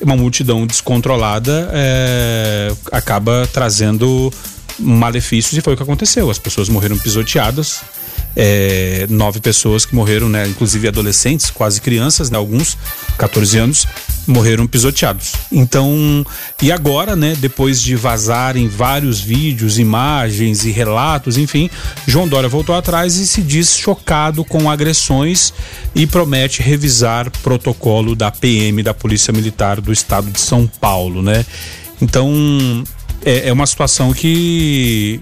uma 0.00 0.16
multidão 0.16 0.66
descontrolada 0.66 1.70
é, 1.72 2.72
acaba 2.90 3.48
trazendo 3.52 4.32
malefícios 4.78 5.58
e 5.58 5.60
foi 5.60 5.74
o 5.74 5.76
que 5.76 5.82
aconteceu. 5.82 6.30
As 6.30 6.38
pessoas 6.38 6.68
morreram 6.68 6.96
pisoteadas, 6.98 7.82
é, 8.36 9.06
nove 9.08 9.40
pessoas 9.40 9.84
que 9.84 9.94
morreram, 9.94 10.28
né, 10.28 10.46
inclusive 10.46 10.88
adolescentes, 10.88 11.50
quase 11.50 11.80
crianças, 11.80 12.30
né, 12.30 12.38
alguns 12.38 12.76
14 13.18 13.58
anos, 13.58 13.86
morreram 14.26 14.66
pisoteados. 14.66 15.32
Então, 15.50 16.24
e 16.62 16.70
agora, 16.70 17.16
né, 17.16 17.36
depois 17.38 17.82
de 17.82 17.96
vazarem 17.96 18.68
vários 18.68 19.20
vídeos, 19.20 19.78
imagens 19.78 20.64
e 20.64 20.70
relatos, 20.70 21.36
enfim, 21.36 21.68
João 22.06 22.28
Dória 22.28 22.48
voltou 22.48 22.74
atrás 22.74 23.16
e 23.16 23.26
se 23.26 23.42
diz 23.42 23.76
chocado 23.76 24.44
com 24.44 24.70
agressões 24.70 25.52
e 25.94 26.06
promete 26.06 26.62
revisar 26.62 27.30
protocolo 27.42 28.14
da 28.14 28.30
PM 28.30 28.82
da 28.82 28.94
Polícia 28.94 29.32
Militar 29.32 29.80
do 29.80 29.92
Estado 29.92 30.30
de 30.30 30.40
São 30.40 30.66
Paulo, 30.66 31.22
né? 31.22 31.44
Então, 32.00 32.32
é, 33.24 33.48
é 33.48 33.52
uma 33.52 33.66
situação 33.66 34.12
que, 34.12 35.20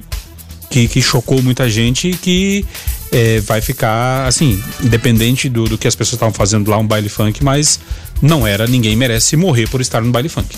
que, 0.71 0.89
que 0.89 1.01
chocou 1.01 1.43
muita 1.43 1.69
gente 1.69 2.11
e 2.11 2.17
que 2.17 2.67
é, 3.13 3.41
vai 3.41 3.61
ficar 3.61 4.27
assim, 4.27 4.63
independente 4.83 5.49
do, 5.49 5.65
do 5.65 5.79
que 5.79 5.89
as 5.89 5.95
pessoas 5.95 6.15
estavam 6.15 6.35
fazendo 6.35 6.71
lá, 6.71 6.79
um 6.79 6.87
baile 6.87 7.09
funk, 7.09 7.43
mas 7.43 7.81
não 8.21 8.47
era 8.47 8.67
ninguém 8.67 8.97
merece 8.97 9.37
morrer 9.37 9.69
por 9.69 9.81
estar 9.81 10.01
no 10.01 10.11
baile 10.11 10.29
funk. 10.29 10.57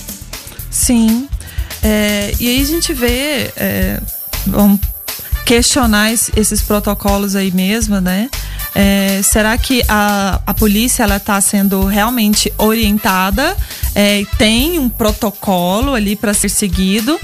Sim. 0.71 1.29
É, 1.83 2.33
e 2.39 2.49
aí 2.49 2.63
a 2.63 2.67
gente 2.67 2.93
vê. 2.93 3.51
É, 3.57 4.01
vamos 4.47 4.81
questionar 5.45 6.13
esses 6.13 6.63
protocolos 6.63 7.35
aí 7.35 7.51
mesmo, 7.51 8.01
né? 8.01 8.29
É, 8.73 9.21
será 9.23 9.59
que 9.59 9.83
a, 9.89 10.41
a 10.47 10.55
polícia 10.55 11.03
ela 11.03 11.17
está 11.17 11.41
sendo 11.41 11.85
realmente 11.85 12.53
orientada? 12.57 13.57
É, 13.95 14.23
tem 14.39 14.79
um 14.79 14.89
protocolo 14.89 15.95
ali 15.95 16.15
para 16.15 16.33
ser 16.33 16.49
seguido? 16.51 17.19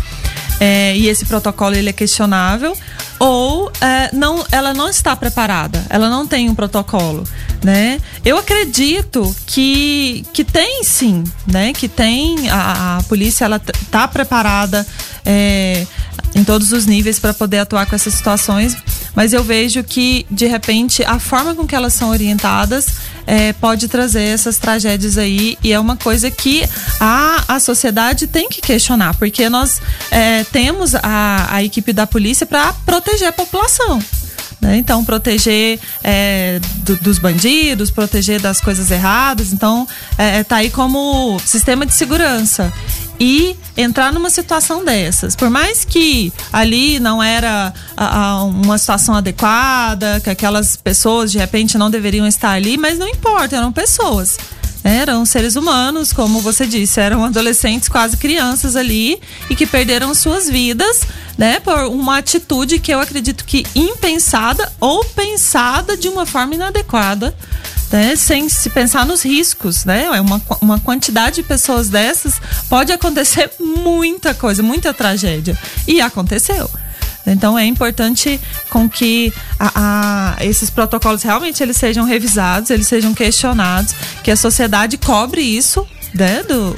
É, 0.59 0.97
e 0.97 1.09
esse 1.09 1.25
protocolo 1.27 1.75
ele 1.75 1.91
é 1.91 1.93
questionável, 1.93 2.77
ou 3.19 3.71
é, 3.81 4.11
não, 4.15 4.45
ela 4.51 4.73
não 4.73 4.89
está 4.89 5.15
preparada, 5.15 5.85
ela 5.89 6.09
não 6.09 6.27
tem 6.27 6.49
um 6.49 6.55
protocolo, 6.55 7.25
né? 7.63 8.01
Eu 8.25 8.39
acredito 8.39 9.35
que, 9.47 10.25
que 10.33 10.45
tem 10.45 10.83
sim, 10.85 11.25
né? 11.47 11.73
Que 11.73 11.89
tem 11.89 12.49
a, 12.51 12.99
a 12.99 13.03
polícia 13.05 13.45
ela 13.45 13.61
está 13.83 14.07
preparada 14.09 14.87
é, 15.25 15.87
em 16.35 16.45
todos 16.45 16.73
os 16.73 16.87
níveis 16.87 17.19
para 17.19 17.33
poder 17.33 17.59
atuar 17.59 17.87
com 17.87 17.95
essas 17.95 18.15
situações, 18.15 18.77
mas 19.17 19.33
eu 19.33 19.43
vejo 19.43 19.83
que 19.83 20.27
de 20.31 20.47
repente 20.47 21.03
a 21.03 21.19
forma 21.19 21.55
com 21.55 21.67
que 21.67 21.75
elas 21.75 21.95
são 21.95 22.11
orientadas 22.11 22.87
é, 23.27 23.53
pode 23.55 23.89
trazer 23.89 24.23
essas 24.23 24.59
tragédias 24.59 25.19
aí 25.19 25.59
e 25.64 25.73
é 25.73 25.81
uma 25.81 25.97
coisa 25.97 26.31
que 26.31 26.62
a, 27.01 27.43
a 27.49 27.59
sociedade 27.59 28.27
tem 28.27 28.49
que 28.49 28.61
questionar, 28.61 29.17
porque 29.17 29.49
nós 29.49 29.81
é, 30.11 30.45
temos 30.45 30.95
a, 30.95 31.49
a 31.51 31.64
equipe 31.64 31.93
da 31.93 32.07
polícia 32.07 32.47
para 32.47 32.73
proteger 32.85 33.29
a 33.29 33.33
população. 33.33 33.99
Né? 34.61 34.79
Então, 34.79 35.05
proteger 35.05 35.79
é, 36.03 36.61
do, 36.79 36.97
dos 36.97 37.19
bandidos, 37.19 37.91
proteger 37.91 38.41
das 38.41 38.61
coisas 38.61 38.91
erradas. 38.91 39.53
Então, 39.53 39.87
é, 40.17 40.43
tá 40.43 40.57
aí 40.57 40.71
como 40.71 41.39
sistema 41.45 41.85
de 41.85 41.95
segurança. 41.95 42.73
E 43.19 43.57
entrar 43.77 44.12
numa 44.12 44.31
situação 44.31 44.85
dessas. 44.85 45.35
Por 45.35 45.51
mais 45.51 45.85
que 45.85 46.33
ali 46.53 46.99
não 47.01 47.23
era 47.23 47.73
a, 47.97 48.19
a, 48.19 48.45
uma 48.45 48.79
situação 48.79 49.14
adequada, 49.14 50.21
que 50.21 50.31
aquelas 50.31 50.77
pessoas 50.77 51.33
de 51.33 51.39
repente 51.39 51.79
não 51.79 51.91
deveriam 51.91 52.27
estar 52.27 52.51
ali, 52.51 52.77
mas 52.77 52.99
não 52.99 53.09
importa, 53.09 53.57
eram 53.57 53.73
pessoas. 53.73 54.39
Eram 54.87 55.26
seres 55.26 55.57
humanos, 55.57 56.12
como 56.12 56.41
você 56.41 56.64
disse, 56.64 57.01
eram 57.01 57.24
adolescentes, 57.24 57.89
quase 57.89 58.16
crianças 58.16 58.76
ali, 58.76 59.20
e 59.51 59.57
que 59.57 59.66
perderam 59.66 60.14
suas 60.14 60.49
vidas, 60.49 61.01
né, 61.37 61.59
por 61.59 61.76
uma 61.87 62.18
atitude 62.18 62.78
que 62.78 62.95
eu 62.95 63.01
acredito 63.01 63.45
que 63.45 63.66
impensada 63.74 64.72
ou 64.78 65.05
pensada 65.05 65.97
de 65.97 66.09
uma 66.09 66.24
forma 66.24 66.55
inadequada. 66.55 67.37
Né, 67.91 68.14
sem 68.14 68.49
se 68.49 68.70
pensar 68.70 69.05
nos 69.07 69.24
riscos, 69.24 69.84
né? 69.84 70.07
É 70.07 70.20
uma, 70.20 70.43
uma 70.61 70.80
quantidade 70.80 71.37
de 71.37 71.43
pessoas 71.45 71.89
dessas 71.89 72.34
pode 72.68 72.91
acontecer 72.91 73.49
muita 73.62 74.34
coisa, 74.34 74.61
muita 74.61 74.93
tragédia. 74.93 75.57
E 75.87 76.01
aconteceu. 76.01 76.68
Então 77.27 77.59
é 77.59 77.64
importante 77.64 78.41
com 78.70 78.89
que 78.89 79.33
a, 79.59 80.37
a, 80.39 80.45
esses 80.45 80.70
protocolos 80.70 81.22
realmente 81.22 81.62
eles 81.62 81.77
sejam 81.77 82.05
revisados, 82.05 82.70
eles 82.70 82.87
sejam 82.87 83.12
questionados, 83.14 83.95
que 84.22 84.31
a 84.31 84.37
sociedade 84.37 84.97
cobre 84.97 85.41
isso 85.41 85.87
né, 86.14 86.43
do, 86.43 86.74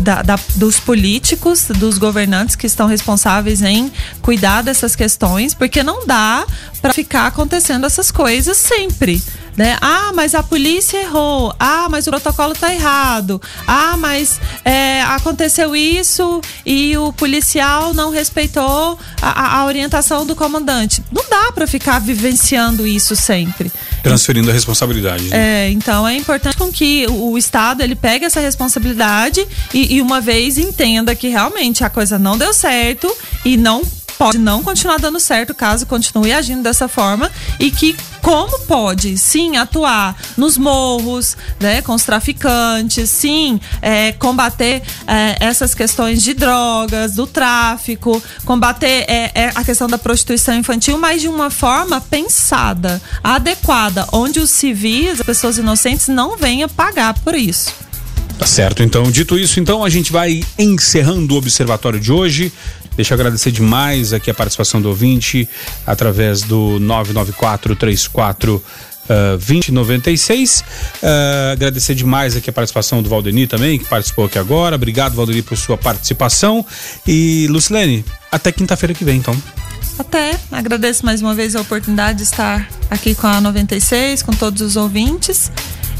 da, 0.00 0.22
da, 0.22 0.38
dos 0.56 0.78
políticos, 0.78 1.66
dos 1.76 1.98
governantes 1.98 2.56
que 2.56 2.66
estão 2.66 2.86
responsáveis 2.86 3.62
em 3.62 3.92
cuidar 4.22 4.62
dessas 4.62 4.96
questões, 4.96 5.54
porque 5.54 5.82
não 5.82 6.06
dá 6.06 6.46
para 6.80 6.92
ficar 6.92 7.26
acontecendo 7.26 7.84
essas 7.84 8.10
coisas 8.10 8.56
sempre 8.56 9.22
né? 9.58 9.76
Ah, 9.80 10.12
mas 10.14 10.36
a 10.36 10.42
polícia 10.42 10.98
errou. 10.98 11.52
Ah, 11.58 11.88
mas 11.90 12.06
o 12.06 12.10
protocolo 12.10 12.54
tá 12.54 12.72
errado. 12.72 13.42
Ah, 13.66 13.96
mas 13.96 14.40
é, 14.64 15.02
aconteceu 15.02 15.74
isso 15.74 16.40
e 16.64 16.96
o 16.96 17.12
policial 17.12 17.92
não 17.92 18.10
respeitou 18.10 18.96
a, 19.20 19.58
a 19.58 19.66
orientação 19.66 20.24
do 20.24 20.36
comandante. 20.36 21.02
Não 21.10 21.24
dá 21.28 21.50
para 21.50 21.66
ficar 21.66 21.98
vivenciando 21.98 22.86
isso 22.86 23.16
sempre. 23.16 23.72
Transferindo 24.00 24.48
a 24.48 24.52
responsabilidade. 24.52 25.24
Né? 25.24 25.66
É, 25.66 25.70
então 25.70 26.06
é 26.06 26.14
importante 26.14 26.56
com 26.56 26.70
que 26.70 27.06
o, 27.08 27.32
o 27.32 27.38
Estado 27.38 27.82
ele 27.82 27.96
pegue 27.96 28.24
essa 28.24 28.38
responsabilidade 28.38 29.44
e, 29.74 29.96
e 29.96 30.00
uma 30.00 30.20
vez 30.20 30.56
entenda 30.56 31.16
que 31.16 31.26
realmente 31.26 31.82
a 31.82 31.90
coisa 31.90 32.16
não 32.16 32.38
deu 32.38 32.54
certo 32.54 33.12
e 33.44 33.56
não 33.56 33.82
pode 34.18 34.36
não 34.36 34.62
continuar 34.62 34.98
dando 34.98 35.20
certo 35.20 35.54
caso 35.54 35.86
continue 35.86 36.32
agindo 36.32 36.62
dessa 36.62 36.88
forma 36.88 37.30
e 37.58 37.70
que 37.70 37.96
como 38.20 38.58
pode 38.66 39.16
sim 39.16 39.56
atuar 39.56 40.16
nos 40.36 40.58
morros, 40.58 41.36
né, 41.60 41.80
com 41.82 41.94
os 41.94 42.04
traficantes, 42.04 43.08
sim, 43.08 43.60
é, 43.80 44.12
combater 44.12 44.82
é, 45.06 45.36
essas 45.40 45.74
questões 45.74 46.22
de 46.22 46.34
drogas, 46.34 47.14
do 47.14 47.26
tráfico, 47.26 48.20
combater 48.44 49.04
é, 49.08 49.30
é, 49.34 49.52
a 49.54 49.64
questão 49.64 49.86
da 49.86 49.96
prostituição 49.96 50.54
infantil, 50.56 50.98
mas 50.98 51.22
de 51.22 51.28
uma 51.28 51.48
forma 51.48 52.00
pensada, 52.00 53.00
adequada, 53.22 54.06
onde 54.12 54.40
os 54.40 54.50
civis, 54.50 55.20
as 55.20 55.26
pessoas 55.26 55.56
inocentes, 55.56 56.08
não 56.08 56.36
venham 56.36 56.68
pagar 56.68 57.14
por 57.14 57.34
isso. 57.34 57.87
Tá 58.38 58.46
certo, 58.46 58.84
então, 58.84 59.10
dito 59.10 59.36
isso, 59.36 59.58
então 59.58 59.84
a 59.84 59.88
gente 59.88 60.12
vai 60.12 60.44
encerrando 60.56 61.34
o 61.34 61.38
observatório 61.38 61.98
de 61.98 62.12
hoje. 62.12 62.52
Deixa 62.96 63.12
eu 63.12 63.16
agradecer 63.16 63.50
demais 63.50 64.12
aqui 64.12 64.30
a 64.30 64.34
participação 64.34 64.80
do 64.80 64.88
ouvinte 64.88 65.48
através 65.84 66.42
do 66.42 66.78
99434 66.80 68.54
uh, 68.56 68.62
2096. 69.38 70.60
Uh, 70.60 71.52
agradecer 71.52 71.94
demais 71.94 72.36
aqui 72.36 72.48
a 72.50 72.52
participação 72.52 73.02
do 73.02 73.08
Valdeni 73.08 73.46
também, 73.46 73.78
que 73.78 73.84
participou 73.86 74.26
aqui 74.26 74.38
agora. 74.38 74.76
Obrigado, 74.76 75.14
Valdeni, 75.14 75.42
por 75.42 75.56
sua 75.56 75.76
participação. 75.76 76.64
E, 77.06 77.46
Lucilene, 77.50 78.04
até 78.30 78.52
quinta-feira 78.52 78.94
que 78.94 79.04
vem, 79.04 79.18
então. 79.18 79.36
Até. 79.98 80.38
Agradeço 80.52 81.04
mais 81.04 81.20
uma 81.20 81.34
vez 81.34 81.56
a 81.56 81.60
oportunidade 81.60 82.18
de 82.18 82.24
estar 82.24 82.68
aqui 82.88 83.14
com 83.14 83.26
a 83.26 83.40
96, 83.40 84.22
com 84.22 84.32
todos 84.32 84.62
os 84.62 84.76
ouvintes. 84.76 85.50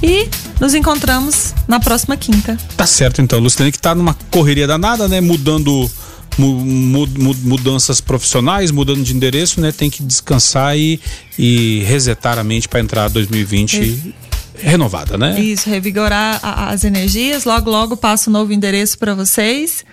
E 0.02 0.28
nos 0.60 0.74
encontramos 0.74 1.54
na 1.66 1.80
próxima 1.80 2.16
quinta. 2.16 2.56
Tá 2.76 2.86
certo, 2.86 3.20
então. 3.20 3.38
Lucilene 3.38 3.72
que 3.72 3.78
tá 3.78 3.94
numa 3.94 4.14
correria 4.30 4.66
danada, 4.66 5.08
né? 5.08 5.20
Mudando 5.20 5.90
mudanças 6.38 8.00
profissionais, 8.00 8.70
mudando 8.70 9.02
de 9.02 9.14
endereço, 9.14 9.60
né? 9.60 9.72
Tem 9.72 9.90
que 9.90 10.02
descansar 10.02 10.76
e, 10.78 11.00
e 11.36 11.82
resetar 11.84 12.38
a 12.38 12.44
mente 12.44 12.68
para 12.68 12.78
entrar 12.78 13.08
2020 13.08 14.14
renovada, 14.60 15.16
né? 15.16 15.38
Isso, 15.40 15.68
revigorar 15.68 16.40
a, 16.42 16.70
as 16.70 16.84
energias. 16.84 17.44
Logo, 17.44 17.70
logo 17.70 17.96
passo 17.96 18.30
um 18.30 18.32
novo 18.32 18.52
endereço 18.52 18.98
para 18.98 19.14
vocês, 19.14 19.84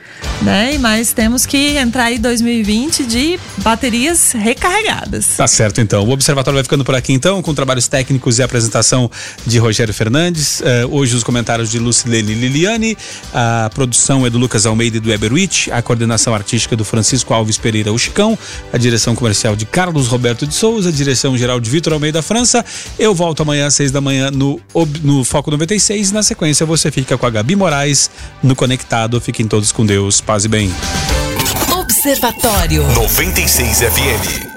né? 0.41 0.77
Mas 0.79 1.13
temos 1.13 1.45
que 1.45 1.77
entrar 1.77 2.11
em 2.11 2.19
2020 2.19 3.05
de 3.05 3.39
baterias 3.57 4.31
recarregadas. 4.31 5.37
Tá 5.37 5.47
certo, 5.47 5.81
então. 5.81 6.03
O 6.05 6.11
Observatório 6.11 6.55
vai 6.55 6.63
ficando 6.63 6.83
por 6.83 6.95
aqui, 6.95 7.13
então, 7.13 7.41
com 7.41 7.53
trabalhos 7.53 7.87
técnicos 7.87 8.39
e 8.39 8.43
apresentação 8.43 9.09
de 9.45 9.57
Rogério 9.57 9.93
Fernandes. 9.93 10.59
Uh, 10.59 10.63
hoje 10.91 11.15
os 11.15 11.23
comentários 11.23 11.69
de 11.69 11.79
Lucilene 11.79 12.33
Liliane. 12.33 12.97
A 13.33 13.69
produção 13.73 14.25
é 14.25 14.29
do 14.29 14.37
Lucas 14.37 14.65
Almeida 14.65 14.97
e 14.97 14.99
do 14.99 15.11
Eberwitch. 15.11 15.69
A 15.69 15.81
coordenação 15.81 16.33
artística 16.33 16.75
do 16.75 16.83
Francisco 16.83 17.33
Alves 17.33 17.57
Pereira 17.57 17.91
o 17.93 17.97
Chicão. 17.97 18.37
A 18.73 18.77
direção 18.77 19.15
comercial 19.15 19.55
de 19.55 19.65
Carlos 19.65 20.07
Roberto 20.07 20.45
de 20.45 20.53
Souza. 20.53 20.89
A 20.89 20.91
direção 20.91 21.37
geral 21.37 21.59
de 21.59 21.69
Vitor 21.69 21.93
Almeida 21.93 22.21
França. 22.21 22.63
Eu 22.97 23.13
volto 23.13 23.41
amanhã 23.41 23.67
às 23.67 23.75
seis 23.75 23.91
da 23.91 24.01
manhã 24.01 24.31
no 24.31 24.54
no, 25.03 25.23
Foco 25.23 25.51
96. 25.51 26.11
Na 26.11 26.23
sequência, 26.23 26.65
você 26.65 26.91
fica 26.91 27.17
com 27.17 27.25
a 27.25 27.29
Gabi 27.29 27.55
Moraes 27.55 28.09
no 28.41 28.55
Conectado. 28.55 29.19
Fiquem 29.19 29.47
todos 29.47 29.71
com 29.71 29.85
Deus. 29.85 30.21
Paz 30.21 30.45
e 30.45 30.47
bem. 30.47 30.71
Observatório 31.71 32.83
96 32.93 33.79
FM. 33.79 34.54